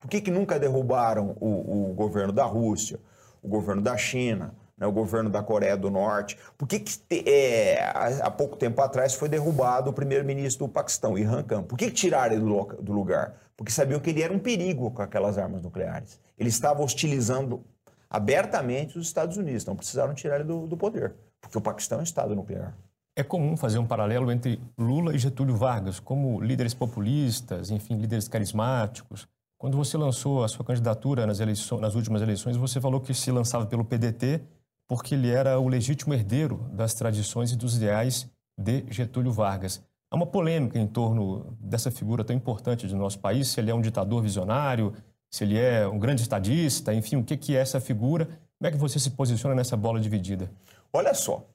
Por 0.00 0.08
que, 0.08 0.20
que 0.20 0.30
nunca 0.30 0.58
derrubaram 0.58 1.36
o, 1.38 1.90
o 1.90 1.94
governo 1.94 2.32
da 2.32 2.44
Rússia, 2.44 2.98
o 3.42 3.48
governo 3.48 3.82
da 3.82 3.96
China, 3.96 4.54
né, 4.82 4.86
o 4.88 4.92
governo 4.92 5.30
da 5.30 5.42
Coreia 5.42 5.76
do 5.76 5.88
Norte? 5.88 6.36
Por 6.58 6.66
que, 6.66 6.80
que 6.80 7.00
é, 7.24 7.80
há 8.20 8.30
pouco 8.30 8.56
tempo 8.56 8.82
atrás 8.82 9.14
foi 9.14 9.28
derrubado 9.28 9.90
o 9.90 9.92
primeiro-ministro 9.92 10.66
do 10.66 10.72
Paquistão, 10.72 11.16
Irhan 11.16 11.44
Khan? 11.44 11.62
Por 11.62 11.78
que, 11.78 11.86
que 11.86 11.92
tiraram 11.92 12.34
ele 12.34 12.44
do, 12.44 12.64
do 12.82 12.92
lugar? 12.92 13.34
Porque 13.56 13.70
sabiam 13.70 14.00
que 14.00 14.10
ele 14.10 14.22
era 14.22 14.32
um 14.32 14.40
perigo 14.40 14.90
com 14.90 15.00
aquelas 15.00 15.38
armas 15.38 15.62
nucleares. 15.62 16.18
Ele 16.36 16.48
estava 16.48 16.82
hostilizando 16.82 17.64
abertamente 18.10 18.98
os 18.98 19.06
Estados 19.06 19.36
Unidos, 19.36 19.62
então 19.62 19.76
precisaram 19.76 20.12
tirar 20.14 20.36
ele 20.36 20.44
do, 20.44 20.66
do 20.66 20.76
poder, 20.76 21.14
porque 21.40 21.56
o 21.56 21.60
Paquistão 21.60 21.98
é 21.98 22.00
um 22.00 22.04
Estado 22.04 22.34
nuclear. 22.34 22.74
É 23.14 23.22
comum 23.22 23.56
fazer 23.56 23.78
um 23.78 23.86
paralelo 23.86 24.32
entre 24.32 24.60
Lula 24.76 25.14
e 25.14 25.18
Getúlio 25.18 25.54
Vargas, 25.54 26.00
como 26.00 26.40
líderes 26.40 26.74
populistas, 26.74 27.70
enfim, 27.70 27.96
líderes 27.96 28.26
carismáticos. 28.26 29.28
Quando 29.58 29.76
você 29.76 29.96
lançou 29.96 30.42
a 30.42 30.48
sua 30.48 30.64
candidatura 30.64 31.24
nas, 31.24 31.38
eleições, 31.38 31.80
nas 31.80 31.94
últimas 31.94 32.20
eleições, 32.20 32.56
você 32.56 32.80
falou 32.80 33.00
que 33.00 33.14
se 33.14 33.30
lançava 33.30 33.64
pelo 33.64 33.84
PDT 33.84 34.40
porque 34.88 35.14
ele 35.14 35.30
era 35.30 35.58
o 35.58 35.68
legítimo 35.68 36.12
herdeiro 36.14 36.68
das 36.72 36.94
tradições 36.94 37.52
e 37.52 37.56
dos 37.56 37.76
ideais 37.76 38.28
de 38.58 38.84
Getúlio 38.90 39.32
Vargas. 39.32 39.82
Há 40.10 40.16
uma 40.16 40.26
polêmica 40.26 40.78
em 40.78 40.86
torno 40.86 41.56
dessa 41.58 41.90
figura 41.90 42.22
tão 42.22 42.36
importante 42.36 42.86
do 42.86 42.96
nosso 42.96 43.18
país, 43.18 43.48
se 43.48 43.60
ele 43.60 43.70
é 43.70 43.74
um 43.74 43.80
ditador 43.80 44.22
visionário, 44.22 44.94
se 45.30 45.44
ele 45.44 45.58
é 45.58 45.88
um 45.88 45.98
grande 45.98 46.20
estadista, 46.20 46.92
enfim, 46.92 47.16
o 47.16 47.24
que 47.24 47.56
é 47.56 47.60
essa 47.60 47.80
figura? 47.80 48.26
Como 48.26 48.68
é 48.68 48.70
que 48.70 48.76
você 48.76 48.98
se 48.98 49.10
posiciona 49.10 49.54
nessa 49.54 49.76
bola 49.76 49.98
dividida? 49.98 50.52
Olha 50.92 51.14
só, 51.14 51.48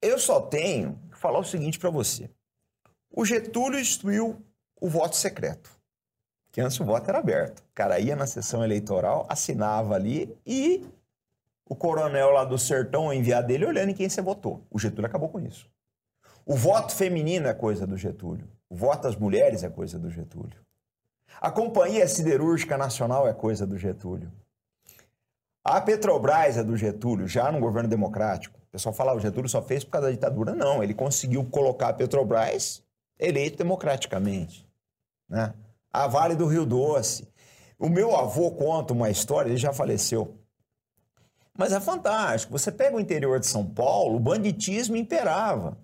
eu 0.00 0.18
só 0.18 0.40
tenho 0.40 0.98
que 1.10 1.18
falar 1.18 1.40
o 1.40 1.44
seguinte 1.44 1.78
para 1.78 1.90
você. 1.90 2.30
O 3.10 3.24
Getúlio 3.24 3.80
instituiu 3.80 4.40
o 4.80 4.88
voto 4.88 5.16
secreto, 5.16 5.70
que 6.52 6.60
antes 6.60 6.78
o 6.78 6.84
voto 6.84 7.08
era 7.08 7.18
aberto. 7.18 7.58
O 7.60 7.74
cara 7.74 7.98
ia 7.98 8.14
na 8.14 8.26
sessão 8.26 8.62
eleitoral, 8.62 9.26
assinava 9.28 9.94
ali 9.94 10.34
e 10.46 10.86
o 11.70 11.76
coronel 11.76 12.32
lá 12.32 12.44
do 12.44 12.58
sertão 12.58 13.12
enviar 13.12 13.44
dele 13.44 13.64
olhando 13.64 13.90
em 13.90 13.94
quem 13.94 14.08
você 14.08 14.20
votou. 14.20 14.66
O 14.68 14.76
Getúlio 14.76 15.06
acabou 15.06 15.28
com 15.28 15.38
isso. 15.38 15.70
O 16.44 16.56
voto 16.56 16.92
feminino 16.92 17.46
é 17.46 17.54
coisa 17.54 17.86
do 17.86 17.96
Getúlio. 17.96 18.48
O 18.68 18.74
voto 18.74 19.04
das 19.04 19.14
mulheres 19.14 19.62
é 19.62 19.70
coisa 19.70 19.96
do 19.96 20.10
Getúlio. 20.10 20.58
A 21.40 21.48
Companhia 21.48 22.08
Siderúrgica 22.08 22.76
Nacional 22.76 23.28
é 23.28 23.32
coisa 23.32 23.68
do 23.68 23.78
Getúlio. 23.78 24.32
A 25.64 25.80
Petrobras 25.80 26.56
é 26.56 26.64
do 26.64 26.76
Getúlio, 26.76 27.28
já 27.28 27.52
no 27.52 27.60
governo 27.60 27.88
democrático. 27.88 28.58
O 28.58 28.72
pessoal 28.72 28.92
fala, 28.92 29.14
o 29.14 29.20
Getúlio 29.20 29.48
só 29.48 29.62
fez 29.62 29.84
por 29.84 29.92
causa 29.92 30.08
da 30.08 30.12
ditadura. 30.12 30.56
Não, 30.56 30.82
ele 30.82 30.92
conseguiu 30.92 31.44
colocar 31.44 31.90
a 31.90 31.92
Petrobras 31.92 32.82
eleito 33.16 33.58
democraticamente. 33.58 34.68
Né? 35.28 35.54
A 35.92 36.08
Vale 36.08 36.34
do 36.34 36.48
Rio 36.48 36.66
Doce. 36.66 37.28
O 37.78 37.88
meu 37.88 38.16
avô 38.16 38.50
conta 38.50 38.92
uma 38.92 39.08
história, 39.08 39.48
ele 39.48 39.56
já 39.56 39.72
faleceu. 39.72 40.39
Mas 41.60 41.74
é 41.74 41.78
fantástico. 41.78 42.58
Você 42.58 42.72
pega 42.72 42.96
o 42.96 43.00
interior 43.00 43.38
de 43.38 43.46
São 43.46 43.66
Paulo, 43.66 44.16
o 44.16 44.18
banditismo 44.18 44.96
imperava. 44.96 45.76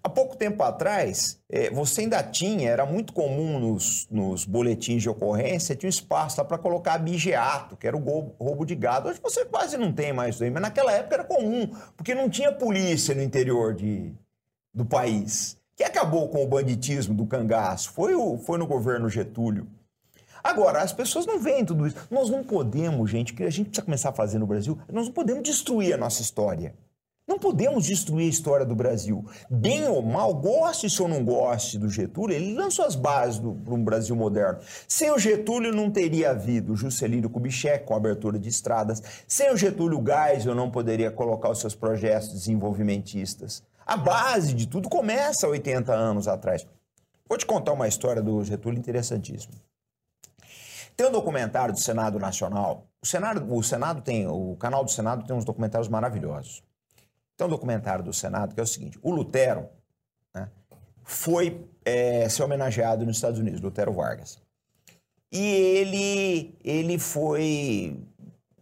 Há 0.00 0.08
pouco 0.08 0.36
tempo 0.36 0.62
atrás, 0.62 1.40
é, 1.50 1.70
você 1.70 2.02
ainda 2.02 2.22
tinha, 2.22 2.70
era 2.70 2.86
muito 2.86 3.12
comum 3.12 3.58
nos, 3.58 4.06
nos 4.08 4.44
boletins 4.44 5.02
de 5.02 5.08
ocorrência, 5.08 5.74
tinha 5.74 5.88
um 5.88 5.90
espaço 5.90 6.40
lá 6.40 6.44
para 6.44 6.56
colocar 6.56 6.94
abigeato, 6.94 7.76
que 7.76 7.84
era 7.84 7.96
o 7.96 8.00
roubo 8.38 8.64
de 8.64 8.76
gado. 8.76 9.08
Hoje 9.08 9.18
você 9.20 9.44
quase 9.44 9.76
não 9.76 9.92
tem 9.92 10.12
mais 10.12 10.36
isso 10.36 10.44
aí, 10.44 10.50
mas 10.52 10.62
naquela 10.62 10.92
época 10.92 11.16
era 11.16 11.24
comum, 11.24 11.66
porque 11.96 12.14
não 12.14 12.30
tinha 12.30 12.52
polícia 12.52 13.12
no 13.12 13.22
interior 13.22 13.74
de, 13.74 14.14
do 14.72 14.84
país. 14.84 15.56
Que 15.74 15.82
acabou 15.82 16.28
com 16.28 16.44
o 16.44 16.48
banditismo 16.48 17.12
do 17.12 17.26
cangaço 17.26 17.90
foi, 17.90 18.14
o, 18.14 18.38
foi 18.38 18.56
no 18.56 18.68
governo 18.68 19.08
Getúlio. 19.08 19.66
Agora, 20.42 20.82
as 20.82 20.92
pessoas 20.92 21.26
não 21.26 21.38
veem 21.38 21.64
tudo 21.64 21.86
isso. 21.86 21.96
Nós 22.10 22.28
não 22.28 22.42
podemos, 22.42 23.10
gente, 23.10 23.34
que 23.34 23.42
a 23.42 23.50
gente 23.50 23.66
precisa 23.66 23.84
começar 23.84 24.08
a 24.10 24.12
fazer 24.12 24.38
no 24.38 24.46
Brasil, 24.46 24.78
nós 24.92 25.06
não 25.06 25.12
podemos 25.12 25.42
destruir 25.42 25.94
a 25.94 25.96
nossa 25.96 26.22
história. 26.22 26.74
Não 27.26 27.38
podemos 27.38 27.86
destruir 27.86 28.26
a 28.26 28.30
história 28.30 28.66
do 28.66 28.74
Brasil. 28.74 29.24
Bem 29.48 29.86
ou 29.88 30.02
mal, 30.02 30.34
goste 30.34 31.00
ou 31.00 31.08
não 31.08 31.24
goste 31.24 31.78
do 31.78 31.88
Getúlio, 31.88 32.34
ele 32.34 32.52
lançou 32.52 32.84
as 32.84 32.96
bases 32.96 33.38
para 33.38 33.74
um 33.74 33.84
Brasil 33.84 34.16
moderno. 34.16 34.58
Sem 34.88 35.10
o 35.10 35.18
Getúlio 35.18 35.72
não 35.72 35.88
teria 35.88 36.30
havido 36.30 36.74
Juscelino 36.74 37.30
Kubitschek 37.30 37.86
com 37.86 37.94
a 37.94 37.96
abertura 37.96 38.38
de 38.40 38.48
estradas. 38.48 39.00
Sem 39.26 39.52
o 39.52 39.56
Getúlio 39.56 40.04
Geisel 40.04 40.54
não 40.54 40.70
poderia 40.70 41.12
colocar 41.12 41.48
os 41.50 41.60
seus 41.60 41.76
projetos 41.76 42.32
desenvolvimentistas. 42.32 43.62
A 43.86 43.96
base 43.96 44.52
de 44.52 44.66
tudo 44.66 44.88
começa 44.88 45.46
80 45.46 45.92
anos 45.92 46.26
atrás. 46.26 46.66
Vou 47.28 47.38
te 47.38 47.46
contar 47.46 47.72
uma 47.72 47.86
história 47.86 48.20
do 48.20 48.42
Getúlio 48.44 48.78
interessantíssima. 48.78 49.54
Tem 50.96 51.06
um 51.06 51.12
documentário 51.12 51.74
do 51.74 51.80
Senado 51.80 52.18
Nacional. 52.18 52.86
O 53.02 53.06
Senado, 53.06 53.54
o 53.54 53.62
Senado 53.62 54.02
tem, 54.02 54.26
o 54.26 54.56
canal 54.56 54.84
do 54.84 54.90
Senado 54.90 55.26
tem 55.26 55.34
uns 55.34 55.44
documentários 55.44 55.88
maravilhosos. 55.88 56.62
Tem 57.36 57.46
um 57.46 57.50
documentário 57.50 58.04
do 58.04 58.12
Senado 58.12 58.54
que 58.54 58.60
é 58.60 58.62
o 58.62 58.66
seguinte: 58.66 58.98
o 59.02 59.10
Lutero, 59.10 59.68
né, 60.34 60.48
foi 61.02 61.66
é, 61.84 62.28
ser 62.28 62.42
homenageado 62.42 63.04
nos 63.04 63.16
Estados 63.16 63.40
Unidos, 63.40 63.60
Lutero 63.60 63.92
Vargas. 63.92 64.40
E 65.30 65.40
ele, 65.40 66.58
ele 66.62 66.98
foi 66.98 67.98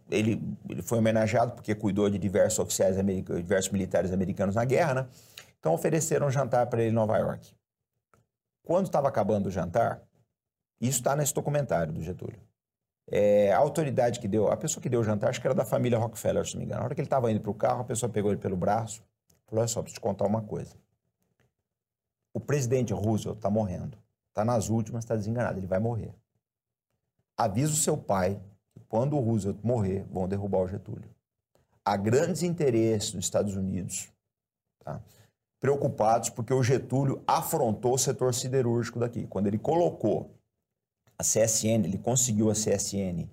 ele, 0.09 0.41
ele 0.69 0.81
foi 0.81 0.97
homenageado 0.99 1.53
porque 1.53 1.73
cuidou 1.73 2.09
de 2.09 2.17
diversos 2.17 2.59
oficiais 2.59 2.97
americanos, 2.97 3.41
diversos 3.41 3.71
militares 3.71 4.11
americanos 4.11 4.55
na 4.55 4.65
guerra, 4.65 4.93
né? 4.93 5.07
Então 5.59 5.73
ofereceram 5.73 6.27
um 6.27 6.31
jantar 6.31 6.67
para 6.67 6.81
ele 6.81 6.91
em 6.91 6.93
Nova 6.93 7.17
York. 7.17 7.53
Quando 8.63 8.87
estava 8.87 9.07
acabando 9.07 9.47
o 9.47 9.51
jantar, 9.51 10.01
isso 10.81 10.99
está 10.99 11.15
nesse 11.15 11.33
documentário 11.33 11.93
do 11.93 12.01
Getúlio. 12.01 12.39
É, 13.07 13.51
a 13.51 13.57
autoridade 13.57 14.19
que 14.19 14.27
deu, 14.27 14.51
a 14.51 14.57
pessoa 14.57 14.81
que 14.81 14.89
deu 14.89 15.01
o 15.01 15.03
jantar, 15.03 15.29
acho 15.29 15.39
que 15.39 15.47
era 15.47 15.53
da 15.53 15.65
família 15.65 15.97
Rockefeller, 15.97 16.45
se 16.45 16.55
não 16.55 16.59
me 16.59 16.65
engano. 16.65 16.79
Na 16.79 16.85
hora 16.85 16.95
que 16.95 17.01
ele 17.01 17.07
estava 17.07 17.31
indo 17.31 17.41
para 17.41 17.51
o 17.51 17.53
carro, 17.53 17.81
a 17.81 17.85
pessoa 17.85 18.09
pegou 18.09 18.31
ele 18.31 18.39
pelo 18.39 18.57
braço 18.57 19.03
falou: 19.51 19.61
Olha 19.61 19.67
só, 19.67 19.81
preciso 19.81 19.99
te 19.99 20.01
contar 20.01 20.25
uma 20.25 20.41
coisa. 20.41 20.75
O 22.33 22.39
presidente 22.39 22.93
Roosevelt 22.93 23.37
está 23.37 23.49
morrendo. 23.49 23.97
Está 24.29 24.45
nas 24.45 24.69
últimas, 24.69 25.03
está 25.03 25.15
desenganado. 25.15 25.59
Ele 25.59 25.67
vai 25.67 25.79
morrer. 25.79 26.15
Avisa 27.37 27.73
o 27.73 27.75
seu 27.75 27.97
pai 27.97 28.39
que 28.71 28.79
quando 28.87 29.17
o 29.17 29.19
Roosevelt 29.19 29.59
morrer, 29.61 30.05
vão 30.09 30.27
derrubar 30.27 30.59
o 30.59 30.67
Getúlio. 30.67 31.09
Há 31.83 31.97
grandes 31.97 32.41
interesses 32.43 33.13
nos 33.13 33.25
Estados 33.25 33.55
Unidos, 33.55 34.09
tá? 34.79 35.01
preocupados 35.59 36.29
porque 36.29 36.53
o 36.53 36.63
Getúlio 36.63 37.21
afrontou 37.27 37.95
o 37.95 37.97
setor 37.97 38.33
siderúrgico 38.33 38.99
daqui. 38.99 39.27
Quando 39.27 39.47
ele 39.47 39.57
colocou 39.57 40.31
a 41.21 41.23
CSN, 41.23 41.85
ele 41.85 41.99
conseguiu 41.99 42.49
a 42.49 42.53
CSN 42.53 43.29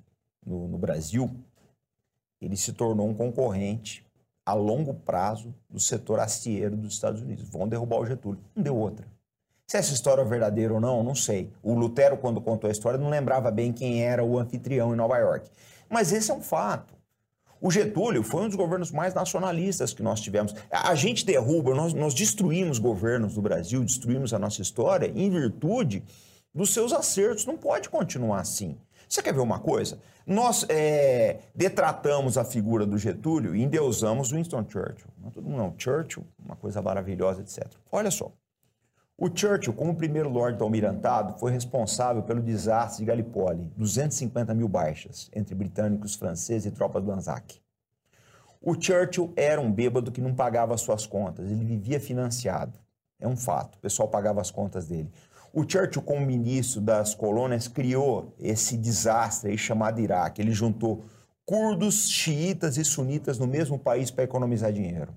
no, 0.46 0.68
no 0.68 0.78
Brasil, 0.78 1.30
ele 2.40 2.56
se 2.56 2.72
tornou 2.72 3.08
um 3.08 3.14
concorrente 3.14 4.04
a 4.44 4.52
longo 4.52 4.94
prazo 4.94 5.54
do 5.68 5.80
setor 5.80 6.20
acieiro 6.20 6.76
dos 6.76 6.94
Estados 6.94 7.20
Unidos. 7.20 7.48
Vão 7.48 7.66
derrubar 7.66 7.98
o 7.98 8.06
Getúlio. 8.06 8.40
Não 8.54 8.62
deu 8.62 8.76
outra. 8.76 9.06
Se 9.66 9.76
essa 9.76 9.92
história 9.92 10.22
é 10.22 10.24
verdadeira 10.24 10.72
ou 10.72 10.80
não, 10.80 11.02
não 11.02 11.14
sei. 11.14 11.50
O 11.62 11.74
Lutero, 11.74 12.16
quando 12.16 12.40
contou 12.40 12.68
a 12.68 12.70
história, 12.70 12.98
não 12.98 13.10
lembrava 13.10 13.50
bem 13.50 13.72
quem 13.72 14.02
era 14.02 14.24
o 14.24 14.38
anfitrião 14.38 14.94
em 14.94 14.96
Nova 14.96 15.18
York. 15.18 15.50
Mas 15.90 16.12
esse 16.12 16.30
é 16.30 16.34
um 16.34 16.40
fato. 16.40 16.94
O 17.60 17.70
Getúlio 17.70 18.22
foi 18.22 18.44
um 18.44 18.48
dos 18.48 18.56
governos 18.56 18.90
mais 18.90 19.12
nacionalistas 19.12 19.92
que 19.92 20.02
nós 20.02 20.20
tivemos. 20.20 20.54
A 20.70 20.94
gente 20.94 21.26
derruba, 21.26 21.74
nós, 21.74 21.92
nós 21.92 22.14
destruímos 22.14 22.78
governos 22.78 23.34
do 23.34 23.42
Brasil, 23.42 23.82
destruímos 23.84 24.32
a 24.32 24.38
nossa 24.38 24.62
história 24.62 25.12
em 25.14 25.28
virtude 25.28 26.04
dos 26.58 26.74
seus 26.74 26.92
acertos. 26.92 27.46
Não 27.46 27.56
pode 27.56 27.88
continuar 27.88 28.40
assim. 28.40 28.76
Você 29.08 29.22
quer 29.22 29.32
ver 29.32 29.40
uma 29.40 29.60
coisa? 29.60 29.98
Nós 30.26 30.66
é, 30.68 31.38
detratamos 31.54 32.36
a 32.36 32.44
figura 32.44 32.84
do 32.84 32.98
Getúlio 32.98 33.56
e 33.56 33.62
endeusamos 33.62 34.32
Winston 34.32 34.66
Churchill. 34.68 35.08
Não, 35.22 35.30
todo 35.30 35.44
mundo 35.44 35.56
não. 35.56 35.74
Churchill, 35.78 36.26
uma 36.44 36.56
coisa 36.56 36.82
maravilhosa, 36.82 37.40
etc. 37.40 37.66
Olha 37.90 38.10
só. 38.10 38.30
O 39.16 39.28
Churchill, 39.34 39.72
como 39.72 39.96
primeiro 39.96 40.28
Lorde 40.28 40.58
do 40.58 40.64
Almirantado, 40.64 41.38
foi 41.38 41.50
responsável 41.50 42.22
pelo 42.22 42.42
desastre 42.42 43.04
de 43.04 43.06
Gallipoli, 43.06 43.72
250 43.76 44.54
mil 44.54 44.68
baixas 44.68 45.30
entre 45.34 45.54
britânicos, 45.54 46.14
franceses 46.14 46.66
e 46.66 46.70
tropas 46.70 47.02
do 47.02 47.10
Anzac. 47.10 47.60
O 48.60 48.74
Churchill 48.80 49.32
era 49.34 49.60
um 49.60 49.72
bêbado 49.72 50.12
que 50.12 50.20
não 50.20 50.34
pagava 50.34 50.76
suas 50.76 51.06
contas, 51.06 51.50
ele 51.50 51.64
vivia 51.64 51.98
financiado. 51.98 52.78
É 53.20 53.26
um 53.26 53.36
fato, 53.36 53.74
o 53.74 53.78
pessoal 53.78 54.08
pagava 54.08 54.40
as 54.40 54.50
contas 54.50 54.86
dele. 54.86 55.10
O 55.52 55.62
Churchill, 55.68 56.02
como 56.02 56.24
ministro 56.24 56.80
das 56.80 57.14
colônias, 57.14 57.68
criou 57.68 58.34
esse 58.38 58.76
desastre 58.76 59.56
chamado 59.56 60.00
Iraque. 60.00 60.42
Ele 60.42 60.52
juntou 60.52 61.04
curdos, 61.44 62.10
xiitas 62.10 62.76
e 62.76 62.84
sunitas 62.84 63.38
no 63.38 63.46
mesmo 63.46 63.78
país 63.78 64.10
para 64.10 64.24
economizar 64.24 64.72
dinheiro. 64.72 65.14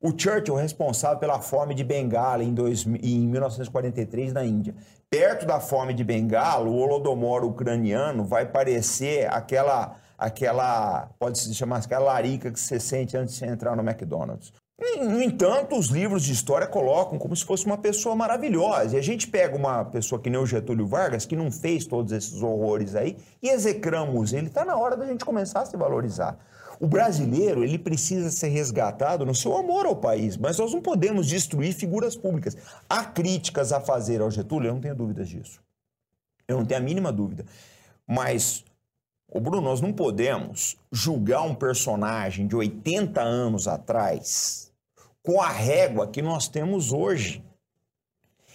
O 0.00 0.10
Churchill 0.10 0.56
responsável 0.56 1.18
pela 1.18 1.40
fome 1.40 1.74
de 1.74 1.84
Bengala 1.84 2.42
em, 2.42 2.52
dois, 2.52 2.84
em 2.84 3.26
1943 3.28 4.32
na 4.32 4.44
Índia. 4.44 4.74
Perto 5.08 5.46
da 5.46 5.60
fome 5.60 5.94
de 5.94 6.02
Bengala, 6.02 6.68
o 6.68 6.76
Holodomor 6.76 7.44
ucraniano 7.44 8.24
vai 8.24 8.44
parecer 8.44 9.32
aquela, 9.32 9.96
aquela 10.18 11.08
pode 11.20 11.38
se 11.38 11.54
chamar 11.54 11.78
aquela 11.78 12.04
larica 12.04 12.50
que 12.50 12.58
você 12.58 12.80
sente 12.80 13.16
antes 13.16 13.36
de 13.36 13.44
entrar 13.44 13.76
no 13.76 13.82
McDonald's. 13.82 14.52
No 14.82 15.22
entanto, 15.22 15.78
os 15.78 15.86
livros 15.86 16.24
de 16.24 16.32
história 16.32 16.66
colocam 16.66 17.16
como 17.16 17.36
se 17.36 17.44
fosse 17.44 17.64
uma 17.64 17.78
pessoa 17.78 18.16
maravilhosa. 18.16 18.96
E 18.96 18.98
a 18.98 19.02
gente 19.02 19.28
pega 19.28 19.56
uma 19.56 19.84
pessoa 19.84 20.20
que 20.20 20.28
nem 20.28 20.40
o 20.40 20.46
Getúlio 20.46 20.88
Vargas, 20.88 21.24
que 21.24 21.36
não 21.36 21.52
fez 21.52 21.86
todos 21.86 22.10
esses 22.10 22.42
horrores 22.42 22.96
aí, 22.96 23.16
e 23.40 23.48
execramos 23.48 24.32
ele. 24.32 24.48
Está 24.48 24.64
na 24.64 24.76
hora 24.76 24.96
da 24.96 25.06
gente 25.06 25.24
começar 25.24 25.60
a 25.60 25.66
se 25.66 25.76
valorizar. 25.76 26.36
O 26.80 26.88
brasileiro, 26.88 27.62
ele 27.62 27.78
precisa 27.78 28.28
ser 28.28 28.48
resgatado 28.48 29.24
no 29.24 29.36
seu 29.36 29.56
amor 29.56 29.86
ao 29.86 29.94
país, 29.94 30.36
mas 30.36 30.58
nós 30.58 30.72
não 30.74 30.82
podemos 30.82 31.28
destruir 31.28 31.72
figuras 31.74 32.16
públicas. 32.16 32.56
Há 32.88 33.04
críticas 33.04 33.72
a 33.72 33.80
fazer 33.80 34.20
ao 34.20 34.32
Getúlio, 34.32 34.68
eu 34.68 34.74
não 34.74 34.80
tenho 34.80 34.96
dúvidas 34.96 35.28
disso. 35.28 35.60
Eu 36.48 36.56
não 36.56 36.64
tenho 36.64 36.80
a 36.80 36.82
mínima 36.82 37.12
dúvida. 37.12 37.46
Mas, 38.04 38.64
o 39.28 39.38
Bruno, 39.38 39.62
nós 39.62 39.80
não 39.80 39.92
podemos 39.92 40.76
julgar 40.90 41.42
um 41.42 41.54
personagem 41.54 42.48
de 42.48 42.56
80 42.56 43.20
anos 43.20 43.68
atrás 43.68 44.71
com 45.22 45.40
a 45.40 45.48
régua 45.48 46.08
que 46.08 46.20
nós 46.20 46.48
temos 46.48 46.92
hoje. 46.92 47.44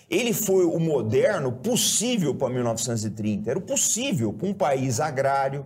Ele 0.09 0.33
foi 0.33 0.65
o 0.65 0.79
moderno 0.79 1.51
possível 1.51 2.33
para 2.33 2.49
1930. 2.49 3.49
Era 3.49 3.59
o 3.59 3.61
possível 3.61 4.31
para 4.31 4.47
um 4.47 4.53
país 4.53 4.99
agrário, 4.99 5.65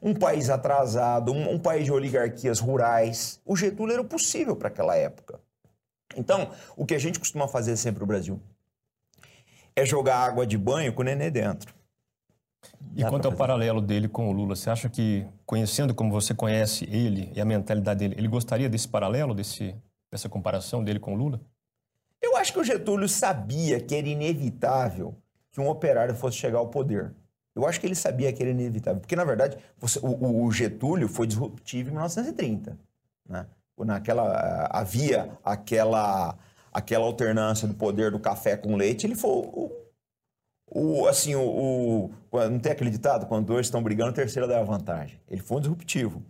um 0.00 0.14
país 0.14 0.48
atrasado, 0.48 1.32
um, 1.32 1.54
um, 1.54 1.58
país 1.58 1.84
de 1.84 1.92
oligarquias 1.92 2.60
rurais. 2.60 3.40
O 3.44 3.56
Getúlio 3.56 3.92
era 3.92 4.02
o 4.02 4.04
possível 4.04 4.54
para 4.54 4.68
aquela 4.68 4.94
época. 4.96 5.40
Então, 6.16 6.50
o 6.76 6.86
que 6.86 6.94
a 6.94 6.98
gente 6.98 7.18
costuma 7.18 7.46
fazer 7.46 7.76
sempre 7.76 8.00
no 8.00 8.06
Brasil 8.06 8.40
é 9.74 9.84
jogar 9.84 10.18
água 10.18 10.46
de 10.46 10.58
banho 10.58 10.92
com 10.92 11.02
o 11.02 11.04
nenê 11.04 11.30
dentro. 11.30 11.74
E 12.94 13.04
quanto 13.04 13.26
ao 13.26 13.32
paralelo 13.32 13.80
dele 13.80 14.08
com 14.08 14.28
o 14.28 14.32
Lula, 14.32 14.56
você 14.56 14.68
acha 14.68 14.88
que, 14.88 15.26
conhecendo 15.46 15.94
como 15.94 16.10
você 16.10 16.34
conhece 16.34 16.84
ele 16.90 17.30
e 17.34 17.40
a 17.40 17.44
mentalidade 17.44 18.00
dele, 18.00 18.14
ele 18.18 18.28
gostaria 18.28 18.68
desse 18.68 18.88
paralelo, 18.88 19.34
desse, 19.34 19.74
dessa 20.10 20.28
comparação 20.28 20.82
dele 20.82 20.98
com 20.98 21.14
Lula? 21.14 21.40
Eu 22.20 22.36
acho 22.36 22.52
que 22.52 22.58
o 22.58 22.64
Getúlio 22.64 23.08
sabia 23.08 23.80
que 23.80 23.94
era 23.94 24.08
inevitável 24.08 25.16
que 25.50 25.60
um 25.60 25.68
operário 25.68 26.14
fosse 26.14 26.36
chegar 26.36 26.58
ao 26.58 26.68
poder. 26.68 27.14
Eu 27.54 27.66
acho 27.66 27.80
que 27.80 27.86
ele 27.86 27.94
sabia 27.94 28.32
que 28.32 28.42
era 28.42 28.50
inevitável. 28.50 29.00
Porque, 29.00 29.16
na 29.16 29.24
verdade, 29.24 29.56
você, 29.78 29.98
o, 30.00 30.44
o, 30.44 30.52
Getúlio 30.52 31.08
foi 31.08 31.26
disruptivo 31.26 31.88
em 31.88 31.92
1930. 31.92 32.78
Né? 33.28 33.46
Naquela, 33.78 34.68
havia 34.70 35.30
aquela, 35.42 36.38
aquela 36.72 37.04
alternância 37.04 37.66
do 37.66 37.74
poder 37.74 38.10
do 38.10 38.20
café 38.20 38.56
com 38.56 38.76
leite. 38.76 39.06
Ele 39.06 39.16
foi 39.16 39.30
o, 39.30 39.72
o 40.70 41.06
assim, 41.08 41.34
o, 41.34 42.10
o, 42.30 42.48
não 42.48 42.60
tem 42.60 42.72
acreditado? 42.72 43.26
Quando 43.26 43.46
dois 43.46 43.66
estão 43.66 43.82
brigando, 43.82 44.10
o 44.10 44.14
terceiro 44.14 44.46
dá 44.46 44.60
a 44.60 44.64
vantagem. 44.64 45.20
Ele 45.28 45.40
foi 45.40 45.56
um 45.56 45.60
disruptivo. 45.60 46.22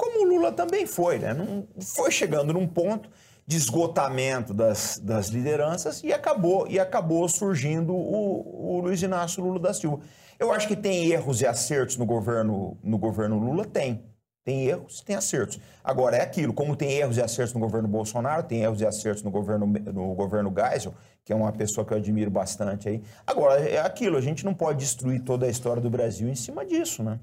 Como 0.00 0.24
o 0.24 0.24
Lula 0.24 0.50
também 0.50 0.86
foi, 0.86 1.18
né? 1.18 1.34
Não, 1.34 1.68
foi 1.78 2.10
chegando 2.10 2.54
num 2.54 2.66
ponto 2.66 3.10
de 3.46 3.54
esgotamento 3.54 4.54
das, 4.54 4.98
das 4.98 5.28
lideranças 5.28 6.02
e 6.02 6.10
acabou, 6.10 6.66
e 6.66 6.80
acabou 6.80 7.28
surgindo 7.28 7.94
o, 7.94 8.78
o 8.78 8.80
Luiz 8.80 9.02
Inácio 9.02 9.44
Lula 9.44 9.58
da 9.58 9.74
Silva. 9.74 10.00
Eu 10.38 10.52
acho 10.52 10.66
que 10.66 10.74
tem 10.74 11.10
erros 11.10 11.42
e 11.42 11.46
acertos 11.46 11.98
no 11.98 12.06
governo, 12.06 12.78
no 12.82 12.96
governo 12.96 13.38
Lula? 13.38 13.66
Tem. 13.66 14.02
Tem 14.42 14.68
erros, 14.68 15.02
tem 15.02 15.16
acertos. 15.16 15.60
Agora, 15.84 16.16
é 16.16 16.22
aquilo, 16.22 16.54
como 16.54 16.74
tem 16.74 16.92
erros 16.92 17.18
e 17.18 17.22
acertos 17.22 17.52
no 17.52 17.60
governo 17.60 17.86
Bolsonaro, 17.86 18.44
tem 18.44 18.62
erros 18.62 18.80
e 18.80 18.86
acertos 18.86 19.22
no 19.22 19.30
governo, 19.30 19.66
no 19.66 20.14
governo 20.14 20.50
Geisel, 20.50 20.94
que 21.22 21.30
é 21.30 21.36
uma 21.36 21.52
pessoa 21.52 21.84
que 21.84 21.92
eu 21.92 21.98
admiro 21.98 22.30
bastante 22.30 22.88
aí. 22.88 23.02
Agora, 23.26 23.60
é 23.60 23.80
aquilo, 23.80 24.16
a 24.16 24.22
gente 24.22 24.46
não 24.46 24.54
pode 24.54 24.78
destruir 24.78 25.20
toda 25.20 25.44
a 25.44 25.50
história 25.50 25.82
do 25.82 25.90
Brasil 25.90 26.26
em 26.26 26.34
cima 26.34 26.64
disso, 26.64 27.02
né? 27.02 27.20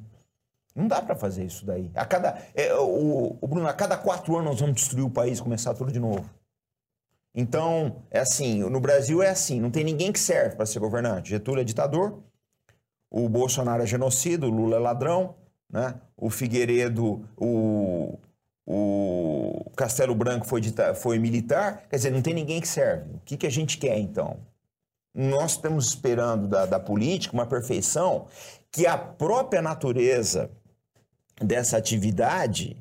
Não 0.78 0.88
dá 0.88 1.01
para 1.01 1.15
fazer 1.15 1.43
isso 1.43 1.65
daí. 1.65 1.89
A 1.95 2.05
cada, 2.05 2.38
é, 2.53 2.71
o, 2.75 3.36
o, 3.41 3.47
Bruno, 3.47 3.67
a 3.67 3.73
cada 3.73 3.97
quatro 3.97 4.36
anos 4.36 4.51
nós 4.51 4.59
vamos 4.59 4.75
destruir 4.75 5.03
o 5.03 5.09
país 5.09 5.39
e 5.39 5.41
começar 5.41 5.73
tudo 5.73 5.91
de 5.91 5.99
novo. 5.99 6.30
Então, 7.34 8.03
é 8.11 8.19
assim, 8.19 8.59
no 8.59 8.80
Brasil 8.80 9.23
é 9.23 9.30
assim, 9.30 9.59
não 9.59 9.71
tem 9.71 9.84
ninguém 9.84 10.11
que 10.11 10.19
serve 10.19 10.55
para 10.55 10.67
ser 10.67 10.78
governante. 10.78 11.32
Getúlio 11.32 11.61
é 11.61 11.63
ditador, 11.63 12.19
o 13.09 13.28
Bolsonaro 13.28 13.82
é 13.82 13.88
genocida, 13.88 14.45
o 14.45 14.51
Lula 14.51 14.75
é 14.75 14.80
ladrão, 14.80 15.34
né? 15.67 15.95
o 16.15 16.30
Figueiredo, 16.30 17.28
o, 17.36 18.19
o 18.63 19.71
Castelo 19.75 20.13
Branco 20.13 20.45
foi, 20.45 20.61
foi 20.95 21.17
militar. 21.17 21.88
Quer 21.89 21.95
dizer, 21.95 22.11
não 22.11 22.21
tem 22.21 22.36
ninguém 22.36 22.61
que 22.61 22.67
serve. 22.67 23.15
O 23.15 23.21
que, 23.25 23.36
que 23.36 23.47
a 23.47 23.51
gente 23.51 23.80
quer, 23.80 23.97
então? 23.97 24.38
Nós 25.11 25.53
estamos 25.53 25.88
esperando 25.88 26.47
da, 26.47 26.67
da 26.67 26.80
política 26.80 27.34
uma 27.34 27.47
perfeição 27.47 28.28
que 28.71 28.86
a 28.86 28.95
própria 28.95 29.61
natureza 29.61 30.51
dessa 31.41 31.77
atividade 31.77 32.77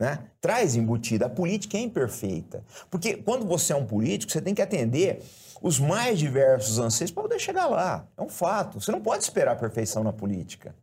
né, 0.00 0.30
traz 0.40 0.76
embutida. 0.76 1.26
A 1.26 1.30
política 1.30 1.76
é 1.76 1.80
imperfeita. 1.80 2.62
Porque 2.90 3.16
quando 3.16 3.46
você 3.46 3.72
é 3.72 3.76
um 3.76 3.86
político, 3.86 4.30
você 4.32 4.40
tem 4.40 4.54
que 4.54 4.62
atender 4.62 5.22
os 5.62 5.78
mais 5.78 6.18
diversos 6.18 6.78
anseios 6.78 7.10
para 7.10 7.22
poder 7.22 7.38
chegar 7.38 7.66
lá. 7.66 8.06
É 8.16 8.22
um 8.22 8.28
fato. 8.28 8.80
Você 8.80 8.92
não 8.92 9.00
pode 9.00 9.22
esperar 9.22 9.52
a 9.52 9.56
perfeição 9.56 10.04
na 10.04 10.12
política. 10.12 10.74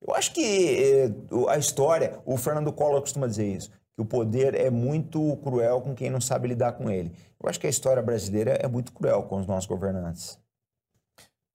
Eu 0.00 0.14
acho 0.14 0.32
que 0.32 0.42
eh, 0.42 1.10
a 1.48 1.58
história, 1.58 2.20
o 2.24 2.36
Fernando 2.36 2.72
Collor 2.72 3.00
costuma 3.00 3.26
dizer 3.26 3.46
isso, 3.46 3.70
que 3.70 4.02
o 4.02 4.04
poder 4.04 4.54
é 4.54 4.70
muito 4.70 5.36
cruel 5.42 5.80
com 5.80 5.94
quem 5.94 6.10
não 6.10 6.20
sabe 6.20 6.48
lidar 6.48 6.72
com 6.72 6.88
ele. 6.88 7.12
Eu 7.40 7.48
acho 7.48 7.58
que 7.58 7.66
a 7.66 7.70
história 7.70 8.02
brasileira 8.02 8.52
é 8.52 8.68
muito 8.68 8.92
cruel 8.92 9.24
com 9.24 9.40
os 9.40 9.46
nossos 9.46 9.66
governantes. 9.66 10.38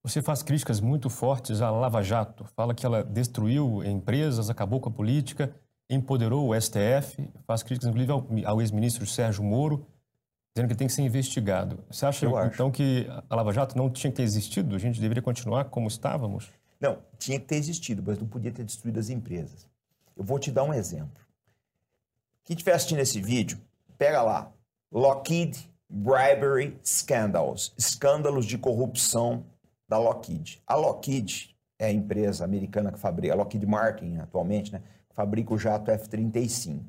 Você 0.04 0.20
faz 0.20 0.42
críticas 0.42 0.82
muito 0.82 1.08
fortes 1.08 1.62
à 1.62 1.70
Lava 1.70 2.02
Jato. 2.02 2.44
Fala 2.54 2.74
que 2.74 2.84
ela 2.84 3.02
destruiu 3.02 3.82
empresas, 3.82 4.50
acabou 4.50 4.78
com 4.78 4.90
a 4.90 4.92
política, 4.92 5.50
empoderou 5.88 6.50
o 6.50 6.60
STF, 6.60 7.26
faz 7.46 7.62
críticas, 7.62 7.88
inclusive, 7.88 8.12
ao, 8.12 8.52
ao 8.52 8.60
ex-ministro 8.60 9.06
Sérgio 9.06 9.42
Moro, 9.42 9.86
dizendo 10.54 10.68
que 10.68 10.76
tem 10.76 10.86
que 10.86 10.92
ser 10.92 11.00
investigado. 11.00 11.82
Você 11.90 12.04
acha, 12.04 12.26
então, 12.52 12.70
que 12.70 13.06
a 13.30 13.34
Lava 13.34 13.50
Jato 13.50 13.78
não 13.78 13.88
tinha 13.88 14.10
que 14.10 14.18
ter 14.18 14.24
existido? 14.24 14.76
A 14.76 14.78
gente 14.78 15.00
deveria 15.00 15.22
continuar 15.22 15.64
como 15.64 15.88
estávamos? 15.88 16.50
Não, 16.78 16.98
tinha 17.18 17.40
que 17.40 17.46
ter 17.46 17.56
existido, 17.56 18.02
mas 18.06 18.18
não 18.18 18.26
podia 18.26 18.52
ter 18.52 18.62
destruído 18.62 19.00
as 19.00 19.08
empresas. 19.08 19.66
Eu 20.14 20.22
vou 20.22 20.38
te 20.38 20.52
dar 20.52 20.64
um 20.64 20.74
exemplo. 20.74 21.24
Quem 22.44 22.54
estiver 22.54 22.74
assistindo 22.74 22.98
esse 22.98 23.22
vídeo, 23.22 23.58
pega 23.96 24.20
lá. 24.20 24.52
Lockheed 24.92 25.66
Bribery 25.88 26.78
Scandals. 26.84 27.72
Escândalos 27.78 28.44
de 28.44 28.58
corrupção 28.58 29.46
da 29.94 29.98
Lockheed. 29.98 30.60
A 30.66 30.74
Lockheed 30.74 31.54
é 31.78 31.86
a 31.86 31.92
empresa 31.92 32.44
americana 32.44 32.90
que 32.90 32.98
fabrica, 32.98 33.32
a 33.32 33.36
Lockheed 33.36 33.64
Martin 33.64 34.16
atualmente, 34.16 34.72
né? 34.72 34.82
Fabrica 35.10 35.54
o 35.54 35.58
jato 35.58 35.88
F-35. 35.92 36.82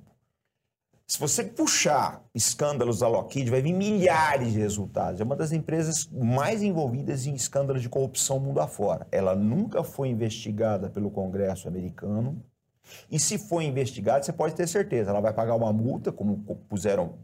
Se 1.08 1.20
você 1.20 1.44
puxar 1.44 2.24
escândalos 2.34 3.00
da 3.00 3.08
Lockheed, 3.08 3.52
vai 3.52 3.62
vir 3.62 3.74
milhares 3.74 4.54
de 4.54 4.60
resultados. 4.60 5.22
É 5.22 5.24
uma 5.24 5.36
das 5.36 5.52
empresas 5.52 6.10
mais 6.12 6.64
envolvidas 6.64 7.28
em 7.28 7.36
escândalos 7.36 7.84
de 7.84 7.90
corrupção 7.90 8.40
mundo 8.40 8.60
afora. 8.60 9.06
Ela 9.12 9.36
nunca 9.36 9.84
foi 9.84 10.08
investigada 10.08 10.90
pelo 10.90 11.12
Congresso 11.12 11.68
americano. 11.68 12.44
E 13.10 13.20
se 13.20 13.38
for 13.38 13.62
investigada, 13.62 14.24
você 14.24 14.34
pode 14.34 14.56
ter 14.56 14.68
certeza, 14.68 15.12
ela 15.12 15.22
vai 15.22 15.34
pagar 15.34 15.56
uma 15.56 15.72
multa, 15.72 16.12
como 16.12 16.38
puseram, 16.70 17.16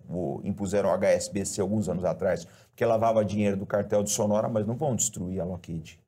impuseram 0.44 0.90
o 0.90 0.94
HSBC 0.94 1.62
alguns 1.62 1.90
anos 1.90 2.04
atrás, 2.04 2.46
porque 2.70 2.86
lavava 2.86 3.24
dinheiro 3.24 3.58
do 3.58 3.66
cartel 3.66 4.04
de 4.04 4.10
Sonora, 4.10 4.48
mas 4.48 4.66
não 4.66 4.76
vão 4.76 4.96
destruir 4.96 5.40
a 5.40 5.44
Lockheed. 5.44 6.00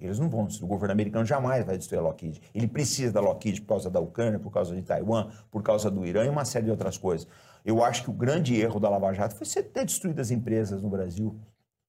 Eles 0.00 0.18
não 0.18 0.28
vão 0.28 0.46
destruir. 0.46 0.66
O 0.66 0.68
governo 0.68 0.92
americano 0.92 1.26
jamais 1.26 1.64
vai 1.64 1.76
destruir 1.76 1.98
a 1.98 2.02
Lockheed. 2.02 2.40
Ele 2.54 2.68
precisa 2.68 3.12
da 3.12 3.20
Lockheed 3.20 3.62
por 3.62 3.68
causa 3.68 3.90
da 3.90 3.98
Ucrânia, 3.98 4.38
por 4.38 4.52
causa 4.52 4.74
de 4.74 4.82
Taiwan, 4.82 5.28
por 5.50 5.62
causa 5.62 5.90
do 5.90 6.06
Irã 6.06 6.24
e 6.24 6.28
uma 6.28 6.44
série 6.44 6.66
de 6.66 6.70
outras 6.70 6.96
coisas. 6.96 7.26
Eu 7.64 7.84
acho 7.84 8.04
que 8.04 8.10
o 8.10 8.12
grande 8.12 8.58
erro 8.60 8.78
da 8.78 8.88
Lava 8.88 9.12
Jato 9.12 9.34
foi 9.34 9.46
ter 9.62 9.84
destruído 9.84 10.20
as 10.20 10.30
empresas 10.30 10.80
no 10.82 10.88
Brasil. 10.88 11.36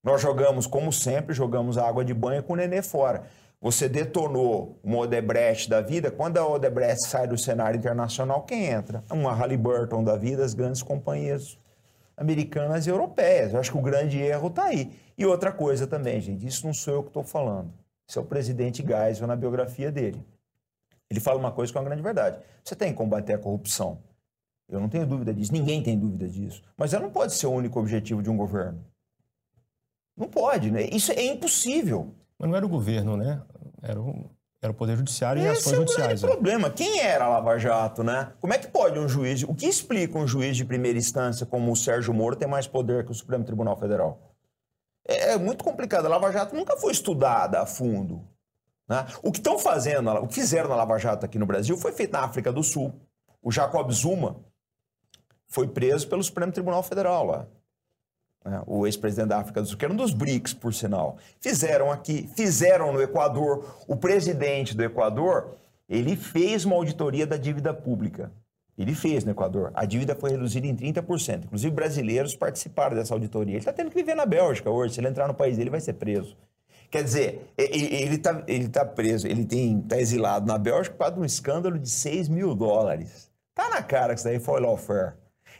Nós 0.03 0.21
jogamos, 0.21 0.65
como 0.65 0.91
sempre, 0.91 1.35
jogamos 1.35 1.77
a 1.77 1.87
água 1.87 2.03
de 2.03 2.13
banho 2.13 2.41
com 2.41 2.53
o 2.53 2.55
nenê 2.55 2.81
fora. 2.81 3.25
Você 3.61 3.89
detonou 3.89 4.79
uma 4.81 4.99
Odebrecht 4.99 5.69
da 5.69 5.81
vida, 5.81 6.09
quando 6.09 6.37
a 6.37 6.47
Odebrecht 6.47 7.05
sai 7.07 7.27
do 7.27 7.37
cenário 7.37 7.77
internacional, 7.77 8.43
quem 8.43 8.67
entra? 8.67 9.03
Uma 9.11 9.33
Halliburton 9.33 10.01
da 10.03 10.15
vida, 10.15 10.45
as 10.45 10.53
grandes 10.53 10.81
companhias 10.81 11.57
americanas 12.15 12.87
e 12.87 12.89
europeias. 12.89 13.53
Eu 13.53 13.59
acho 13.59 13.71
que 13.71 13.77
o 13.77 13.81
grande 13.81 14.17
erro 14.17 14.47
está 14.47 14.65
aí. 14.65 14.93
E 15.17 15.25
outra 15.25 15.51
coisa 15.51 15.85
também, 15.85 16.21
gente, 16.21 16.47
isso 16.47 16.65
não 16.65 16.73
sou 16.73 16.93
eu 16.93 17.03
que 17.03 17.09
estou 17.09 17.23
falando. 17.23 17.73
Isso 18.07 18.17
é 18.17 18.21
o 18.21 18.25
presidente 18.25 18.83
Geisel 18.85 19.27
na 19.27 19.35
biografia 19.35 19.91
dele. 19.91 20.25
Ele 21.09 21.19
fala 21.19 21.37
uma 21.37 21.51
coisa 21.51 21.71
que 21.71 21.77
é 21.77 21.81
uma 21.81 21.87
grande 21.87 22.01
verdade. 22.01 22.39
Você 22.63 22.75
tem 22.75 22.91
que 22.91 22.97
combater 22.97 23.33
a 23.33 23.37
corrupção. 23.37 23.99
Eu 24.69 24.79
não 24.79 24.87
tenho 24.87 25.05
dúvida 25.05 25.33
disso, 25.33 25.51
ninguém 25.51 25.81
tem 25.81 25.97
dúvida 25.97 26.27
disso. 26.27 26.61
Mas 26.77 26.93
ela 26.93 27.03
não 27.03 27.11
pode 27.11 27.33
ser 27.33 27.47
o 27.47 27.51
único 27.51 27.79
objetivo 27.79 28.21
de 28.21 28.29
um 28.29 28.37
governo. 28.37 28.85
Não 30.15 30.27
pode, 30.27 30.69
né? 30.69 30.83
Isso 30.83 31.11
é 31.11 31.25
impossível. 31.25 32.13
Mas 32.39 32.49
não 32.49 32.55
era 32.55 32.65
o 32.65 32.69
governo, 32.69 33.17
né? 33.17 33.41
Era 33.81 33.99
o, 33.99 34.29
era 34.61 34.71
o 34.71 34.75
Poder 34.75 34.95
Judiciário 34.95 35.41
Esse 35.41 35.47
e 35.47 35.51
ações 35.51 35.75
judiciais. 35.75 36.13
Esse 36.13 36.23
é 36.23 36.27
o 36.27 36.29
né? 36.29 36.35
problema. 36.35 36.69
Quem 36.69 37.01
era 37.01 37.25
a 37.25 37.29
Lava 37.29 37.57
Jato, 37.57 38.03
né? 38.03 38.31
Como 38.39 38.53
é 38.53 38.57
que 38.57 38.67
pode 38.67 38.97
um 38.97 39.07
juiz... 39.09 39.43
O 39.43 39.53
que 39.53 39.65
explica 39.65 40.17
um 40.17 40.25
juiz 40.25 40.55
de 40.55 40.63
primeira 40.63 40.97
instância 40.97 41.45
como 41.45 41.71
o 41.71 41.75
Sérgio 41.75 42.13
Moro 42.13 42.35
ter 42.35 42.47
mais 42.47 42.65
poder 42.65 43.05
que 43.05 43.11
o 43.11 43.15
Supremo 43.15 43.43
Tribunal 43.43 43.77
Federal? 43.77 44.29
é, 45.09 45.33
é 45.33 45.37
muito 45.37 45.63
complicado. 45.63 46.05
A 46.05 46.09
Lava 46.09 46.31
Jato 46.31 46.55
nunca 46.55 46.77
foi 46.77 46.91
estudada 46.91 47.59
a 47.59 47.65
fundo. 47.65 48.23
Né? 48.87 49.05
O 49.23 49.31
que 49.31 49.39
estão 49.39 49.57
fazendo, 49.57 50.09
o 50.11 50.27
que 50.27 50.35
fizeram 50.35 50.69
na 50.69 50.75
Lava 50.75 50.97
Jato 50.99 51.25
aqui 51.25 51.39
no 51.39 51.45
Brasil 51.45 51.75
foi 51.77 51.91
feito 51.91 52.13
na 52.13 52.23
África 52.23 52.51
do 52.51 52.63
Sul. 52.63 52.93
O 53.41 53.51
Jacob 53.51 53.91
Zuma 53.91 54.39
foi 55.47 55.67
preso 55.67 56.07
pelo 56.07 56.23
Supremo 56.23 56.51
Tribunal 56.51 56.83
Federal 56.83 57.25
lá. 57.25 57.47
Né? 58.45 58.61
O 58.65 58.85
ex-presidente 58.85 59.29
da 59.29 59.39
África 59.39 59.61
do 59.61 59.67
Sul, 59.67 59.77
que 59.77 59.85
era 59.85 59.93
um 59.93 59.97
dos 59.97 60.13
BRICS, 60.13 60.53
por 60.53 60.73
sinal. 60.73 61.17
Fizeram 61.39 61.91
aqui, 61.91 62.29
fizeram 62.35 62.93
no 62.93 63.01
Equador. 63.01 63.83
O 63.87 63.95
presidente 63.95 64.75
do 64.75 64.83
Equador, 64.83 65.55
ele 65.87 66.15
fez 66.15 66.65
uma 66.65 66.75
auditoria 66.75 67.27
da 67.27 67.37
dívida 67.37 67.73
pública. 67.73 68.31
Ele 68.77 68.95
fez 68.95 69.25
no 69.25 69.31
Equador. 69.31 69.71
A 69.75 69.83
dívida 69.83 70.15
foi 70.15 70.31
reduzida 70.31 70.65
em 70.65 70.73
30%. 70.73 71.45
Inclusive, 71.45 71.75
brasileiros 71.75 72.33
participaram 72.33 72.95
dessa 72.95 73.13
auditoria. 73.13 73.55
Ele 73.55 73.59
está 73.59 73.73
tendo 73.73 73.89
que 73.89 73.95
viver 73.95 74.15
na 74.15 74.25
Bélgica 74.25 74.69
hoje. 74.69 74.93
Se 74.93 75.01
ele 75.01 75.09
entrar 75.09 75.27
no 75.27 75.33
país 75.33 75.57
dele, 75.57 75.69
vai 75.69 75.81
ser 75.81 75.93
preso. 75.93 76.37
Quer 76.89 77.03
dizer, 77.03 77.51
ele 77.57 78.15
está 78.15 78.41
ele 78.47 78.67
tá 78.67 78.83
preso, 78.83 79.27
ele 79.27 79.43
está 79.43 79.99
exilado 79.99 80.47
na 80.47 80.57
Bélgica 80.57 80.95
por 80.95 80.99
causa 80.99 81.15
de 81.15 81.21
um 81.21 81.25
escândalo 81.25 81.77
de 81.77 81.89
6 81.89 82.29
mil 82.29 82.55
dólares. 82.55 83.29
Tá 83.53 83.69
na 83.69 83.83
cara 83.83 84.13
que 84.13 84.21
isso 84.21 84.27
daí 84.27 84.39
foi 84.39 84.59
lawfare. 84.59 85.13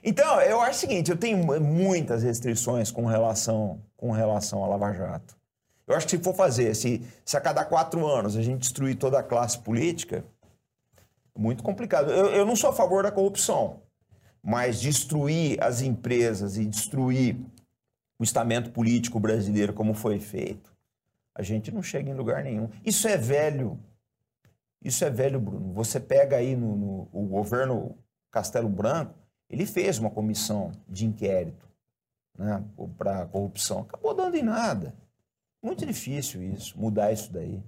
Então, 0.03 0.39
eu 0.41 0.61
acho 0.61 0.77
o 0.77 0.79
seguinte, 0.81 1.11
eu 1.11 1.17
tenho 1.17 1.37
muitas 1.61 2.23
restrições 2.23 2.91
com 2.91 3.05
relação, 3.05 3.81
com 3.97 4.11
relação 4.11 4.63
à 4.63 4.67
Lava 4.67 4.93
Jato. 4.93 5.37
Eu 5.85 5.95
acho 5.95 6.07
que 6.07 6.17
se 6.17 6.23
for 6.23 6.35
fazer, 6.35 6.75
se, 6.75 7.01
se 7.25 7.35
a 7.35 7.41
cada 7.41 7.65
quatro 7.65 8.05
anos 8.05 8.37
a 8.37 8.41
gente 8.41 8.61
destruir 8.61 8.95
toda 8.95 9.19
a 9.19 9.23
classe 9.23 9.57
política, 9.57 10.23
muito 11.35 11.63
complicado. 11.63 12.11
Eu, 12.11 12.27
eu 12.27 12.45
não 12.45 12.55
sou 12.55 12.69
a 12.69 12.73
favor 12.73 13.01
da 13.01 13.11
corrupção, 13.11 13.81
mas 14.43 14.79
destruir 14.79 15.61
as 15.63 15.81
empresas 15.81 16.57
e 16.57 16.65
destruir 16.65 17.37
o 18.19 18.23
estamento 18.23 18.71
político 18.71 19.19
brasileiro 19.19 19.73
como 19.73 19.93
foi 19.93 20.19
feito, 20.19 20.71
a 21.33 21.41
gente 21.41 21.71
não 21.71 21.81
chega 21.81 22.09
em 22.09 22.13
lugar 22.13 22.43
nenhum. 22.43 22.69
Isso 22.85 23.07
é 23.07 23.17
velho. 23.17 23.79
Isso 24.83 25.03
é 25.05 25.09
velho, 25.09 25.39
Bruno. 25.39 25.73
Você 25.73 25.99
pega 25.99 26.35
aí 26.35 26.55
no, 26.55 26.75
no 26.75 27.09
o 27.11 27.25
governo 27.25 27.97
Castelo 28.29 28.69
Branco, 28.69 29.15
ele 29.49 29.65
fez 29.65 29.97
uma 29.97 30.09
comissão 30.09 30.71
de 30.87 31.05
inquérito 31.05 31.67
né, 32.37 32.63
para 32.97 33.25
corrupção. 33.25 33.81
Acabou 33.81 34.13
dando 34.13 34.35
em 34.35 34.43
nada. 34.43 34.93
Muito 35.61 35.85
difícil 35.85 36.41
isso, 36.41 36.79
mudar 36.79 37.11
isso 37.11 37.31
daí. 37.33 37.61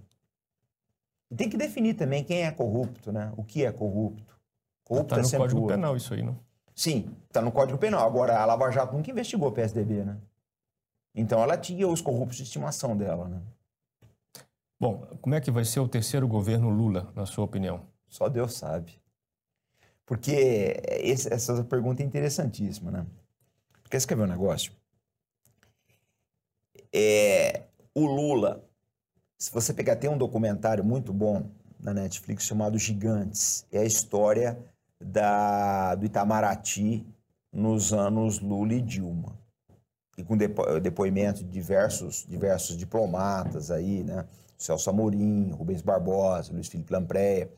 E 1.30 1.36
tem 1.36 1.50
que 1.50 1.58
definir 1.58 1.96
também 1.96 2.24
quem 2.24 2.44
é 2.44 2.52
corrupto, 2.52 3.12
né? 3.12 3.34
O 3.36 3.44
que 3.44 3.66
é 3.66 3.72
corrupto. 3.72 4.40
Corrupto 4.84 5.16
tá 5.16 5.22
é 5.22 5.24
no 5.24 5.32
Código 5.32 5.68
Penal 5.68 5.98
isso 5.98 6.14
aí, 6.14 6.22
não? 6.22 6.38
Sim, 6.76 7.10
está 7.28 7.42
no 7.42 7.52
Código 7.52 7.78
Penal. 7.78 8.06
Agora, 8.06 8.40
a 8.40 8.46
Lava 8.46 8.70
Jato 8.72 8.96
nunca 8.96 9.12
investigou 9.12 9.50
o 9.50 9.52
PSDB, 9.52 10.04
né? 10.04 10.18
Então, 11.16 11.42
ela 11.42 11.58
tinha 11.58 11.88
os 11.88 12.02
corruptos 12.02 12.38
de 12.38 12.44
estimação 12.44 12.96
dela, 12.96 13.28
né? 13.28 13.42
Bom, 14.80 15.06
como 15.22 15.36
é 15.36 15.42
que 15.42 15.52
vai 15.52 15.64
ser 15.64 15.80
o 15.80 15.88
terceiro 15.88 16.28
governo 16.28 16.70
Lula, 16.70 17.12
na 17.16 17.26
sua 17.26 17.46
opinião? 17.46 17.82
Só 18.08 18.28
Deus 18.28 18.54
sabe. 18.54 19.01
Porque 20.12 20.82
esse, 21.00 21.34
essa 21.34 21.64
pergunta 21.64 22.04
é 22.04 22.06
interessantíssima, 22.06 22.92
né? 22.92 23.06
Quer 23.90 24.00
ver 24.16 24.24
um 24.24 24.28
negócio? 24.28 24.74
É, 26.94 27.64
o 27.96 28.06
Lula 28.06 28.62
se 29.42 29.52
você 29.52 29.74
pegar, 29.74 29.96
tem 29.96 30.08
um 30.08 30.20
documentário 30.20 30.84
muito 30.84 31.12
bom 31.12 31.50
na 31.80 31.96
Netflix 31.96 32.44
chamado 32.44 32.78
Gigantes. 32.78 33.66
É 33.72 33.80
a 33.80 33.84
história 33.84 34.56
da, 35.04 35.96
do 35.96 36.06
Itamaraty 36.06 37.04
nos 37.52 37.92
anos 37.92 38.40
Lula 38.40 38.76
e 38.76 38.82
Dilma. 38.82 39.36
E 40.16 40.24
com 40.24 40.38
depo, 40.38 40.80
depoimento 40.80 41.44
de 41.44 41.50
diversos, 41.50 42.24
diversos 42.30 42.78
diplomatas 42.78 43.72
aí, 43.72 44.04
né? 44.04 44.28
Celso 44.56 44.92
Amorim, 44.92 45.50
Rubens 45.50 45.82
Barbosa, 45.82 46.54
Luiz 46.54 46.68
Felipe 46.68 46.94
Lampreia. 46.94 47.50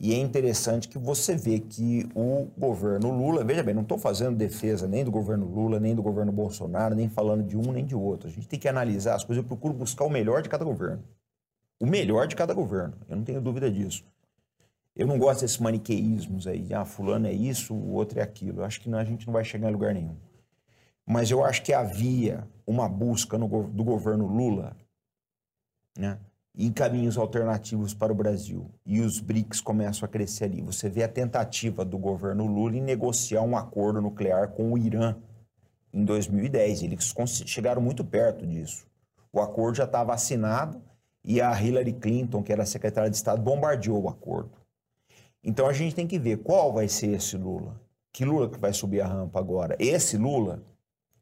E 0.00 0.14
é 0.14 0.16
interessante 0.16 0.88
que 0.88 0.96
você 0.96 1.34
vê 1.34 1.58
que 1.58 2.08
o 2.14 2.46
governo 2.56 3.10
Lula, 3.10 3.42
veja 3.42 3.64
bem, 3.64 3.74
não 3.74 3.82
estou 3.82 3.98
fazendo 3.98 4.36
defesa 4.36 4.86
nem 4.86 5.04
do 5.04 5.10
governo 5.10 5.44
Lula, 5.44 5.80
nem 5.80 5.94
do 5.94 6.02
governo 6.02 6.30
Bolsonaro, 6.30 6.94
nem 6.94 7.08
falando 7.08 7.42
de 7.42 7.56
um 7.56 7.72
nem 7.72 7.84
de 7.84 7.96
outro. 7.96 8.28
A 8.28 8.30
gente 8.30 8.46
tem 8.46 8.60
que 8.60 8.68
analisar 8.68 9.16
as 9.16 9.24
coisas, 9.24 9.42
eu 9.42 9.48
procuro 9.48 9.74
buscar 9.74 10.04
o 10.04 10.10
melhor 10.10 10.40
de 10.40 10.48
cada 10.48 10.64
governo. 10.64 11.02
O 11.80 11.86
melhor 11.86 12.28
de 12.28 12.36
cada 12.36 12.54
governo, 12.54 12.94
eu 13.08 13.16
não 13.16 13.24
tenho 13.24 13.40
dúvida 13.40 13.68
disso. 13.68 14.04
Eu 14.94 15.06
não 15.06 15.18
gosto 15.18 15.40
desses 15.40 15.58
maniqueísmos 15.58 16.46
aí, 16.46 16.72
ah, 16.72 16.84
fulano 16.84 17.26
é 17.26 17.32
isso, 17.32 17.74
o 17.74 17.92
outro 17.94 18.20
é 18.20 18.22
aquilo. 18.22 18.60
Eu 18.60 18.64
acho 18.64 18.80
que 18.80 18.88
não, 18.88 18.98
a 18.98 19.04
gente 19.04 19.26
não 19.26 19.32
vai 19.32 19.44
chegar 19.44 19.68
em 19.68 19.72
lugar 19.72 19.94
nenhum. 19.94 20.16
Mas 21.04 21.30
eu 21.30 21.44
acho 21.44 21.62
que 21.62 21.72
havia 21.72 22.46
uma 22.64 22.88
busca 22.88 23.36
no, 23.36 23.48
do 23.68 23.82
governo 23.82 24.26
Lula, 24.26 24.76
né? 25.96 26.18
Em 26.56 26.72
caminhos 26.72 27.16
alternativos 27.16 27.94
para 27.94 28.12
o 28.12 28.16
Brasil. 28.16 28.70
E 28.84 29.00
os 29.00 29.20
BRICS 29.20 29.60
começam 29.60 30.04
a 30.04 30.08
crescer 30.08 30.44
ali. 30.44 30.60
Você 30.62 30.88
vê 30.88 31.02
a 31.02 31.08
tentativa 31.08 31.84
do 31.84 31.98
governo 31.98 32.46
Lula 32.46 32.76
em 32.76 32.82
negociar 32.82 33.42
um 33.42 33.56
acordo 33.56 34.00
nuclear 34.00 34.48
com 34.48 34.72
o 34.72 34.78
Irã 34.78 35.16
em 35.92 36.04
2010. 36.04 36.82
Eles 36.82 37.14
chegaram 37.46 37.80
muito 37.80 38.04
perto 38.04 38.46
disso. 38.46 38.86
O 39.32 39.40
acordo 39.40 39.76
já 39.76 39.84
estava 39.84 40.14
assinado 40.14 40.82
e 41.24 41.40
a 41.40 41.52
Hillary 41.60 41.92
Clinton, 41.92 42.42
que 42.42 42.52
era 42.52 42.66
secretária 42.66 43.10
de 43.10 43.16
Estado, 43.16 43.42
bombardeou 43.42 44.02
o 44.02 44.08
acordo. 44.08 44.50
Então 45.44 45.66
a 45.66 45.72
gente 45.72 45.94
tem 45.94 46.06
que 46.06 46.18
ver 46.18 46.38
qual 46.38 46.72
vai 46.72 46.88
ser 46.88 47.08
esse 47.08 47.36
Lula. 47.36 47.80
Que 48.12 48.24
Lula 48.24 48.48
que 48.48 48.58
vai 48.58 48.72
subir 48.72 49.00
a 49.00 49.06
rampa 49.06 49.38
agora? 49.38 49.76
Esse 49.78 50.16
Lula 50.16 50.62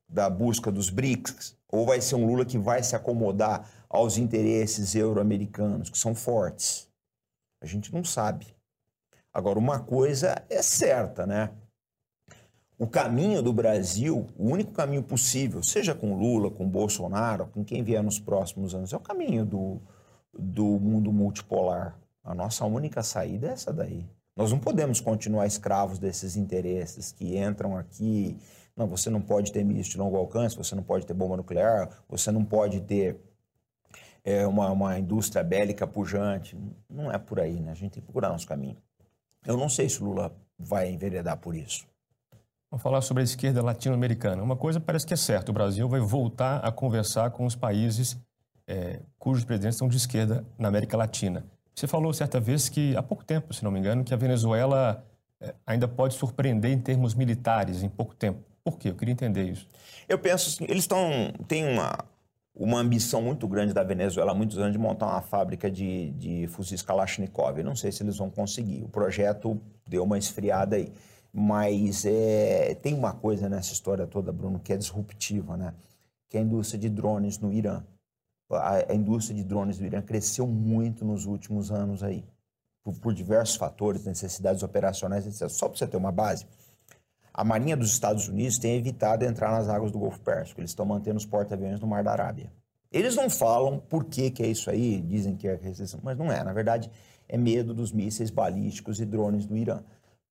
da 0.09 0.31
busca 0.31 0.71
dos 0.71 0.89
BRICS 0.89 1.57
ou 1.69 1.85
vai 1.85 2.01
ser 2.01 2.15
um 2.15 2.27
Lula 2.27 2.45
que 2.45 2.57
vai 2.57 2.83
se 2.83 2.95
acomodar 2.95 3.69
aos 3.97 4.19
interesses 4.19 4.95
euro-americanos, 4.95 5.91
que 5.91 5.99
são 5.99 6.15
fortes? 6.15 6.89
A 7.61 7.67
gente 7.67 7.93
não 7.93 8.05
sabe. 8.05 8.47
Agora, 9.33 9.59
uma 9.59 9.81
coisa 9.81 10.43
é 10.49 10.63
certa, 10.63 11.27
né? 11.27 11.51
O 12.79 12.87
caminho 12.87 13.43
do 13.43 13.53
Brasil, 13.55 14.27
o 14.37 14.51
único 14.51 14.73
caminho 14.73 15.03
possível, 15.03 15.63
seja 15.63 15.95
com 15.95 16.15
Lula, 16.15 16.51
com 16.51 16.69
Bolsonaro, 16.69 17.47
com 17.47 17.65
quem 17.65 17.83
vier 17.83 18.03
nos 18.03 18.19
próximos 18.19 18.75
anos, 18.75 18.93
é 18.93 18.97
o 18.97 19.01
caminho 19.01 19.47
do, 19.47 19.81
do 20.33 20.79
mundo 20.79 21.11
multipolar. 21.11 21.99
A 22.23 22.35
nossa 22.35 22.67
única 22.67 23.03
saída 23.03 23.49
é 23.49 23.53
essa 23.53 23.73
daí. 23.73 24.07
Nós 24.37 24.53
não 24.53 24.59
podemos 24.59 25.01
continuar 25.01 25.47
escravos 25.47 25.99
desses 25.99 26.37
interesses 26.37 27.11
que 27.11 27.39
entram 27.39 27.79
aqui. 27.79 28.37
Não, 28.77 28.87
você 28.87 29.09
não 29.09 29.23
pode 29.23 29.53
ter 29.53 29.65
míssil 29.65 29.93
de 29.93 29.99
longo 29.99 30.19
alcance, 30.19 30.55
você 30.55 30.75
não 30.75 30.83
pode 30.83 31.07
ter 31.07 31.15
bomba 31.15 31.39
nuclear, 31.39 31.89
você 32.07 32.31
não 32.31 32.45
pode 32.45 32.83
ter 32.83 33.19
é, 34.27 34.45
uma, 34.45 34.69
uma 34.73 34.99
indústria 34.99 35.45
bélica 35.45 35.87
pujante. 35.87 36.59
Não 36.91 37.13
é 37.13 37.17
por 37.17 37.39
aí, 37.39 37.61
né? 37.61 37.71
A 37.71 37.75
gente 37.75 37.93
tem 37.93 38.01
que 38.03 38.07
procurar 38.07 38.31
nosso 38.31 38.47
caminho. 38.47 38.77
Eu 39.47 39.57
não 39.57 39.69
sei 39.69 39.89
se 39.89 40.03
o 40.03 40.07
Lula 40.07 40.35
vai 40.59 40.91
enveredar 40.91 41.37
por 41.37 41.55
isso. 41.55 41.87
Vamos 42.69 42.83
falar 42.83 43.01
sobre 43.03 43.21
a 43.21 43.25
esquerda 43.25 43.63
latino-americana. 43.63 44.43
Uma 44.43 44.57
coisa 44.57 44.81
parece 44.81 45.07
que 45.07 45.15
é 45.15 45.17
certa: 45.17 45.53
o 45.53 45.55
Brasil 45.55 45.89
vai 45.89 46.01
voltar 46.01 46.59
a 46.59 46.73
conversar 46.73 47.31
com 47.31 47.47
os 47.47 47.55
países 47.55 48.19
é, 48.67 48.99
cujos 49.17 49.45
presidentes 49.45 49.79
são 49.79 49.87
de 49.87 49.97
esquerda 49.97 50.45
na 50.59 50.67
América 50.67 50.97
Latina. 50.97 51.45
Você 51.73 51.87
falou 51.87 52.13
certa 52.13 52.41
vez 52.41 52.69
que, 52.69 52.97
há 52.97 53.03
pouco 53.03 53.25
tempo, 53.25 53.55
se 53.55 53.63
não 53.63 53.71
me 53.71 53.79
engano, 53.79 54.03
que 54.03 54.13
a 54.13 54.17
Venezuela 54.17 55.05
é, 55.41 55.55
ainda 55.65 55.87
pode 55.87 56.15
surpreender 56.15 56.73
em 56.73 56.81
termos 56.81 57.15
militares 57.15 57.85
em 57.85 57.89
pouco 57.89 58.13
tempo. 58.17 58.41
Por 58.65 58.77
quê? 58.77 58.89
Eu 58.89 58.97
queria 58.97 59.13
entender 59.13 59.45
isso. 59.45 59.69
Eu 60.09 60.19
penso 60.19 60.49
assim, 60.49 60.65
eles 60.65 60.83
estão 60.83 61.33
têm 61.47 61.65
uma, 61.65 61.97
uma 62.57 62.81
ambição 62.81 63.21
muito 63.21 63.47
grande 63.47 63.75
da 63.75 63.85
Venezuela 63.85 64.33
há 64.33 64.35
muitos 64.35 64.59
anos 64.59 64.73
de 64.73 64.79
montar 64.79 65.07
uma 65.07 65.21
fábrica 65.21 65.71
de, 65.71 66.11
de 66.13 66.47
fuzis 66.49 66.81
Kalashnikov. 66.81 67.63
Não 67.63 67.77
sei 67.77 67.93
se 67.93 68.03
eles 68.03 68.17
vão 68.17 68.31
conseguir. 68.31 68.83
O 68.83 68.89
projeto 68.89 69.61
deu 69.87 70.03
uma 70.03 70.17
esfriada 70.17 70.77
aí. 70.77 70.91
Mas 71.31 72.07
é, 72.07 72.75
tem 72.77 72.95
uma 72.95 73.13
coisa 73.13 73.47
nessa 73.47 73.75
história 73.75 74.07
toda, 74.07 74.33
Bruno, 74.33 74.59
que 74.59 74.73
é 74.73 74.77
disruptiva, 74.77 75.55
né? 75.55 75.75
Que 76.31 76.39
é 76.39 76.41
a 76.41 76.43
indústria 76.43 76.81
de 76.81 76.89
drones 76.89 77.39
no 77.39 77.53
Irã. 77.53 77.85
A, 78.51 78.91
a 78.91 78.95
indústria 78.95 79.37
de 79.37 79.45
drones 79.45 79.77
do 79.77 79.85
Irã 79.85 80.01
cresceu 80.01 80.47
muito 80.47 81.05
nos 81.05 81.27
últimos 81.27 81.71
anos 81.71 82.03
aí, 82.03 82.25
por, 82.83 82.95
por 82.99 83.13
diversos 83.13 83.57
fatores, 83.57 84.07
necessidades 84.07 84.63
operacionais, 84.63 85.27
etc. 85.27 85.51
Só 85.51 85.69
para 85.69 85.77
você 85.77 85.87
ter 85.87 85.99
uma 85.99 86.13
base, 86.13 86.47
a 87.37 87.45
Marinha 87.45 87.77
dos 87.77 87.91
Estados 87.91 88.27
Unidos 88.29 88.59
tem 88.59 88.77
evitado 88.77 89.25
entrar 89.25 89.51
nas 89.51 89.69
águas 89.69 89.93
do 89.93 89.99
Golfo 89.99 90.21
Pérsico. 90.21 90.61
Eles 90.61 90.71
estão 90.71 90.87
mantendo 90.87 91.19
os 91.19 91.27
porta-aviões 91.27 91.79
no 91.79 91.87
Mar 91.87 92.03
da 92.03 92.13
Arábia. 92.13 92.51
Eles 92.91 93.15
não 93.15 93.29
falam 93.29 93.79
por 93.79 94.05
que, 94.05 94.31
que 94.31 94.43
é 94.43 94.47
isso 94.47 94.71
aí, 94.71 95.01
dizem 95.03 95.37
que 95.37 95.47
é 95.47 95.55
restrição, 95.55 96.01
mas 96.03 96.17
não 96.17 96.33
é. 96.33 96.43
Na 96.43 96.53
verdade, 96.53 96.91
é 97.29 97.37
medo 97.37 97.75
dos 97.75 97.93
mísseis 97.93 98.31
balísticos 98.31 99.01
e 99.01 99.05
drones 99.05 99.45
do 99.45 99.57
Irã 99.57 99.81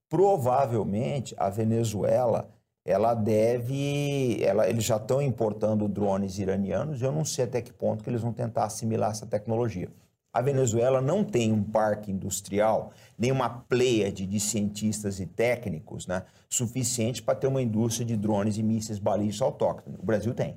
provavelmente 0.10 1.36
a 1.38 1.50
Venezuela 1.50 2.50
ela 2.86 3.16
deve, 3.16 4.42
ela, 4.44 4.70
eles 4.70 4.84
já 4.84 4.98
estão 4.98 5.20
importando 5.20 5.88
drones 5.88 6.38
iranianos. 6.38 7.02
Eu 7.02 7.12
não 7.12 7.26
sei 7.26 7.46
até 7.46 7.60
que 7.60 7.74
ponto 7.74 8.04
que 8.04 8.10
eles 8.10 8.22
vão 8.22 8.32
tentar 8.32 8.66
assimilar 8.66 9.10
essa 9.10 9.26
tecnologia. 9.26 9.90
A 10.36 10.42
Venezuela 10.42 11.00
não 11.00 11.24
tem 11.24 11.54
um 11.54 11.64
parque 11.64 12.12
industrial, 12.12 12.92
nem 13.18 13.32
uma 13.32 13.48
pleiade 13.48 14.28
de 14.28 14.38
cientistas 14.38 15.22
e 15.22 15.26
técnicos 15.26 16.06
né, 16.08 16.24
suficiente 16.50 17.24
para 17.24 17.36
ter 17.36 17.48
uma 17.48 17.62
indústria 17.62 18.06
de 18.06 18.18
drones 18.18 18.58
e 18.58 18.62
mísseis 18.62 19.00
balísticos 19.00 19.42
autóctones. 19.42 19.98
O 19.98 20.06
Brasil 20.06 20.34
tem. 20.34 20.56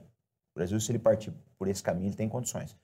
O 0.53 0.59
Brasil, 0.59 0.81
se 0.81 0.91
ele 0.91 0.99
partir 0.99 1.33
por 1.57 1.69
esse 1.69 1.81
caminho, 1.81 2.09
ele 2.09 2.17
tem 2.17 2.29
condições. 2.29 2.75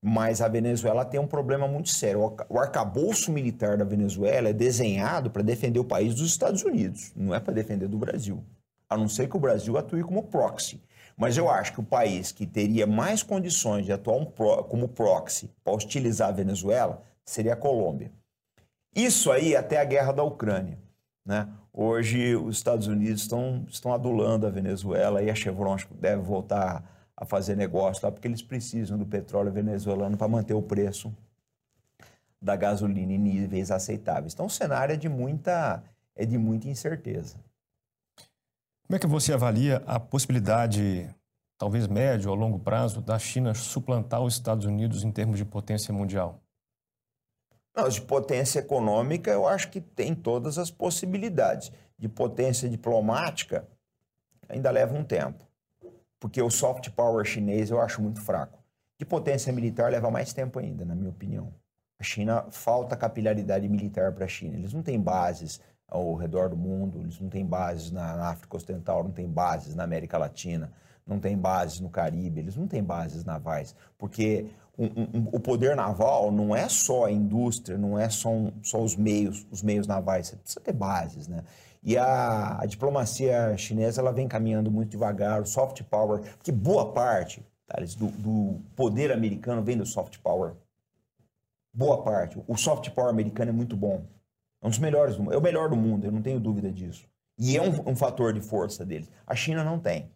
Mas 0.00 0.40
a 0.40 0.48
Venezuela 0.48 1.04
tem 1.04 1.20
um 1.20 1.26
problema 1.26 1.68
muito 1.68 1.90
sério. 1.90 2.34
O 2.48 2.58
arcabouço 2.58 3.30
militar 3.30 3.76
da 3.76 3.84
Venezuela 3.84 4.48
é 4.48 4.54
desenhado 4.54 5.30
para 5.30 5.42
defender 5.42 5.80
o 5.80 5.84
país 5.84 6.14
dos 6.14 6.30
Estados 6.30 6.62
Unidos, 6.62 7.12
não 7.14 7.34
é 7.34 7.40
para 7.40 7.52
defender 7.52 7.88
do 7.88 7.98
Brasil. 7.98 8.42
A 8.88 8.96
não 8.96 9.06
ser 9.06 9.28
que 9.28 9.36
o 9.36 9.40
Brasil 9.40 9.76
atue 9.76 10.02
como 10.02 10.22
proxy. 10.22 10.80
Mas 11.18 11.36
eu 11.36 11.50
acho 11.50 11.72
que 11.72 11.80
o 11.80 11.84
país 11.84 12.30
que 12.30 12.46
teria 12.46 12.86
mais 12.86 13.24
condições 13.24 13.84
de 13.84 13.92
atuar 13.92 14.16
um 14.16 14.24
pro, 14.24 14.62
como 14.64 14.88
proxy 14.88 15.50
para 15.64 15.74
hostilizar 15.74 16.28
a 16.28 16.32
Venezuela 16.32 17.02
seria 17.24 17.54
a 17.54 17.56
Colômbia. 17.56 18.12
Isso 18.94 19.32
aí 19.32 19.56
até 19.56 19.80
a 19.80 19.84
guerra 19.84 20.12
da 20.12 20.22
Ucrânia. 20.22 20.78
Né? 21.26 21.48
Hoje 21.72 22.36
os 22.36 22.56
Estados 22.56 22.86
Unidos 22.86 23.22
estão, 23.22 23.66
estão 23.68 23.92
adulando 23.92 24.46
a 24.46 24.50
Venezuela 24.50 25.20
e 25.20 25.28
a 25.28 25.34
Chevron 25.34 25.76
deve 26.00 26.22
voltar 26.22 26.84
a 27.16 27.24
fazer 27.24 27.56
negócio 27.56 28.06
lá, 28.06 28.12
porque 28.12 28.28
eles 28.28 28.40
precisam 28.40 28.96
do 28.96 29.04
petróleo 29.04 29.50
venezuelano 29.50 30.16
para 30.16 30.28
manter 30.28 30.54
o 30.54 30.62
preço 30.62 31.12
da 32.40 32.54
gasolina 32.54 33.12
em 33.12 33.18
níveis 33.18 33.72
aceitáveis. 33.72 34.34
Então, 34.34 34.46
o 34.46 34.50
cenário 34.50 34.92
é 34.92 34.96
de 34.96 35.08
muita, 35.08 35.82
é 36.14 36.24
de 36.24 36.38
muita 36.38 36.68
incerteza. 36.68 37.36
Como 38.88 38.96
é 38.96 38.98
que 38.98 39.06
você 39.06 39.34
avalia 39.34 39.82
a 39.86 40.00
possibilidade, 40.00 41.14
talvez 41.58 41.86
médio 41.86 42.30
ou 42.30 42.34
longo 42.34 42.58
prazo, 42.58 43.02
da 43.02 43.18
China 43.18 43.52
suplantar 43.52 44.22
os 44.22 44.32
Estados 44.32 44.64
Unidos 44.64 45.04
em 45.04 45.12
termos 45.12 45.36
de 45.36 45.44
potência 45.44 45.92
mundial? 45.92 46.40
Não, 47.76 47.86
de 47.86 48.00
potência 48.00 48.60
econômica, 48.60 49.30
eu 49.30 49.46
acho 49.46 49.68
que 49.68 49.78
tem 49.78 50.14
todas 50.14 50.56
as 50.56 50.70
possibilidades. 50.70 51.70
De 51.98 52.08
potência 52.08 52.66
diplomática, 52.66 53.68
ainda 54.48 54.70
leva 54.70 54.96
um 54.96 55.04
tempo 55.04 55.46
porque 56.18 56.42
o 56.42 56.50
soft 56.50 56.90
power 56.90 57.24
chinês 57.24 57.70
eu 57.70 57.80
acho 57.80 58.02
muito 58.02 58.20
fraco. 58.20 58.58
De 58.98 59.04
potência 59.04 59.52
militar 59.52 59.90
leva 59.92 60.10
mais 60.10 60.32
tempo 60.32 60.58
ainda, 60.58 60.84
na 60.84 60.94
minha 60.94 61.10
opinião. 61.10 61.52
A 61.98 62.02
China 62.02 62.46
falta 62.50 62.96
capilaridade 62.96 63.68
militar 63.68 64.12
para 64.12 64.24
a 64.24 64.28
China. 64.28 64.56
Eles 64.56 64.72
não 64.72 64.82
têm 64.82 64.98
bases 64.98 65.60
ao 65.88 66.14
redor 66.14 66.50
do 66.50 66.56
mundo, 66.56 67.00
eles 67.00 67.18
não 67.18 67.28
têm 67.28 67.44
bases 67.44 67.90
na, 67.90 68.28
África 68.28 68.56
Ocidental, 68.56 69.02
não 69.02 69.10
têm 69.10 69.26
bases 69.26 69.74
na 69.74 69.84
América 69.84 70.18
Latina, 70.18 70.70
não 71.06 71.18
têm 71.18 71.36
bases 71.36 71.80
no 71.80 71.88
Caribe, 71.88 72.40
eles 72.40 72.56
não 72.56 72.68
têm 72.68 72.82
bases 72.82 73.24
navais, 73.24 73.74
porque 73.96 74.46
um, 74.78 74.84
um, 74.84 75.28
o 75.32 75.40
poder 75.40 75.74
naval 75.74 76.30
não 76.30 76.54
é 76.54 76.68
só 76.68 77.06
a 77.06 77.10
indústria, 77.10 77.78
não 77.78 77.98
é 77.98 78.10
só, 78.10 78.28
um, 78.28 78.52
só 78.62 78.82
os 78.82 78.94
meios, 78.94 79.46
os 79.50 79.62
meios 79.62 79.86
navais, 79.86 80.28
você 80.28 80.36
precisa 80.36 80.60
ter 80.60 80.74
bases, 80.74 81.26
né? 81.26 81.42
E 81.82 81.96
a, 81.96 82.60
a, 82.60 82.66
diplomacia 82.66 83.56
chinesa 83.56 84.00
ela 84.00 84.12
vem 84.12 84.28
caminhando 84.28 84.70
muito 84.70 84.90
devagar, 84.90 85.40
o 85.40 85.46
soft 85.46 85.82
power, 85.84 86.20
porque 86.36 86.52
boa 86.52 86.92
parte 86.92 87.42
do, 87.96 88.08
do 88.08 88.60
poder 88.74 89.12
americano 89.12 89.62
vem 89.62 89.76
do 89.76 89.86
soft 89.86 90.18
power. 90.18 90.54
Boa 91.72 92.02
parte. 92.02 92.42
O 92.46 92.56
soft 92.56 92.90
power 92.90 93.10
americano 93.10 93.50
é 93.50 93.52
muito 93.52 93.76
bom. 93.76 94.04
É 94.60 94.66
um 94.66 94.70
dos 94.70 94.78
melhores 94.78 95.16
do. 95.16 95.32
É 95.32 95.36
o 95.36 95.40
melhor 95.40 95.68
do 95.68 95.76
mundo, 95.76 96.04
eu 96.04 96.12
não 96.12 96.22
tenho 96.22 96.40
dúvida 96.40 96.70
disso. 96.72 97.08
E 97.38 97.56
é 97.56 97.62
um, 97.62 97.90
um 97.90 97.96
fator 97.96 98.32
de 98.32 98.40
força 98.40 98.84
deles. 98.84 99.10
A 99.26 99.34
China 99.34 99.62
não 99.62 99.78
tem. 99.78 100.10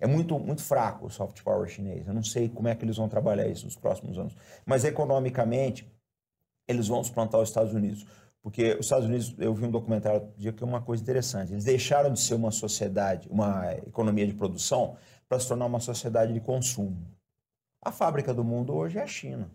É 0.00 0.06
muito, 0.06 0.38
muito 0.38 0.62
fraco 0.62 1.06
o 1.06 1.10
soft 1.10 1.42
power 1.42 1.68
chinês. 1.68 2.06
Eu 2.06 2.14
não 2.14 2.22
sei 2.22 2.48
como 2.48 2.68
é 2.68 2.74
que 2.74 2.84
eles 2.84 2.96
vão 2.96 3.08
trabalhar 3.08 3.46
isso 3.48 3.64
nos 3.64 3.76
próximos 3.76 4.16
anos. 4.16 4.34
Mas 4.64 4.84
economicamente, 4.84 5.90
eles 6.66 6.88
vão 6.88 7.02
suplantar 7.02 7.40
os 7.40 7.48
Estados 7.48 7.74
Unidos. 7.74 8.06
Porque 8.40 8.74
os 8.74 8.86
Estados 8.86 9.06
Unidos, 9.06 9.34
eu 9.38 9.52
vi 9.54 9.66
um 9.66 9.70
documentário 9.70 10.32
dia 10.36 10.52
que 10.52 10.62
é 10.62 10.66
uma 10.66 10.80
coisa 10.80 11.02
interessante. 11.02 11.52
Eles 11.52 11.64
deixaram 11.64 12.12
de 12.12 12.20
ser 12.20 12.34
uma 12.34 12.50
sociedade, 12.50 13.28
uma 13.28 13.74
economia 13.86 14.26
de 14.26 14.32
produção, 14.32 14.96
para 15.28 15.38
se 15.38 15.48
tornar 15.48 15.66
uma 15.66 15.80
sociedade 15.80 16.32
de 16.32 16.40
consumo. 16.40 16.96
A 17.82 17.92
fábrica 17.92 18.32
do 18.32 18.44
mundo 18.44 18.74
hoje 18.74 18.98
é 18.98 19.02
a 19.02 19.06
China. 19.06 19.50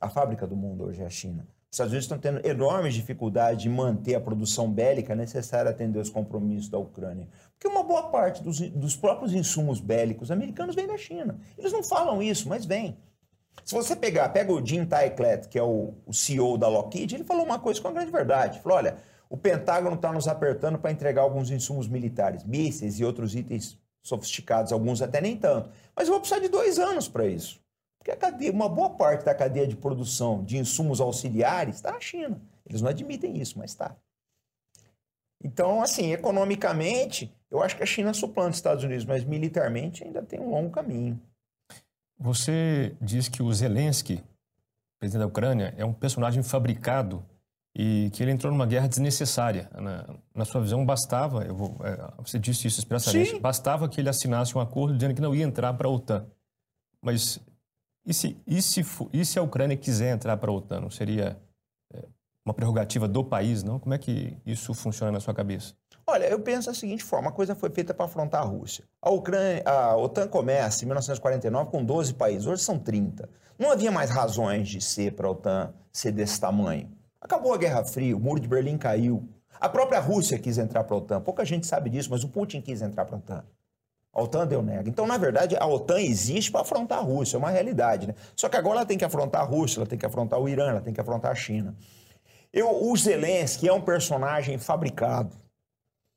A 0.00 0.08
fábrica 0.08 0.46
do 0.46 0.56
mundo 0.56 0.84
hoje 0.84 1.02
é 1.02 1.06
a 1.06 1.10
China. 1.10 1.46
Os 1.70 1.74
Estados 1.76 1.92
Unidos 1.92 2.04
estão 2.06 2.18
tendo 2.18 2.44
enormes 2.44 2.94
dificuldades 2.94 3.62
de 3.62 3.68
manter 3.68 4.16
a 4.16 4.20
produção 4.20 4.68
bélica 4.68 5.14
necessária 5.14 5.70
a 5.70 5.72
atender 5.72 6.00
os 6.00 6.10
compromissos 6.10 6.68
da 6.68 6.78
Ucrânia. 6.78 7.28
Porque 7.52 7.68
uma 7.68 7.84
boa 7.84 8.08
parte 8.10 8.42
dos, 8.42 8.58
dos 8.58 8.96
próprios 8.96 9.32
insumos 9.32 9.80
bélicos 9.80 10.32
americanos 10.32 10.74
vem 10.74 10.88
da 10.88 10.98
China. 10.98 11.38
Eles 11.56 11.72
não 11.72 11.84
falam 11.84 12.20
isso, 12.20 12.48
mas 12.48 12.64
vem. 12.64 12.98
Se 13.64 13.72
você 13.72 13.94
pegar, 13.94 14.28
pega 14.30 14.52
o 14.52 14.66
Jim 14.66 14.84
Tyclet, 14.84 15.46
que 15.46 15.56
é 15.56 15.62
o, 15.62 15.94
o 16.04 16.12
CEO 16.12 16.58
da 16.58 16.66
Lockheed, 16.66 17.14
ele 17.14 17.24
falou 17.24 17.44
uma 17.44 17.60
coisa 17.60 17.80
com 17.80 17.86
a 17.86 17.92
grande 17.92 18.10
verdade. 18.10 18.58
Falou, 18.58 18.78
olha, 18.78 18.96
o 19.28 19.36
Pentágono 19.36 19.94
está 19.94 20.12
nos 20.12 20.26
apertando 20.26 20.76
para 20.76 20.90
entregar 20.90 21.22
alguns 21.22 21.52
insumos 21.52 21.86
militares, 21.86 22.42
mísseis 22.42 22.98
e 22.98 23.04
outros 23.04 23.36
itens 23.36 23.78
sofisticados, 24.02 24.72
alguns 24.72 25.00
até 25.02 25.20
nem 25.20 25.36
tanto. 25.36 25.70
Mas 25.94 26.08
eu 26.08 26.14
vou 26.14 26.20
precisar 26.20 26.40
de 26.40 26.48
dois 26.48 26.80
anos 26.80 27.06
para 27.06 27.26
isso. 27.26 27.60
Porque 28.00 28.10
a 28.10 28.16
cadeia, 28.16 28.50
uma 28.50 28.68
boa 28.68 28.90
parte 28.90 29.26
da 29.26 29.34
cadeia 29.34 29.66
de 29.66 29.76
produção 29.76 30.42
de 30.42 30.56
insumos 30.56 31.00
auxiliares 31.00 31.76
está 31.76 31.92
na 31.92 32.00
China. 32.00 32.40
Eles 32.66 32.80
não 32.80 32.88
admitem 32.88 33.38
isso, 33.38 33.58
mas 33.58 33.72
está. 33.72 33.94
Então, 35.44 35.82
assim, 35.82 36.12
economicamente, 36.12 37.32
eu 37.50 37.62
acho 37.62 37.76
que 37.76 37.82
a 37.82 37.86
China 37.86 38.14
suplanta 38.14 38.50
os 38.50 38.56
Estados 38.56 38.84
Unidos, 38.84 39.04
mas 39.04 39.22
militarmente 39.24 40.02
ainda 40.02 40.22
tem 40.22 40.40
um 40.40 40.50
longo 40.50 40.70
caminho. 40.70 41.20
Você 42.18 42.96
diz 43.00 43.28
que 43.28 43.42
o 43.42 43.52
Zelensky, 43.52 44.22
presidente 44.98 45.20
da 45.20 45.26
Ucrânia, 45.26 45.74
é 45.76 45.84
um 45.84 45.92
personagem 45.92 46.42
fabricado 46.42 47.24
e 47.74 48.10
que 48.12 48.22
ele 48.22 48.32
entrou 48.32 48.52
numa 48.52 48.66
guerra 48.66 48.88
desnecessária. 48.88 49.70
Na, 49.74 50.06
na 50.34 50.44
sua 50.44 50.60
visão, 50.62 50.84
bastava, 50.84 51.44
vou, 51.52 51.76
é, 51.84 52.12
você 52.18 52.38
disse 52.38 52.66
isso 52.66 52.78
expressamente, 52.78 53.30
Sim. 53.30 53.40
bastava 53.40 53.88
que 53.88 54.00
ele 54.00 54.08
assinasse 54.08 54.56
um 54.56 54.60
acordo 54.60 54.94
dizendo 54.94 55.14
que 55.14 55.20
não 55.20 55.34
ia 55.34 55.44
entrar 55.44 55.72
para 55.74 55.86
a 55.86 55.90
OTAN. 55.90 56.26
Mas 57.00 57.40
e 58.04 58.14
se, 58.14 58.40
e, 58.46 58.62
se, 58.62 58.84
e 59.12 59.24
se 59.24 59.38
a 59.38 59.42
Ucrânia 59.42 59.76
quiser 59.76 60.14
entrar 60.14 60.36
para 60.36 60.50
a 60.50 60.54
OTAN? 60.54 60.80
Não 60.80 60.90
seria 60.90 61.40
é, 61.92 62.04
uma 62.44 62.54
prerrogativa 62.54 63.06
do 63.06 63.24
país, 63.24 63.62
não? 63.62 63.78
Como 63.78 63.94
é 63.94 63.98
que 63.98 64.36
isso 64.44 64.72
funciona 64.74 65.12
na 65.12 65.20
sua 65.20 65.34
cabeça? 65.34 65.74
Olha, 66.06 66.24
eu 66.24 66.40
penso 66.40 66.68
da 66.68 66.74
seguinte 66.74 67.04
forma: 67.04 67.28
a 67.28 67.32
coisa 67.32 67.54
foi 67.54 67.70
feita 67.70 67.94
para 67.94 68.06
afrontar 68.06 68.42
a 68.42 68.44
Rússia. 68.44 68.84
A, 69.00 69.10
Ucrânia, 69.10 69.62
a 69.64 69.96
OTAN 69.96 70.26
começa 70.26 70.84
em 70.84 70.86
1949 70.86 71.70
com 71.70 71.84
12 71.84 72.14
países, 72.14 72.46
hoje 72.46 72.62
são 72.62 72.78
30. 72.78 73.28
Não 73.58 73.70
havia 73.70 73.92
mais 73.92 74.10
razões 74.10 74.68
de 74.68 74.80
ser 74.80 75.14
para 75.14 75.28
a 75.28 75.30
OTAN 75.30 75.74
ser 75.92 76.12
desse 76.12 76.40
tamanho. 76.40 76.90
Acabou 77.20 77.52
a 77.52 77.58
Guerra 77.58 77.84
Fria, 77.84 78.16
o 78.16 78.20
Muro 78.20 78.40
de 78.40 78.48
Berlim 78.48 78.78
caiu. 78.78 79.28
A 79.60 79.68
própria 79.68 80.00
Rússia 80.00 80.38
quis 80.38 80.56
entrar 80.56 80.84
para 80.84 80.96
a 80.96 80.98
OTAN. 80.98 81.20
Pouca 81.20 81.44
gente 81.44 81.66
sabe 81.66 81.90
disso, 81.90 82.10
mas 82.10 82.24
o 82.24 82.28
Putin 82.28 82.62
quis 82.62 82.80
entrar 82.80 83.04
para 83.04 83.16
a 83.16 83.18
OTAN. 83.18 83.44
A 84.12 84.22
OTAN 84.22 84.46
deu 84.46 84.62
nega. 84.62 84.88
Então, 84.88 85.06
na 85.06 85.16
verdade, 85.16 85.56
a 85.58 85.66
OTAN 85.66 86.00
existe 86.00 86.50
para 86.50 86.62
afrontar 86.62 86.98
a 86.98 87.02
Rússia, 87.02 87.36
é 87.36 87.38
uma 87.38 87.50
realidade. 87.50 88.08
Né? 88.08 88.14
Só 88.34 88.48
que 88.48 88.56
agora 88.56 88.78
ela 88.78 88.86
tem 88.86 88.98
que 88.98 89.04
afrontar 89.04 89.42
a 89.42 89.44
Rússia, 89.44 89.78
ela 89.78 89.86
tem 89.86 89.98
que 89.98 90.06
afrontar 90.06 90.40
o 90.40 90.48
Irã, 90.48 90.70
ela 90.70 90.80
tem 90.80 90.92
que 90.92 91.00
afrontar 91.00 91.30
a 91.30 91.34
China. 91.34 91.76
Eu, 92.52 92.84
o 92.84 92.96
Zelensky 92.96 93.68
é 93.68 93.72
um 93.72 93.80
personagem 93.80 94.58
fabricado. 94.58 95.36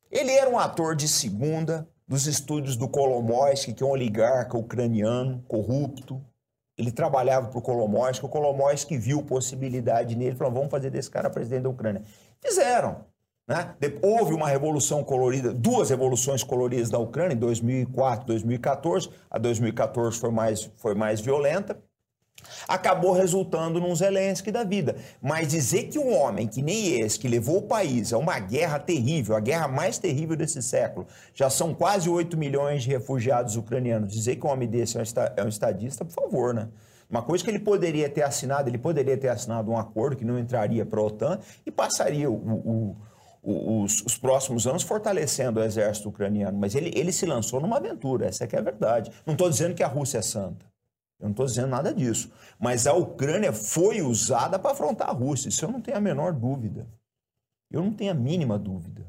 Ele 0.09 0.31
era 0.31 0.49
um 0.49 0.57
ator 0.57 0.95
de 0.95 1.07
segunda 1.07 1.87
dos 2.07 2.25
estúdios 2.27 2.75
do 2.75 2.87
Kolomoisky, 2.87 3.73
que 3.73 3.83
é 3.83 3.85
um 3.85 3.91
oligarca 3.91 4.57
ucraniano, 4.57 5.43
corrupto, 5.47 6.21
ele 6.77 6.91
trabalhava 6.91 7.49
para 7.49 7.59
o 7.59 7.61
Kolomoisky, 7.61 8.25
o 8.25 8.29
Kolomoisky 8.29 8.97
viu 8.97 9.21
possibilidade 9.23 10.15
nele, 10.15 10.35
falou, 10.35 10.53
vamos 10.53 10.71
fazer 10.71 10.89
desse 10.89 11.09
cara 11.09 11.29
presidente 11.29 11.63
da 11.63 11.69
Ucrânia. 11.69 12.03
Fizeram. 12.41 13.05
Né? 13.47 13.75
Houve 14.01 14.33
uma 14.33 14.47
revolução 14.47 15.03
colorida, 15.03 15.53
duas 15.53 15.89
revoluções 15.89 16.43
coloridas 16.43 16.89
da 16.89 16.97
Ucrânia, 16.97 17.35
em 17.35 17.39
2004 17.39 18.25
2014. 18.25 19.09
A 19.29 19.37
2014 19.37 20.17
foi 20.19 20.31
mais, 20.31 20.71
foi 20.77 20.95
mais 20.95 21.19
violenta 21.19 21.77
acabou 22.67 23.13
resultando 23.13 23.79
num 23.79 23.95
Zelensky 23.95 24.51
da 24.51 24.63
vida. 24.63 24.95
Mas 25.21 25.47
dizer 25.47 25.83
que 25.83 25.99
um 25.99 26.13
homem 26.13 26.47
que 26.47 26.61
nem 26.61 26.99
esse, 26.99 27.19
que 27.19 27.27
levou 27.27 27.57
o 27.57 27.61
país 27.63 28.13
a 28.13 28.17
uma 28.17 28.39
guerra 28.39 28.79
terrível, 28.79 29.35
a 29.35 29.39
guerra 29.39 29.67
mais 29.67 29.97
terrível 29.97 30.35
desse 30.35 30.61
século, 30.61 31.07
já 31.33 31.49
são 31.49 31.73
quase 31.73 32.09
8 32.09 32.37
milhões 32.37 32.83
de 32.83 32.89
refugiados 32.89 33.55
ucranianos, 33.55 34.11
dizer 34.11 34.35
que 34.35 34.45
um 34.45 34.49
homem 34.49 34.67
desse 34.67 34.97
é 34.97 35.43
um 35.43 35.47
estadista, 35.47 36.05
por 36.05 36.13
favor, 36.13 36.53
né? 36.53 36.69
Uma 37.09 37.21
coisa 37.21 37.43
que 37.43 37.49
ele 37.51 37.59
poderia 37.59 38.09
ter 38.09 38.23
assinado, 38.23 38.69
ele 38.69 38.77
poderia 38.77 39.15
ter 39.15 39.27
assinado 39.27 39.69
um 39.69 39.77
acordo 39.77 40.15
que 40.15 40.25
não 40.25 40.39
entraria 40.39 40.83
para 40.83 40.99
a 40.99 41.03
OTAN 41.03 41.39
e 41.63 41.69
passaria 41.69 42.29
o, 42.29 42.33
o, 42.33 42.97
os, 43.43 44.01
os, 44.01 44.17
próximos 44.17 44.65
anos 44.65 44.83
fortalecendo 44.83 45.59
o 45.59 45.63
exército 45.63 46.09
ucraniano. 46.09 46.57
Mas 46.57 46.73
ele, 46.75 46.91
ele 46.95 47.11
se 47.11 47.25
lançou 47.25 47.59
numa 47.59 47.77
aventura, 47.77 48.27
essa 48.27 48.45
é 48.45 48.47
que 48.47 48.55
é 48.55 48.59
a 48.59 48.63
verdade. 48.63 49.11
Não 49.25 49.33
estou 49.33 49.49
dizendo 49.49 49.75
que 49.75 49.83
a 49.83 49.87
Rússia 49.87 50.19
é 50.19 50.21
santa. 50.21 50.65
Eu 51.19 51.25
não 51.25 51.31
estou 51.31 51.45
dizendo 51.45 51.67
nada 51.67 51.93
disso. 51.93 52.31
Mas 52.57 52.87
a 52.87 52.93
Ucrânia 52.93 53.51
foi 53.51 54.01
usada 54.01 54.57
para 54.57 54.71
afrontar 54.71 55.09
a 55.09 55.13
Rússia. 55.13 55.49
Isso 55.49 55.65
eu 55.65 55.71
não 55.71 55.81
tenho 55.81 55.97
a 55.97 56.01
menor 56.01 56.31
dúvida. 56.33 56.87
Eu 57.69 57.83
não 57.83 57.91
tenho 57.91 58.11
a 58.11 58.15
mínima 58.15 58.57
dúvida. 58.57 59.05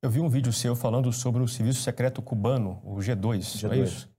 Eu 0.00 0.10
vi 0.10 0.20
um 0.20 0.28
vídeo 0.28 0.52
seu 0.52 0.76
falando 0.76 1.12
sobre 1.12 1.42
o 1.42 1.48
serviço 1.48 1.82
secreto 1.82 2.22
cubano, 2.22 2.80
o 2.84 2.96
G2, 2.96 3.38
G2. 3.38 3.72
é 3.72 3.76
isso? 3.78 4.14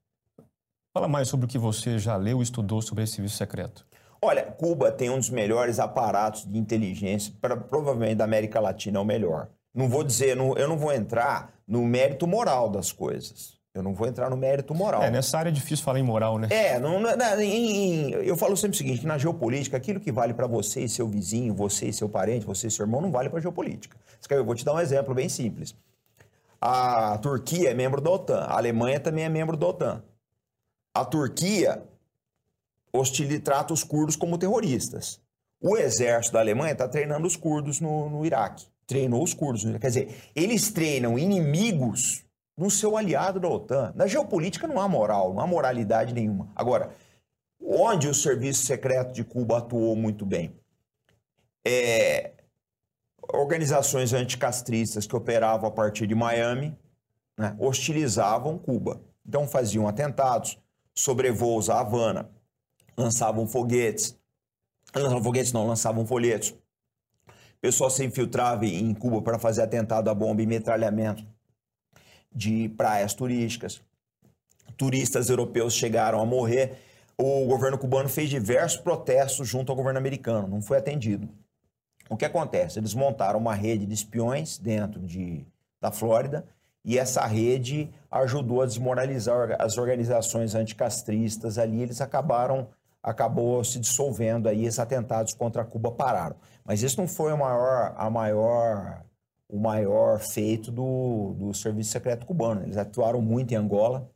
Fala 0.93 1.07
mais 1.07 1.27
sobre 1.27 1.45
o 1.45 1.49
que 1.49 1.57
você 1.57 1.99
já 1.99 2.15
leu 2.15 2.39
e 2.39 2.43
estudou 2.43 2.81
sobre 2.81 3.03
esse 3.03 3.13
serviço 3.13 3.37
secreto. 3.37 3.85
Olha, 4.21 4.43
Cuba 4.43 4.91
tem 4.91 5.09
um 5.09 5.17
dos 5.17 5.29
melhores 5.29 5.79
aparatos 5.79 6.45
de 6.45 6.57
inteligência, 6.57 7.33
pra, 7.41 7.55
provavelmente 7.55 8.15
da 8.15 8.23
América 8.23 8.59
Latina 8.59 8.97
é 8.97 9.01
o 9.01 9.05
melhor. 9.05 9.49
Não 9.73 9.89
vou 9.89 10.03
dizer, 10.03 10.35
não, 10.35 10.55
eu 10.57 10.67
não 10.67 10.77
vou 10.77 10.93
entrar 10.93 11.53
no 11.67 11.83
mérito 11.83 12.25
moral 12.25 12.69
das 12.69 12.91
coisas. 12.91 13.55
Eu 13.73 13.83
não 13.83 13.93
vou 13.93 14.07
entrar 14.07 14.29
no 14.29 14.37
mérito 14.37 14.73
moral. 14.73 15.03
É, 15.03 15.11
nessa 15.11 15.37
área 15.37 15.49
é 15.49 15.51
difícil 15.51 15.83
falar 15.83 15.99
em 15.99 16.03
moral, 16.03 16.39
né? 16.39 16.47
É, 16.49 16.79
não, 16.79 16.97
não, 17.01 17.41
em, 17.41 18.05
em, 18.05 18.09
eu 18.11 18.37
falo 18.37 18.55
sempre 18.55 18.75
o 18.75 18.77
seguinte, 18.77 19.05
na 19.05 19.17
geopolítica, 19.17 19.75
aquilo 19.75 19.99
que 19.99 20.13
vale 20.13 20.33
para 20.33 20.47
você 20.47 20.79
e 20.85 20.87
seu 20.87 21.05
vizinho, 21.09 21.53
você 21.53 21.87
e 21.87 21.93
seu 21.93 22.07
parente, 22.07 22.45
você 22.45 22.67
e 22.67 22.71
seu 22.71 22.85
irmão, 22.85 23.01
não 23.01 23.11
vale 23.11 23.29
para 23.29 23.39
a 23.39 23.41
geopolítica. 23.41 23.97
Eu 24.29 24.45
vou 24.45 24.55
te 24.55 24.63
dar 24.63 24.73
um 24.73 24.79
exemplo 24.79 25.13
bem 25.13 25.27
simples. 25.27 25.75
A 26.61 27.17
Turquia 27.17 27.71
é 27.71 27.73
membro 27.73 27.99
da 27.99 28.11
OTAN, 28.11 28.39
a 28.39 28.55
Alemanha 28.57 28.97
também 28.97 29.25
é 29.25 29.29
membro 29.29 29.57
da 29.57 29.67
OTAN. 29.67 30.01
A 30.93 31.03
Turquia 31.03 31.83
hostile, 32.97 33.39
trata 33.39 33.73
os 33.73 33.83
curdos 33.83 34.15
como 34.15 34.37
terroristas. 34.37 35.21
O 35.61 35.77
exército 35.77 36.33
da 36.33 36.39
Alemanha 36.39 36.73
está 36.73 36.87
treinando 36.87 37.25
os 37.25 37.35
curdos 37.35 37.79
no, 37.79 38.09
no 38.09 38.25
Iraque. 38.25 38.67
Treinou 38.85 39.23
os 39.23 39.33
curdos. 39.33 39.63
Quer 39.63 39.87
dizer, 39.87 40.15
eles 40.35 40.71
treinam 40.71 41.17
inimigos 41.17 42.23
no 42.57 42.69
seu 42.69 42.95
aliado 42.95 43.39
da 43.39 43.47
OTAN. 43.47 43.91
Na 43.95 44.07
geopolítica 44.07 44.67
não 44.67 44.79
há 44.79 44.87
moral, 44.87 45.33
não 45.33 45.41
há 45.41 45.47
moralidade 45.47 46.13
nenhuma. 46.13 46.51
Agora, 46.55 46.91
onde 47.59 48.07
o 48.07 48.13
serviço 48.13 48.65
secreto 48.65 49.13
de 49.13 49.23
Cuba 49.23 49.57
atuou 49.57 49.95
muito 49.95 50.25
bem? 50.25 50.55
É, 51.65 52.31
organizações 53.33 54.13
anticastristas 54.13 55.07
que 55.07 55.15
operavam 55.15 55.67
a 55.67 55.71
partir 55.71 56.05
de 56.05 56.15
Miami 56.15 56.77
né, 57.37 57.55
hostilizavam 57.59 58.57
Cuba. 58.57 59.01
Então 59.27 59.47
faziam 59.47 59.87
atentados, 59.87 60.57
sobrevoos 60.93 61.69
à 61.69 61.79
Havana, 61.79 62.29
lançavam 62.97 63.47
foguetes, 63.47 64.17
lançavam 64.93 65.23
foguetes 65.23 65.51
não, 65.53 65.67
lançavam 65.67 66.05
folhetos. 66.05 66.53
Pessoal 67.61 67.89
se 67.89 68.03
infiltrava 68.05 68.65
em 68.65 68.93
Cuba 68.93 69.21
para 69.21 69.39
fazer 69.39 69.63
atentado 69.63 70.09
à 70.09 70.13
bomba 70.13 70.41
e 70.41 70.45
metralhamento 70.45 71.25
de 72.31 72.69
praias 72.69 73.13
turísticas. 73.13 73.81
Turistas 74.77 75.29
europeus 75.29 75.73
chegaram 75.73 76.21
a 76.21 76.25
morrer. 76.25 76.77
O 77.17 77.45
governo 77.45 77.77
cubano 77.77 78.09
fez 78.09 78.29
diversos 78.29 78.79
protestos 78.79 79.47
junto 79.47 79.71
ao 79.71 79.75
governo 79.75 79.97
americano, 79.97 80.47
não 80.47 80.61
foi 80.61 80.77
atendido. 80.77 81.29
O 82.09 82.15
que 82.15 82.25
acontece? 82.25 82.77
Eles 82.77 82.93
montaram 82.93 83.39
uma 83.39 83.55
rede 83.55 83.85
de 83.85 83.93
espiões 83.93 84.57
dentro 84.57 84.99
de, 84.99 85.45
da 85.81 85.91
Flórida 85.91 86.45
e 86.83 86.99
essa 86.99 87.25
rede 87.25 87.89
ajudou 88.11 88.61
a 88.61 88.65
desmoralizar 88.67 89.55
as 89.59 89.77
organizações 89.77 90.53
anticastristas 90.53 91.57
ali. 91.57 91.81
Eles 91.81 91.99
acabaram 91.99 92.67
acabou 93.05 93.63
se 93.63 93.79
dissolvendo 93.79 94.49
aí, 94.49 94.65
esses 94.65 94.79
atentados 94.79 95.33
contra 95.33 95.63
Cuba 95.63 95.91
pararam. 95.91 96.35
Mas 96.65 96.81
isso 96.81 96.99
não 96.99 97.07
foi 97.07 97.31
a 97.31 97.37
maior, 97.37 97.93
a 97.95 98.09
maior 98.09 99.05
o 99.47 99.59
maior 99.59 100.19
feito 100.19 100.71
do, 100.71 101.35
do 101.37 101.53
Serviço 101.53 101.91
Secreto 101.91 102.25
Cubano. 102.25 102.63
Eles 102.63 102.77
atuaram 102.77 103.21
muito 103.21 103.53
em 103.53 103.55
Angola, 103.55 104.09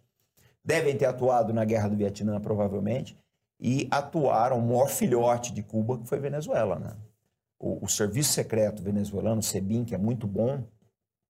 devem 0.65 0.97
ter 0.97 1.05
atuado 1.05 1.53
na 1.53 1.63
Guerra 1.63 1.87
do 1.87 1.95
Vietnã, 1.95 2.41
provavelmente, 2.41 3.15
e 3.59 3.87
atuaram, 3.91 4.57
o 4.57 4.61
maior 4.61 4.89
filhote 4.89 5.53
de 5.53 5.61
Cuba, 5.61 5.99
que 5.99 6.07
foi 6.07 6.19
Venezuela. 6.19 6.79
Né? 6.79 6.95
O, 7.59 7.85
o 7.85 7.87
Serviço 7.87 8.33
Secreto 8.33 8.81
venezuelano, 8.81 9.39
o 9.39 9.43
SEBIN, 9.43 9.85
que 9.85 9.93
é 9.93 9.99
muito 9.99 10.25
bom, 10.25 10.63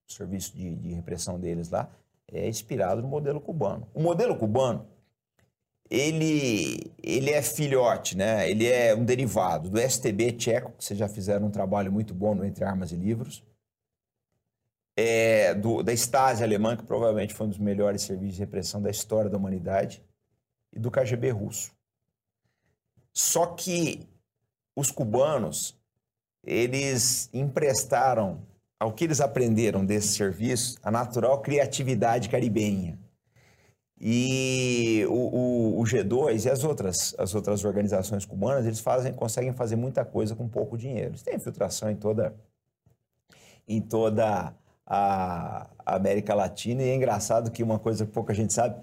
o 0.09 0.13
serviço 0.13 0.55
de, 0.55 0.75
de 0.75 0.93
repressão 0.93 1.37
deles 1.37 1.69
lá, 1.69 1.89
é 2.31 2.47
inspirado 2.47 3.01
no 3.01 3.07
modelo 3.09 3.41
cubano. 3.41 3.85
O 3.93 4.01
modelo 4.01 4.35
cubano, 4.37 4.87
ele, 5.89 6.91
ele 7.01 7.31
é 7.31 7.41
filhote, 7.41 8.15
né? 8.15 8.49
ele 8.49 8.67
é 8.67 8.95
um 8.95 9.03
derivado 9.03 9.69
do 9.69 9.79
STB 9.79 10.33
tcheco, 10.33 10.71
que 10.73 10.83
vocês 10.83 10.99
já 10.99 11.07
fizeram 11.07 11.47
um 11.47 11.51
trabalho 11.51 11.91
muito 11.91 12.13
bom 12.13 12.35
no 12.35 12.45
Entre 12.45 12.63
Armas 12.63 12.91
e 12.91 12.95
Livros, 12.95 13.43
é, 14.95 15.55
do, 15.55 15.81
da 15.81 15.93
Stasi 15.93 16.43
alemã, 16.43 16.75
que 16.75 16.83
provavelmente 16.83 17.33
foi 17.33 17.47
um 17.47 17.49
dos 17.49 17.57
melhores 17.57 18.01
serviços 18.01 18.35
de 18.35 18.41
repressão 18.41 18.81
da 18.81 18.89
história 18.89 19.29
da 19.29 19.37
humanidade, 19.37 20.03
e 20.71 20.79
do 20.79 20.91
KGB 20.91 21.31
russo. 21.31 21.71
Só 23.11 23.47
que 23.47 24.07
os 24.75 24.91
cubanos, 24.91 25.75
eles 26.43 27.29
emprestaram 27.33 28.45
ao 28.79 28.93
que 28.93 29.03
eles 29.03 29.19
aprenderam 29.19 29.85
desse 29.85 30.09
serviço 30.09 30.77
a 30.81 30.89
natural 30.91 31.41
criatividade 31.41 32.29
caribenha. 32.29 32.97
E 34.01 35.05
o, 35.09 35.13
o, 35.13 35.81
o, 35.81 35.83
G2 35.83 36.45
e 36.45 36.49
as 36.49 36.63
outras, 36.63 37.13
as 37.17 37.35
outras 37.35 37.65
organizações 37.65 38.25
cubanas, 38.25 38.65
eles 38.65 38.79
fazem, 38.79 39.11
conseguem 39.11 39.51
fazer 39.51 39.75
muita 39.75 40.05
coisa 40.05 40.35
com 40.35 40.47
pouco 40.47 40.77
dinheiro. 40.77 41.09
Eles 41.09 41.21
têm 41.21 41.35
infiltração 41.35 41.91
em 41.91 41.97
toda, 41.97 42.33
em 43.67 43.81
toda 43.81 44.53
a 44.85 45.67
América 45.85 46.33
Latina. 46.33 46.81
E 46.81 46.89
é 46.89 46.95
engraçado 46.95 47.51
que 47.51 47.61
uma 47.61 47.77
coisa 47.77 48.05
que 48.05 48.11
pouca 48.11 48.33
gente 48.33 48.53
sabe, 48.53 48.81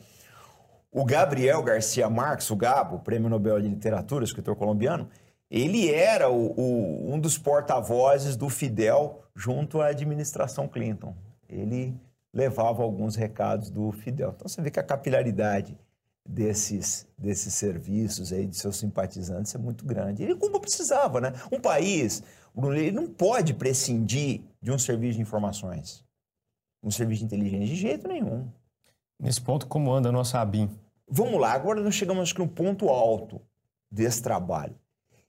o 0.92 1.04
Gabriel 1.04 1.62
Garcia 1.62 2.10
Marques, 2.10 2.50
o 2.50 2.56
Gabo, 2.56 2.98
Prêmio 2.98 3.30
Nobel 3.30 3.60
de 3.60 3.68
Literatura, 3.68 4.24
escritor 4.24 4.54
colombiano, 4.54 5.08
ele 5.50 5.90
era 5.90 6.28
o, 6.28 6.52
o, 6.58 7.14
um 7.14 7.18
dos 7.18 7.38
porta-vozes 7.38 8.36
do 8.36 8.48
Fidel 8.48 9.22
junto 9.34 9.80
à 9.80 9.86
administração 9.86 10.68
Clinton. 10.68 11.14
Ele 11.48 11.94
levava 12.37 12.82
alguns 12.82 13.16
recados 13.16 13.70
do 13.70 13.91
Fidel. 13.93 14.34
Então 14.37 14.47
você 14.47 14.61
vê 14.61 14.70
que 14.70 14.78
a 14.78 14.82
capilaridade 14.82 15.74
desses, 16.22 17.09
desses 17.16 17.55
serviços 17.55 18.30
aí, 18.30 18.47
de 18.47 18.55
seus 18.55 18.76
simpatizantes, 18.76 19.55
é 19.55 19.59
muito 19.59 19.87
grande. 19.87 20.22
Ele 20.22 20.37
como 20.37 20.61
precisava, 20.61 21.18
né? 21.18 21.32
Um 21.51 21.59
país, 21.59 22.22
ele 22.55 22.93
não 22.93 23.07
pode 23.07 23.55
prescindir 23.55 24.43
de 24.61 24.70
um 24.70 24.78
serviço 24.78 25.16
de 25.16 25.22
informações, 25.22 26.05
um 26.82 26.91
serviço 26.91 27.20
de 27.20 27.24
inteligência, 27.24 27.68
de 27.68 27.76
jeito 27.76 28.07
nenhum. 28.07 28.47
Nesse 29.18 29.41
ponto, 29.41 29.66
como 29.66 29.91
anda 29.91 30.11
a 30.11 30.12
nossa 30.12 30.39
ABIN? 30.39 30.68
Vamos 31.09 31.41
lá, 31.41 31.53
agora 31.53 31.80
nós 31.80 31.95
chegamos 31.95 32.34
no 32.34 32.47
ponto 32.47 32.91
alto 32.91 33.41
desse 33.91 34.20
trabalho. 34.20 34.78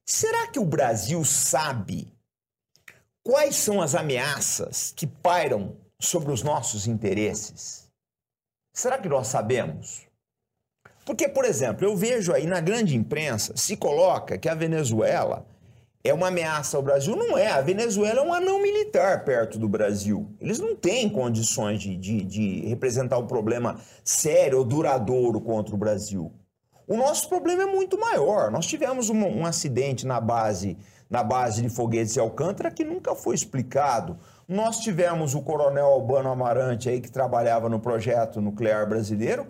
Será 0.06 0.52
que 0.52 0.60
o 0.60 0.66
Brasil 0.66 1.24
sabe 1.24 2.14
quais 3.24 3.56
são 3.56 3.82
as 3.82 3.96
ameaças 3.96 4.92
que 4.94 5.08
pairam 5.08 5.78
sobre 6.00 6.32
os 6.32 6.44
nossos 6.44 6.88
interesses? 6.88 7.88
Será 8.74 8.98
que 8.98 9.10
nós 9.10 9.28
sabemos? 9.28 10.08
Porque, 11.06 11.28
por 11.30 11.46
exemplo, 11.46 11.86
eu 11.86 11.96
vejo 11.96 12.34
aí 12.34 12.46
na 12.46 12.60
grande 12.60 12.96
imprensa 12.96 13.54
se 13.56 13.78
coloca 13.78 14.38
que 14.38 14.50
a 14.50 14.54
Venezuela 14.54 15.46
é 16.04 16.14
uma 16.14 16.28
ameaça 16.28 16.78
ao 16.78 16.84
Brasil. 16.84 17.16
Não 17.16 17.38
é. 17.38 17.48
A 17.48 17.62
Venezuela 17.62 18.20
é 18.20 18.24
um 18.24 18.34
anão 18.34 18.62
militar 18.62 19.24
perto 19.24 19.58
do 19.58 19.68
Brasil. 19.68 20.30
Eles 20.40 20.60
não 20.60 20.76
têm 20.76 21.10
condições 21.10 21.82
de, 21.82 21.96
de, 21.96 22.24
de 22.24 22.66
representar 22.68 23.18
um 23.18 23.28
problema 23.28 23.80
sério 24.04 24.60
ou 24.60 24.66
duradouro 24.66 25.42
contra 25.42 25.74
o 25.74 25.78
Brasil. 25.78 26.32
O 26.88 26.96
nosso 26.96 27.28
problema 27.28 27.64
é 27.64 27.66
muito 27.66 28.00
maior. 28.00 28.50
Nós 28.52 28.66
tivemos 28.66 29.10
um, 29.10 29.18
um 29.18 29.46
acidente 29.46 30.06
na 30.06 30.22
base, 30.22 30.78
na 31.10 31.24
base 31.24 31.62
de 31.62 31.70
foguetes 31.70 32.14
de 32.14 32.20
Alcântara 32.20 32.72
que 32.72 32.86
nunca 32.86 33.14
foi 33.14 33.36
explicado. 33.36 34.18
Nós 34.48 34.80
tivemos 34.80 35.36
o 35.36 35.42
coronel 35.42 35.88
Albano 35.88 36.30
Amarante 36.30 36.88
aí 36.88 37.02
que 37.02 37.12
trabalhava 37.12 37.68
no 37.68 37.80
projeto 37.80 38.40
nuclear 38.40 38.88
brasileiro 38.88 39.48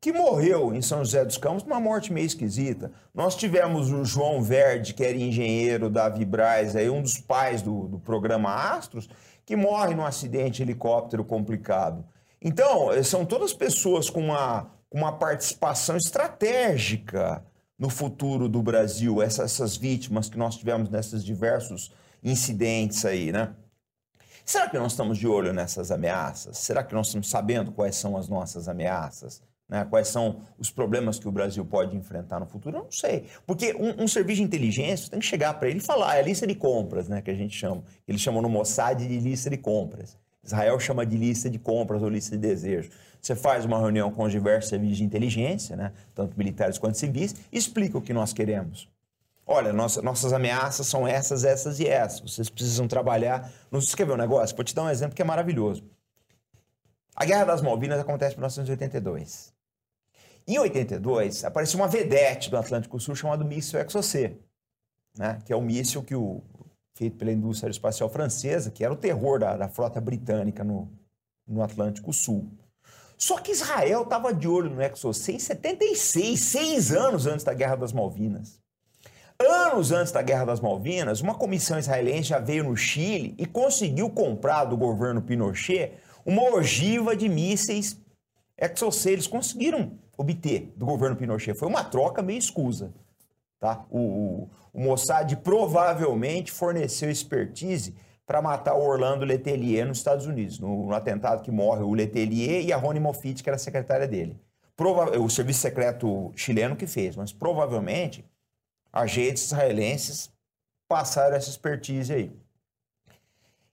que 0.00 0.12
morreu 0.12 0.72
em 0.74 0.80
São 0.80 1.04
José 1.04 1.24
dos 1.24 1.36
Campos 1.36 1.64
uma 1.64 1.80
morte 1.80 2.12
meio 2.12 2.26
esquisita. 2.26 2.92
Nós 3.12 3.34
tivemos 3.34 3.90
o 3.90 4.04
João 4.04 4.40
Verde, 4.42 4.94
que 4.94 5.04
era 5.04 5.16
engenheiro 5.16 5.90
da 5.90 6.08
Vibraz, 6.08 6.76
aí 6.76 6.88
um 6.88 7.02
dos 7.02 7.18
pais 7.18 7.62
do, 7.62 7.88
do 7.88 7.98
programa 7.98 8.54
Astros, 8.76 9.08
que 9.44 9.56
morre 9.56 9.94
num 9.94 10.06
acidente 10.06 10.58
de 10.58 10.62
helicóptero 10.62 11.24
complicado. 11.24 12.04
Então, 12.40 12.90
são 13.02 13.24
todas 13.24 13.52
pessoas 13.52 14.08
com 14.08 14.20
uma, 14.20 14.70
uma 14.88 15.12
participação 15.12 15.96
estratégica 15.96 17.44
no 17.76 17.90
futuro 17.90 18.48
do 18.48 18.62
Brasil, 18.62 19.20
essas, 19.20 19.52
essas 19.52 19.76
vítimas 19.76 20.28
que 20.28 20.38
nós 20.38 20.56
tivemos 20.56 20.88
nesses 20.88 21.24
diversos 21.24 21.92
incidentes 22.22 23.04
aí, 23.04 23.32
né? 23.32 23.52
Será 24.48 24.66
que 24.66 24.78
nós 24.78 24.92
estamos 24.92 25.18
de 25.18 25.26
olho 25.26 25.52
nessas 25.52 25.90
ameaças? 25.90 26.56
Será 26.56 26.82
que 26.82 26.94
nós 26.94 27.08
estamos 27.08 27.28
sabendo 27.28 27.70
quais 27.70 27.96
são 27.96 28.16
as 28.16 28.30
nossas 28.30 28.66
ameaças? 28.66 29.42
Né? 29.68 29.86
Quais 29.90 30.08
são 30.08 30.40
os 30.58 30.70
problemas 30.70 31.18
que 31.18 31.28
o 31.28 31.30
Brasil 31.30 31.62
pode 31.66 31.94
enfrentar 31.94 32.40
no 32.40 32.46
futuro? 32.46 32.78
Eu 32.78 32.84
não 32.84 32.90
sei. 32.90 33.26
Porque 33.46 33.74
um, 33.74 34.04
um 34.04 34.08
serviço 34.08 34.36
de 34.36 34.44
inteligência 34.44 35.10
tem 35.10 35.20
que 35.20 35.26
chegar 35.26 35.52
para 35.58 35.68
ele 35.68 35.80
e 35.80 35.82
falar, 35.82 36.16
é 36.16 36.22
lista 36.22 36.46
de 36.46 36.54
compras, 36.54 37.10
né, 37.10 37.20
que 37.20 37.30
a 37.30 37.34
gente 37.34 37.54
chama. 37.54 37.84
Eles 38.08 38.22
chamam 38.22 38.40
no 38.40 38.48
Mossad 38.48 38.98
de 38.98 39.20
lista 39.20 39.50
de 39.50 39.58
compras. 39.58 40.16
Israel 40.42 40.80
chama 40.80 41.04
de 41.04 41.18
lista 41.18 41.50
de 41.50 41.58
compras 41.58 42.02
ou 42.02 42.08
lista 42.08 42.34
de 42.34 42.40
desejos. 42.40 42.90
Você 43.20 43.36
faz 43.36 43.66
uma 43.66 43.78
reunião 43.78 44.10
com 44.10 44.24
os 44.24 44.32
diversos 44.32 44.70
serviços 44.70 44.96
de 44.96 45.04
inteligência, 45.04 45.76
né, 45.76 45.92
tanto 46.14 46.38
militares 46.38 46.78
quanto 46.78 46.96
civis, 46.96 47.34
e 47.52 47.58
explica 47.58 47.98
o 47.98 48.00
que 48.00 48.14
nós 48.14 48.32
queremos. 48.32 48.88
Olha, 49.50 49.72
nossa, 49.72 50.02
nossas 50.02 50.34
ameaças 50.34 50.86
são 50.86 51.08
essas, 51.08 51.42
essas 51.42 51.80
e 51.80 51.88
essas. 51.88 52.20
Vocês 52.20 52.50
precisam 52.50 52.86
trabalhar. 52.86 53.50
Não 53.70 53.80
se 53.80 53.88
escrever 53.88 54.12
um 54.12 54.16
negócio? 54.18 54.54
Vou 54.54 54.62
te 54.62 54.74
dar 54.74 54.82
um 54.82 54.90
exemplo 54.90 55.16
que 55.16 55.22
é 55.22 55.24
maravilhoso. 55.24 55.82
A 57.16 57.24
Guerra 57.24 57.44
das 57.44 57.62
Malvinas 57.62 57.98
acontece 57.98 58.34
em 58.34 58.36
1982. 58.36 59.54
Em 60.46 60.58
82, 60.58 61.44
apareceu 61.44 61.80
uma 61.80 61.88
vedete 61.88 62.50
do 62.50 62.58
Atlântico 62.58 63.00
Sul 63.00 63.16
chamado 63.16 63.42
míssil 63.42 63.80
Exocet, 63.80 64.38
né? 65.16 65.38
que 65.46 65.52
é 65.52 65.56
o 65.56 65.62
míssil 65.62 66.02
que 66.02 66.14
o, 66.14 66.42
feito 66.94 67.16
pela 67.16 67.32
indústria 67.32 67.70
espacial 67.70 68.10
francesa, 68.10 68.70
que 68.70 68.84
era 68.84 68.92
o 68.92 68.96
terror 68.96 69.38
da, 69.38 69.56
da 69.56 69.68
frota 69.68 69.98
britânica 69.98 70.62
no, 70.62 70.92
no 71.46 71.62
Atlântico 71.62 72.12
Sul. 72.12 72.52
Só 73.16 73.38
que 73.38 73.52
Israel 73.52 74.02
estava 74.02 74.32
de 74.32 74.46
olho 74.46 74.68
no 74.68 74.82
Exocet 74.82 75.36
em 75.36 75.38
76, 75.38 76.38
seis 76.38 76.92
anos 76.92 77.26
antes 77.26 77.44
da 77.44 77.54
Guerra 77.54 77.76
das 77.76 77.92
Malvinas. 77.94 78.57
Anos 79.40 79.92
antes 79.92 80.10
da 80.10 80.20
Guerra 80.20 80.46
das 80.46 80.60
Malvinas, 80.60 81.20
uma 81.20 81.34
comissão 81.34 81.78
israelense 81.78 82.30
já 82.30 82.40
veio 82.40 82.64
no 82.64 82.76
Chile 82.76 83.36
e 83.38 83.46
conseguiu 83.46 84.10
comprar 84.10 84.64
do 84.64 84.76
governo 84.76 85.22
Pinochet 85.22 85.92
uma 86.26 86.42
ogiva 86.56 87.14
de 87.14 87.28
mísseis 87.28 88.00
Exocet. 88.60 89.12
Eles 89.12 89.28
conseguiram 89.28 89.92
obter 90.16 90.72
do 90.76 90.84
governo 90.84 91.14
Pinochet. 91.14 91.56
Foi 91.56 91.68
uma 91.68 91.84
troca 91.84 92.20
meio 92.20 92.40
escusa. 92.40 92.92
Tá? 93.60 93.86
O, 93.88 93.98
o, 94.00 94.50
o 94.72 94.80
Mossad 94.80 95.32
provavelmente 95.36 96.50
forneceu 96.50 97.08
expertise 97.08 97.94
para 98.26 98.42
matar 98.42 98.74
o 98.74 98.84
Orlando 98.84 99.24
Letelier 99.24 99.86
nos 99.86 99.98
Estados 99.98 100.26
Unidos, 100.26 100.58
no, 100.58 100.86
no, 100.86 100.94
atentado 100.94 101.42
que 101.42 101.50
morre 101.52 101.82
o 101.82 101.94
Letelier 101.94 102.64
e 102.64 102.72
a 102.72 102.76
Rony 102.76 102.98
Moffitt, 102.98 103.42
que 103.42 103.48
era 103.48 103.56
a 103.56 103.60
secretária 103.60 104.08
dele. 104.08 104.36
Prova 104.76 105.16
o 105.16 105.30
serviço 105.30 105.60
secreto 105.60 106.32
chileno 106.34 106.74
que 106.74 106.86
fez, 106.86 107.14
mas 107.14 107.32
provavelmente 107.32 108.24
agentes 108.98 109.44
israelenses 109.44 110.30
passaram 110.88 111.36
essa 111.36 111.50
expertise 111.50 112.12
aí. 112.12 112.32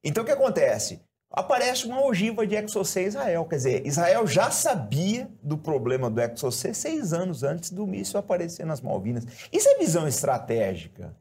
Então 0.04 0.24
o 0.24 0.26
que 0.26 0.32
acontece? 0.32 1.02
aparece 1.36 1.86
uma 1.86 2.04
ogiva 2.04 2.48
de 2.48 2.56
Exocet 2.56 3.08
Israel. 3.08 3.46
Quer 3.46 3.56
dizer, 3.58 3.86
Israel 3.86 4.26
já 4.26 4.50
sabia 4.50 5.30
do 5.44 5.58
problema 5.58 6.10
do 6.10 6.22
Exocet 6.22 6.74
seis 6.74 7.12
anos 7.12 7.44
antes 7.44 7.72
do 7.72 7.86
míssil 7.86 8.20
aparecer 8.20 8.66
nas 8.66 8.80
Malvinas. 8.80 9.26
Isso 9.52 9.68
é 9.68 9.78
visão 9.78 10.08
estratégica. 10.08 11.14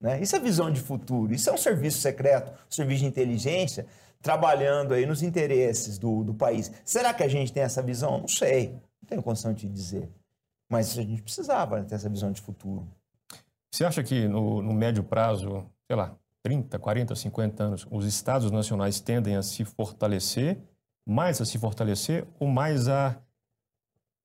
Né? 0.00 0.20
Isso 0.20 0.36
é 0.36 0.38
visão 0.38 0.70
de 0.70 0.80
futuro. 0.80 1.32
Isso 1.32 1.48
é 1.48 1.52
um 1.52 1.56
serviço 1.56 1.98
secreto, 1.98 2.50
um 2.50 2.72
serviço 2.72 3.00
de 3.00 3.06
inteligência, 3.06 3.86
trabalhando 4.20 4.92
aí 4.92 5.06
nos 5.06 5.22
interesses 5.22 5.96
do, 5.98 6.22
do 6.22 6.34
país. 6.34 6.70
Será 6.84 7.14
que 7.14 7.22
a 7.22 7.28
gente 7.28 7.52
tem 7.52 7.62
essa 7.62 7.82
visão? 7.82 8.18
Não 8.18 8.28
sei. 8.28 8.72
Não 9.00 9.08
tenho 9.08 9.22
condição 9.22 9.54
de 9.54 9.66
dizer. 9.66 10.10
Mas 10.70 10.98
a 10.98 11.02
gente 11.02 11.22
precisava 11.22 11.82
ter 11.82 11.94
essa 11.94 12.08
visão 12.08 12.32
de 12.32 12.40
futuro. 12.42 12.86
Você 13.74 13.84
acha 13.84 14.04
que 14.04 14.28
no, 14.28 14.62
no 14.62 14.72
médio 14.72 15.02
prazo, 15.02 15.66
sei 15.88 15.96
lá, 15.96 16.14
30, 16.44 16.78
40, 16.78 17.16
50 17.16 17.64
anos, 17.64 17.86
os 17.90 18.06
estados 18.06 18.48
nacionais 18.52 19.00
tendem 19.00 19.34
a 19.34 19.42
se 19.42 19.64
fortalecer, 19.64 20.58
mais 21.04 21.40
a 21.40 21.44
se 21.44 21.58
fortalecer 21.58 22.24
ou 22.38 22.46
mais 22.46 22.86
a, 22.86 23.18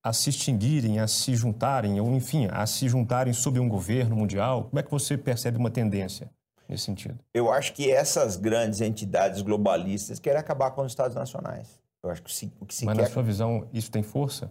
a 0.04 0.12
se 0.12 0.30
extinguirem, 0.30 1.00
a 1.00 1.08
se 1.08 1.34
juntarem, 1.34 2.00
ou 2.00 2.12
enfim, 2.12 2.46
a 2.48 2.64
se 2.64 2.88
juntarem 2.88 3.32
sob 3.32 3.58
um 3.58 3.68
governo 3.68 4.14
mundial? 4.14 4.66
Como 4.66 4.78
é 4.78 4.84
que 4.84 4.90
você 4.90 5.18
percebe 5.18 5.58
uma 5.58 5.68
tendência 5.68 6.30
nesse 6.68 6.84
sentido? 6.84 7.18
Eu 7.34 7.50
acho 7.50 7.72
que 7.72 7.90
essas 7.90 8.36
grandes 8.36 8.80
entidades 8.80 9.42
globalistas 9.42 10.20
querem 10.20 10.38
acabar 10.38 10.70
com 10.70 10.82
os 10.82 10.92
estados 10.92 11.16
nacionais. 11.16 11.80
Eu 12.04 12.10
acho 12.10 12.22
que 12.22 12.32
se, 12.32 12.52
o 12.60 12.64
que 12.64 12.72
se 12.72 12.84
Mas 12.84 12.96
quer... 12.96 13.02
na 13.02 13.10
sua 13.10 13.24
visão, 13.24 13.68
isso 13.72 13.90
tem 13.90 14.04
força? 14.04 14.48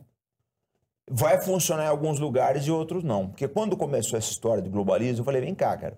Vai 1.10 1.42
funcionar 1.42 1.86
em 1.86 1.90
alguns 1.90 2.20
lugares 2.20 2.64
e 2.66 2.72
outros 2.72 3.04
não. 3.04 3.28
Porque 3.28 3.48
quando 3.48 3.76
começou 3.76 4.18
essa 4.18 4.32
história 4.32 4.62
de 4.62 4.70
globalismo, 4.70 5.22
eu 5.22 5.26
falei, 5.26 5.42
vem 5.42 5.56
cá, 5.56 5.76
cara 5.76 5.98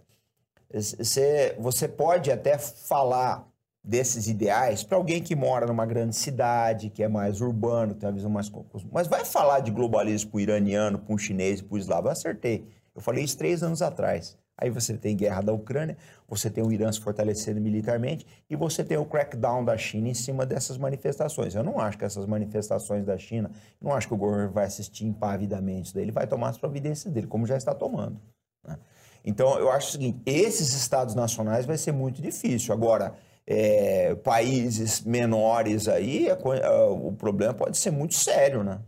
você, 0.73 1.55
você 1.59 1.87
pode 1.87 2.31
até 2.31 2.57
falar 2.57 3.47
desses 3.83 4.27
ideais 4.27 4.83
para 4.83 4.95
alguém 4.95 5.21
que 5.21 5.35
mora 5.35 5.65
numa 5.65 5.85
grande 5.85 6.15
cidade, 6.15 6.89
que 6.89 7.03
é 7.03 7.07
mais 7.07 7.41
urbano, 7.41 7.95
tem 7.95 8.07
uma 8.07 8.15
visão 8.15 8.29
mais. 8.29 8.51
Mas 8.91 9.07
vai 9.07 9.25
falar 9.25 9.59
de 9.59 9.71
globalismo 9.71 10.31
para 10.31 10.37
o 10.37 10.41
iraniano, 10.41 10.99
para 10.99 11.13
o 11.13 11.17
chinês 11.17 11.61
para 11.61 11.75
o 11.75 11.77
eslavo. 11.77 12.07
Eu 12.07 12.11
acertei. 12.11 12.67
Eu 12.95 13.01
falei 13.01 13.23
isso 13.23 13.37
três 13.37 13.63
anos 13.63 13.81
atrás. 13.81 14.37
Aí 14.61 14.69
você 14.69 14.95
tem 14.95 15.17
guerra 15.17 15.41
da 15.41 15.51
Ucrânia, 15.51 15.97
você 16.29 16.47
tem 16.47 16.63
o 16.63 16.71
Irã 16.71 16.91
se 16.91 16.99
fortalecendo 16.99 17.59
militarmente 17.59 18.27
e 18.47 18.55
você 18.55 18.83
tem 18.83 18.95
o 18.95 19.03
crackdown 19.03 19.65
da 19.65 19.75
China 19.75 20.07
em 20.07 20.13
cima 20.13 20.45
dessas 20.45 20.77
manifestações. 20.77 21.55
Eu 21.55 21.63
não 21.63 21.79
acho 21.79 21.97
que 21.97 22.05
essas 22.05 22.27
manifestações 22.27 23.03
da 23.03 23.17
China, 23.17 23.49
não 23.81 23.91
acho 23.91 24.07
que 24.07 24.13
o 24.13 24.17
governo 24.17 24.51
vai 24.51 24.65
assistir 24.65 25.07
impavidamente 25.07 25.87
isso 25.87 25.95
daí. 25.95 26.03
Ele 26.03 26.11
vai 26.11 26.27
tomar 26.27 26.49
as 26.49 26.59
providências 26.59 27.11
dele, 27.11 27.25
como 27.25 27.47
já 27.47 27.57
está 27.57 27.73
tomando. 27.73 28.21
Né? 28.63 28.77
Então, 29.25 29.57
eu 29.57 29.71
acho 29.71 29.89
o 29.89 29.91
seguinte: 29.93 30.21
esses 30.27 30.73
estados 30.73 31.15
nacionais 31.15 31.65
vai 31.65 31.77
ser 31.77 31.91
muito 31.91 32.21
difícil. 32.21 32.71
Agora, 32.71 33.15
é, 33.47 34.13
países 34.13 35.01
menores 35.01 35.87
aí, 35.87 36.29
a, 36.29 36.35
a, 36.35 36.85
o 36.85 37.13
problema 37.13 37.53
pode 37.55 37.79
ser 37.79 37.89
muito 37.89 38.13
sério, 38.13 38.63
né? 38.63 38.79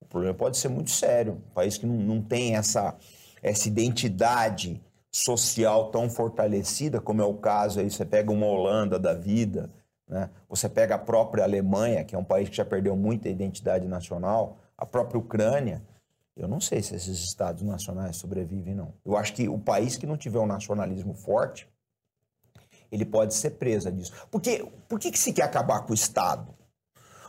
O 0.00 0.06
problema 0.06 0.34
pode 0.34 0.56
ser 0.56 0.68
muito 0.68 0.90
sério. 0.90 1.42
Um 1.50 1.52
país 1.52 1.76
que 1.76 1.84
não, 1.84 1.96
não 1.96 2.22
tem 2.22 2.54
essa, 2.54 2.96
essa 3.42 3.66
identidade 3.66 4.80
social 5.24 5.90
tão 5.90 6.10
fortalecida, 6.10 7.00
como 7.00 7.22
é 7.22 7.24
o 7.24 7.34
caso 7.34 7.80
aí, 7.80 7.90
você 7.90 8.04
pega 8.04 8.30
uma 8.30 8.46
Holanda 8.46 8.98
da 8.98 9.14
vida, 9.14 9.70
né? 10.06 10.28
Você 10.48 10.68
pega 10.68 10.94
a 10.94 10.98
própria 10.98 11.42
Alemanha, 11.42 12.04
que 12.04 12.14
é 12.14 12.18
um 12.18 12.24
país 12.24 12.48
que 12.48 12.56
já 12.56 12.64
perdeu 12.64 12.94
muita 12.94 13.28
identidade 13.28 13.88
nacional, 13.88 14.58
a 14.76 14.84
própria 14.84 15.18
Ucrânia. 15.18 15.82
Eu 16.36 16.46
não 16.46 16.60
sei 16.60 16.82
se 16.82 16.94
esses 16.94 17.18
estados 17.24 17.62
nacionais 17.62 18.16
sobrevivem, 18.16 18.74
não. 18.74 18.92
Eu 19.04 19.16
acho 19.16 19.32
que 19.32 19.48
o 19.48 19.58
país 19.58 19.96
que 19.96 20.06
não 20.06 20.18
tiver 20.18 20.38
um 20.38 20.46
nacionalismo 20.46 21.14
forte, 21.14 21.66
ele 22.92 23.06
pode 23.06 23.34
ser 23.34 23.52
presa 23.52 23.90
disso. 23.90 24.12
Porque, 24.30 24.64
por 24.86 25.00
que, 25.00 25.10
que 25.10 25.18
se 25.18 25.32
quer 25.32 25.42
acabar 25.42 25.80
com 25.80 25.92
o 25.92 25.94
Estado? 25.94 26.54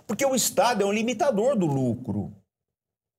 Porque 0.05 0.25
o 0.25 0.35
Estado 0.35 0.83
é 0.83 0.85
um 0.85 0.91
limitador 0.91 1.55
do 1.57 1.65
lucro. 1.65 2.33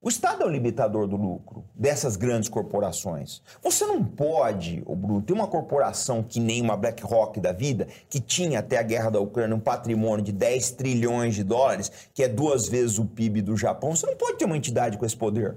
O 0.01 0.09
Estado 0.09 0.45
é 0.45 0.47
o 0.47 0.49
limitador 0.49 1.09
do 1.09 1.17
lucro 1.17 1.65
dessas 1.75 2.15
grandes 2.15 2.49
corporações. 2.49 3.43
Você 3.61 3.85
não 3.85 4.05
pode, 4.05 4.81
o 4.87 4.95
Bruno, 4.95 5.21
ter 5.21 5.33
uma 5.33 5.49
corporação 5.49 6.23
que 6.23 6.39
nem 6.39 6.63
uma 6.63 6.77
BlackRock 6.77 7.41
da 7.41 7.51
vida, 7.51 7.89
que 8.09 8.21
tinha 8.21 8.61
até 8.61 8.79
a 8.79 8.83
guerra 8.83 9.11
da 9.11 9.19
Ucrânia 9.19 9.57
um 9.57 9.61
patrimônio 9.61 10.25
de 10.25 10.31
10 10.31 10.71
trilhões 10.73 11.35
de 11.35 11.43
dólares, 11.43 11.91
que 12.15 12.23
é 12.23 12.29
duas 12.29 12.69
vezes 12.69 12.97
o 12.99 13.07
PIB 13.07 13.43
do 13.43 13.57
Japão. 13.57 13.97
Você 13.97 14.07
não 14.07 14.17
pode 14.17 14.39
ter 14.39 14.45
uma 14.45 14.57
entidade 14.57 14.97
com 14.97 15.05
esse 15.05 15.17
poder. 15.17 15.57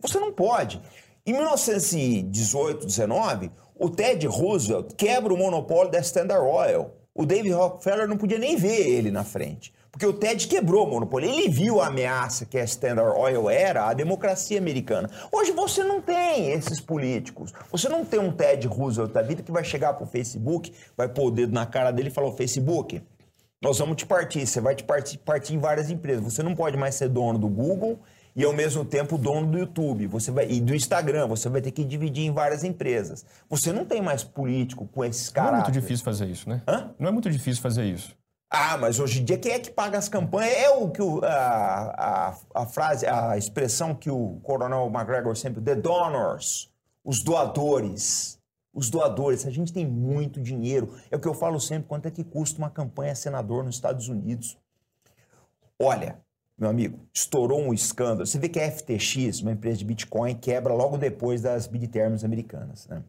Você 0.00 0.20
não 0.20 0.32
pode. 0.32 0.80
Em 1.26 1.32
1918, 1.32 2.86
19, 2.86 3.50
o 3.74 3.90
Ted 3.90 4.24
Roosevelt 4.24 4.94
quebra 4.94 5.34
o 5.34 5.36
monopólio 5.36 5.90
da 5.90 5.98
Standard 5.98 6.44
Oil. 6.44 6.92
O 7.12 7.26
David 7.26 7.52
Rockefeller 7.54 8.06
não 8.06 8.16
podia 8.16 8.38
nem 8.38 8.56
ver 8.56 8.86
ele 8.88 9.10
na 9.10 9.24
frente. 9.24 9.74
Porque 9.92 10.06
o 10.06 10.12
Ted 10.14 10.48
quebrou 10.48 10.86
o 10.86 10.90
monopólio. 10.90 11.28
Ele 11.28 11.50
viu 11.50 11.82
a 11.82 11.88
ameaça 11.88 12.46
que 12.46 12.58
a 12.58 12.64
Standard 12.64 13.14
Oil 13.14 13.50
era 13.50 13.88
à 13.88 13.92
democracia 13.92 14.58
americana. 14.58 15.08
Hoje 15.30 15.52
você 15.52 15.84
não 15.84 16.00
tem 16.00 16.50
esses 16.50 16.80
políticos. 16.80 17.52
Você 17.70 17.90
não 17.90 18.02
tem 18.02 18.18
um 18.18 18.32
Ted 18.32 18.66
Roosevelt 18.66 19.12
da 19.12 19.20
vida 19.20 19.42
que 19.42 19.52
vai 19.52 19.62
chegar 19.62 19.92
pro 19.92 20.06
Facebook, 20.06 20.72
vai 20.96 21.10
pôr 21.10 21.26
o 21.26 21.30
dedo 21.30 21.52
na 21.52 21.66
cara 21.66 21.90
dele 21.90 22.08
e 22.08 22.10
falar: 22.10 22.32
Facebook, 22.32 23.02
nós 23.60 23.78
vamos 23.78 23.96
te 23.96 24.06
partir. 24.06 24.46
Você 24.46 24.62
vai 24.62 24.74
te 24.74 24.82
partir, 24.82 25.18
partir 25.18 25.54
em 25.54 25.58
várias 25.58 25.90
empresas. 25.90 26.24
Você 26.24 26.42
não 26.42 26.54
pode 26.54 26.78
mais 26.78 26.94
ser 26.94 27.10
dono 27.10 27.38
do 27.38 27.48
Google 27.48 28.00
e 28.34 28.44
ao 28.44 28.52
mesmo 28.54 28.86
tempo 28.86 29.18
dono 29.18 29.46
do 29.46 29.58
YouTube 29.58 30.06
você 30.06 30.30
vai, 30.30 30.50
e 30.50 30.58
do 30.58 30.74
Instagram. 30.74 31.26
Você 31.26 31.50
vai 31.50 31.60
ter 31.60 31.70
que 31.70 31.84
dividir 31.84 32.24
em 32.24 32.32
várias 32.32 32.64
empresas. 32.64 33.26
Você 33.50 33.70
não 33.74 33.84
tem 33.84 34.00
mais 34.00 34.24
político 34.24 34.88
com 34.90 35.04
esses 35.04 35.28
caras. 35.28 35.52
Não 35.52 35.58
é 35.58 35.62
muito 35.64 35.80
difícil 35.80 36.02
fazer 36.02 36.26
isso, 36.28 36.48
né? 36.48 36.62
Hã? 36.66 36.94
Não 36.98 37.08
é 37.08 37.12
muito 37.12 37.30
difícil 37.30 37.62
fazer 37.62 37.84
isso. 37.84 38.16
Ah, 38.54 38.76
mas 38.76 39.00
hoje 39.00 39.22
em 39.22 39.24
dia 39.24 39.38
quem 39.38 39.52
é 39.52 39.58
que 39.58 39.70
paga 39.70 39.96
as 39.96 40.10
campanhas? 40.10 40.52
É 40.52 40.68
o 40.68 40.90
que 40.90 41.00
o, 41.00 41.24
a, 41.24 42.28
a, 42.28 42.36
a, 42.54 42.66
frase, 42.66 43.06
a 43.06 43.38
expressão 43.38 43.94
que 43.94 44.10
o 44.10 44.38
Coronel 44.42 44.92
McGregor 44.94 45.34
sempre, 45.34 45.62
the 45.62 45.74
donors, 45.74 46.70
os 47.02 47.22
doadores. 47.22 48.38
Os 48.74 48.90
doadores, 48.90 49.46
a 49.46 49.50
gente 49.50 49.72
tem 49.72 49.86
muito 49.86 50.38
dinheiro. 50.38 50.94
É 51.10 51.16
o 51.16 51.20
que 51.20 51.28
eu 51.28 51.32
falo 51.32 51.58
sempre, 51.58 51.88
quanto 51.88 52.06
é 52.06 52.10
que 52.10 52.22
custa 52.22 52.58
uma 52.58 52.68
campanha 52.68 53.14
senador 53.14 53.64
nos 53.64 53.74
Estados 53.74 54.08
Unidos? 54.08 54.58
Olha, 55.78 56.20
meu 56.58 56.68
amigo, 56.68 57.00
estourou 57.12 57.58
um 57.58 57.72
escândalo. 57.72 58.26
Você 58.26 58.38
vê 58.38 58.50
que 58.50 58.60
a 58.60 58.70
FTX, 58.70 59.40
uma 59.40 59.52
empresa 59.52 59.78
de 59.78 59.84
Bitcoin, 59.86 60.34
quebra 60.34 60.74
logo 60.74 60.98
depois 60.98 61.40
das 61.40 61.68
midterms 61.68 62.22
americanas, 62.22 62.86
né? 62.86 63.02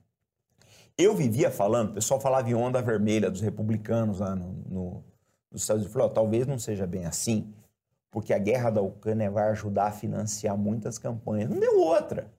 Eu 0.98 1.16
vivia 1.16 1.52
falando, 1.52 1.92
o 1.92 1.94
pessoal 1.96 2.20
falava 2.20 2.50
em 2.50 2.54
onda 2.54 2.82
vermelha 2.82 3.30
dos 3.30 3.42
republicanos 3.42 4.20
lá 4.20 4.36
no, 4.36 4.54
no 4.70 5.04
dos 5.54 5.62
Estados 5.62 5.84
Unidos 5.84 5.94
falou, 5.94 6.10
oh, 6.10 6.14
talvez 6.14 6.48
não 6.48 6.58
seja 6.58 6.86
bem 6.86 7.06
assim, 7.06 7.54
porque 8.12 8.34
a 8.34 8.38
guerra 8.38 8.70
da 8.72 8.82
Ucrânia 8.82 9.30
vai 9.30 9.50
ajudar 9.50 9.88
a 9.88 9.92
financiar 9.92 10.58
muitas 10.58 10.98
campanhas. 10.98 11.50
Não 11.50 11.60
deu 11.60 11.80
outra. 11.80 12.32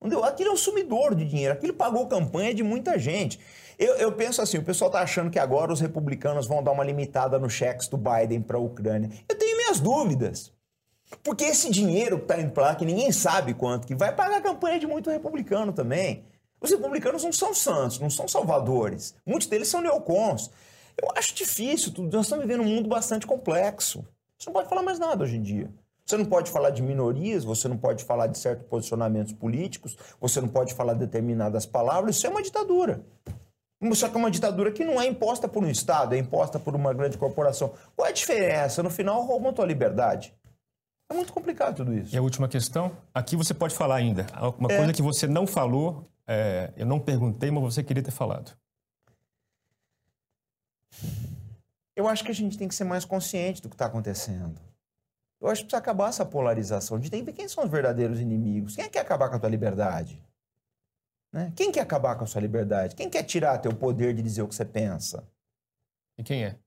Não 0.00 0.08
deu. 0.08 0.22
Aquilo 0.22 0.50
é 0.50 0.52
um 0.52 0.56
sumidor 0.56 1.14
de 1.14 1.24
dinheiro. 1.24 1.54
Aquilo 1.54 1.74
pagou 1.74 2.06
campanha 2.06 2.54
de 2.54 2.62
muita 2.62 2.98
gente. 2.98 3.40
Eu, 3.78 3.94
eu 3.96 4.12
penso 4.12 4.40
assim: 4.40 4.58
o 4.58 4.62
pessoal 4.62 4.88
está 4.88 5.00
achando 5.00 5.30
que 5.30 5.38
agora 5.38 5.72
os 5.72 5.80
republicanos 5.80 6.46
vão 6.46 6.62
dar 6.62 6.72
uma 6.72 6.84
limitada 6.84 7.38
nos 7.38 7.52
cheques 7.52 7.88
do 7.88 7.96
Biden 7.96 8.40
para 8.40 8.56
a 8.56 8.60
Ucrânia. 8.60 9.10
Eu 9.28 9.36
tenho 9.36 9.56
minhas 9.56 9.80
dúvidas. 9.80 10.52
Porque 11.22 11.44
esse 11.44 11.70
dinheiro 11.70 12.18
que 12.18 12.24
está 12.24 12.40
indo 12.40 12.50
para 12.50 12.64
lá, 12.64 12.74
que 12.74 12.84
ninguém 12.84 13.12
sabe 13.12 13.54
quanto, 13.54 13.86
que 13.86 13.94
vai 13.94 14.14
pagar 14.14 14.38
a 14.38 14.42
campanha 14.42 14.78
de 14.78 14.86
muito 14.86 15.10
republicano 15.10 15.72
também. 15.72 16.24
Os 16.60 16.70
republicanos 16.70 17.22
não 17.22 17.32
são 17.32 17.52
santos, 17.52 17.98
não 17.98 18.08
são 18.08 18.26
salvadores. 18.26 19.14
Muitos 19.26 19.46
deles 19.46 19.68
são 19.68 19.82
neocons. 19.82 20.50
Eu 21.00 21.08
acho 21.16 21.34
difícil, 21.34 21.92
nós 22.12 22.26
estamos 22.26 22.44
vivendo 22.46 22.62
um 22.62 22.68
mundo 22.68 22.88
bastante 22.88 23.26
complexo. 23.26 24.04
Você 24.38 24.48
não 24.48 24.54
pode 24.54 24.68
falar 24.68 24.82
mais 24.82 24.98
nada 24.98 25.24
hoje 25.24 25.36
em 25.36 25.42
dia. 25.42 25.70
Você 26.06 26.18
não 26.18 26.26
pode 26.26 26.50
falar 26.50 26.70
de 26.70 26.82
minorias, 26.82 27.44
você 27.44 27.66
não 27.66 27.78
pode 27.78 28.04
falar 28.04 28.26
de 28.26 28.38
certos 28.38 28.66
posicionamentos 28.66 29.32
políticos, 29.32 29.96
você 30.20 30.40
não 30.40 30.48
pode 30.48 30.74
falar 30.74 30.92
determinadas 30.94 31.64
palavras. 31.64 32.16
Isso 32.16 32.26
é 32.26 32.30
uma 32.30 32.42
ditadura. 32.42 33.02
Só 33.94 34.08
que 34.08 34.14
é 34.14 34.18
uma 34.18 34.30
ditadura 34.30 34.70
que 34.70 34.84
não 34.84 35.00
é 35.00 35.06
imposta 35.06 35.48
por 35.48 35.62
um 35.62 35.68
Estado, 35.68 36.14
é 36.14 36.18
imposta 36.18 36.58
por 36.58 36.74
uma 36.74 36.92
grande 36.92 37.18
corporação. 37.18 37.72
Qual 37.96 38.06
é 38.06 38.10
a 38.10 38.14
diferença? 38.14 38.82
No 38.82 38.90
final, 38.90 39.22
roubam 39.24 39.52
tua 39.52 39.64
liberdade. 39.64 40.34
É 41.10 41.14
muito 41.14 41.32
complicado 41.32 41.76
tudo 41.76 41.94
isso. 41.94 42.14
E 42.14 42.18
a 42.18 42.22
última 42.22 42.48
questão, 42.48 42.92
aqui 43.12 43.36
você 43.36 43.52
pode 43.52 43.74
falar 43.74 43.96
ainda. 43.96 44.26
Uma 44.58 44.72
é. 44.72 44.76
coisa 44.76 44.92
que 44.92 45.02
você 45.02 45.26
não 45.26 45.46
falou, 45.46 46.08
é, 46.26 46.72
eu 46.76 46.86
não 46.86 46.98
perguntei, 46.98 47.50
mas 47.50 47.62
você 47.62 47.82
queria 47.82 48.02
ter 48.02 48.10
falado. 48.10 48.52
Eu 51.96 52.08
acho 52.08 52.24
que 52.24 52.30
a 52.30 52.34
gente 52.34 52.58
tem 52.58 52.68
que 52.68 52.74
ser 52.74 52.84
mais 52.84 53.04
consciente 53.04 53.62
do 53.62 53.68
que 53.68 53.74
está 53.74 53.86
acontecendo. 53.86 54.60
Eu 55.40 55.48
acho 55.48 55.60
que 55.62 55.66
precisa 55.66 55.78
acabar 55.78 56.08
essa 56.08 56.24
polarização. 56.24 56.96
A 56.96 57.00
gente 57.00 57.10
tem 57.10 57.20
que 57.20 57.30
ver 57.30 57.36
quem 57.36 57.48
são 57.48 57.64
os 57.64 57.70
verdadeiros 57.70 58.18
inimigos. 58.18 58.74
Quem 58.74 58.84
é 58.84 58.86
que 58.88 58.94
quer 58.94 59.00
acabar 59.00 59.28
com 59.28 59.36
a 59.36 59.38
tua 59.38 59.48
liberdade? 59.48 60.22
Né? 61.32 61.52
Quem 61.56 61.70
quer 61.70 61.80
acabar 61.80 62.16
com 62.16 62.24
a 62.24 62.26
sua 62.26 62.40
liberdade? 62.40 62.94
Quem 62.94 63.10
quer 63.10 63.24
tirar 63.24 63.58
teu 63.58 63.74
poder 63.74 64.14
de 64.14 64.22
dizer 64.22 64.42
o 64.42 64.48
que 64.48 64.54
você 64.54 64.64
pensa? 64.64 65.28
E 66.16 66.22
quem 66.22 66.44
é? 66.44 66.58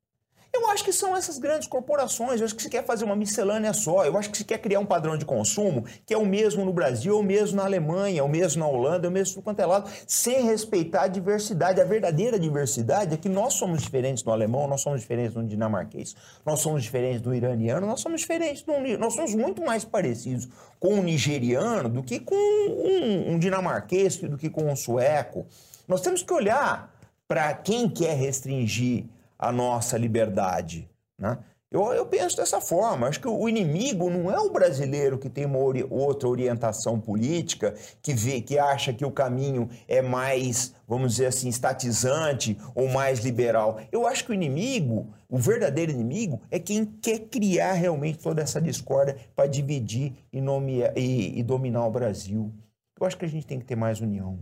Eu 0.53 0.69
acho 0.69 0.83
que 0.83 0.91
são 0.91 1.15
essas 1.15 1.37
grandes 1.37 1.67
corporações. 1.67 2.39
Eu 2.39 2.45
acho 2.45 2.55
que 2.55 2.61
se 2.61 2.69
quer 2.69 2.83
fazer 2.85 3.05
uma 3.05 3.15
miscelânea 3.15 3.73
só. 3.73 4.05
Eu 4.05 4.17
acho 4.17 4.29
que 4.29 4.37
se 4.37 4.43
quer 4.43 4.57
criar 4.59 4.79
um 4.79 4.85
padrão 4.85 5.17
de 5.17 5.25
consumo 5.25 5.85
que 6.05 6.13
é 6.13 6.17
o 6.17 6.25
mesmo 6.25 6.65
no 6.65 6.73
Brasil, 6.73 7.15
é 7.15 7.19
o 7.19 7.23
mesmo 7.23 7.57
na 7.57 7.65
Alemanha, 7.65 8.19
é 8.19 8.23
o 8.23 8.29
mesmo 8.29 8.61
na 8.61 8.67
Holanda, 8.67 9.07
é 9.07 9.09
o 9.09 9.11
mesmo 9.11 9.37
no 9.37 9.41
quanto 9.41 9.59
é 9.59 9.65
lado, 9.65 9.89
sem 10.07 10.45
respeitar 10.45 11.03
a 11.03 11.07
diversidade. 11.07 11.81
A 11.81 11.85
verdadeira 11.85 12.39
diversidade 12.39 13.13
é 13.13 13.17
que 13.17 13.29
nós 13.29 13.53
somos 13.53 13.81
diferentes 13.81 14.23
no 14.23 14.31
alemão, 14.31 14.67
nós 14.67 14.81
somos 14.81 15.01
diferentes 15.01 15.35
no 15.35 15.45
dinamarquês, 15.45 16.15
nós 16.45 16.59
somos 16.59 16.83
diferentes 16.83 17.21
do 17.21 17.33
iraniano, 17.33 17.85
nós 17.85 17.99
somos 17.99 18.21
diferentes 18.21 18.63
do. 18.63 18.77
Nós 18.97 19.13
somos 19.13 19.35
muito 19.35 19.63
mais 19.63 19.83
parecidos 19.83 20.47
com 20.79 20.95
um 20.95 21.03
nigeriano 21.03 21.89
do 21.89 22.03
que 22.03 22.19
com 22.19 22.35
um, 22.35 23.33
um 23.33 23.39
dinamarquês, 23.39 24.17
do 24.17 24.37
que 24.37 24.49
com 24.49 24.71
um 24.71 24.75
sueco. 24.75 25.45
Nós 25.87 26.01
temos 26.01 26.23
que 26.23 26.33
olhar 26.33 26.93
para 27.27 27.53
quem 27.53 27.89
quer 27.89 28.15
restringir 28.15 29.05
a 29.37 29.51
nossa 29.51 29.97
liberdade. 29.97 30.89
Né? 31.17 31.37
Eu, 31.69 31.91
eu 31.91 32.05
penso 32.05 32.37
dessa 32.37 32.61
forma. 32.61 33.07
Acho 33.07 33.19
que 33.19 33.27
o 33.27 33.49
inimigo 33.49 34.09
não 34.09 34.31
é 34.31 34.39
o 34.39 34.49
brasileiro 34.49 35.17
que 35.17 35.29
tem 35.29 35.45
uma 35.45 35.59
ori 35.59 35.85
outra 35.89 36.29
orientação 36.29 36.99
política, 36.99 37.75
que 38.01 38.13
vê, 38.13 38.39
que 38.39 38.57
acha 38.57 38.93
que 38.93 39.03
o 39.03 39.11
caminho 39.11 39.69
é 39.85 40.01
mais, 40.01 40.73
vamos 40.87 41.11
dizer 41.11 41.25
assim, 41.25 41.49
estatizante 41.49 42.57
ou 42.73 42.87
mais 42.87 43.19
liberal. 43.19 43.81
Eu 43.91 44.07
acho 44.07 44.23
que 44.23 44.31
o 44.31 44.33
inimigo, 44.33 45.13
o 45.27 45.37
verdadeiro 45.37 45.91
inimigo, 45.91 46.41
é 46.49 46.57
quem 46.57 46.85
quer 46.85 47.19
criar 47.19 47.73
realmente 47.73 48.19
toda 48.19 48.41
essa 48.41 48.61
discórdia 48.61 49.17
para 49.35 49.47
dividir 49.47 50.13
e, 50.31 50.39
nomear, 50.39 50.97
e, 50.97 51.37
e 51.37 51.43
dominar 51.43 51.85
o 51.85 51.91
Brasil. 51.91 52.49
Eu 52.97 53.05
acho 53.05 53.17
que 53.17 53.25
a 53.25 53.29
gente 53.29 53.45
tem 53.45 53.59
que 53.59 53.65
ter 53.65 53.75
mais 53.75 53.99
união, 53.99 54.39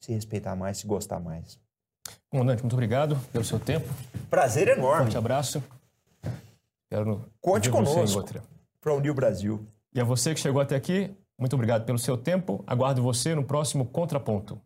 se 0.00 0.12
respeitar 0.12 0.56
mais, 0.56 0.78
se 0.78 0.86
gostar 0.86 1.20
mais. 1.20 1.60
Comandante, 2.34 2.62
muito 2.64 2.72
obrigado 2.72 3.16
pelo 3.32 3.44
seu 3.44 3.60
tempo. 3.60 3.88
Prazer 4.28 4.66
enorme. 4.66 5.02
Forte 5.04 5.16
abraço. 5.16 5.62
Quero 6.90 7.30
Conte 7.40 7.70
conosco 7.70 8.24
para 8.80 8.92
unir 8.92 9.10
o 9.10 9.14
Brasil. 9.14 9.64
E 9.94 10.00
a 10.00 10.04
você 10.04 10.34
que 10.34 10.40
chegou 10.40 10.60
até 10.60 10.74
aqui, 10.74 11.14
muito 11.38 11.54
obrigado 11.54 11.84
pelo 11.84 11.96
seu 11.96 12.16
tempo. 12.16 12.64
Aguardo 12.66 13.00
você 13.00 13.36
no 13.36 13.44
próximo 13.44 13.86
Contraponto. 13.86 14.60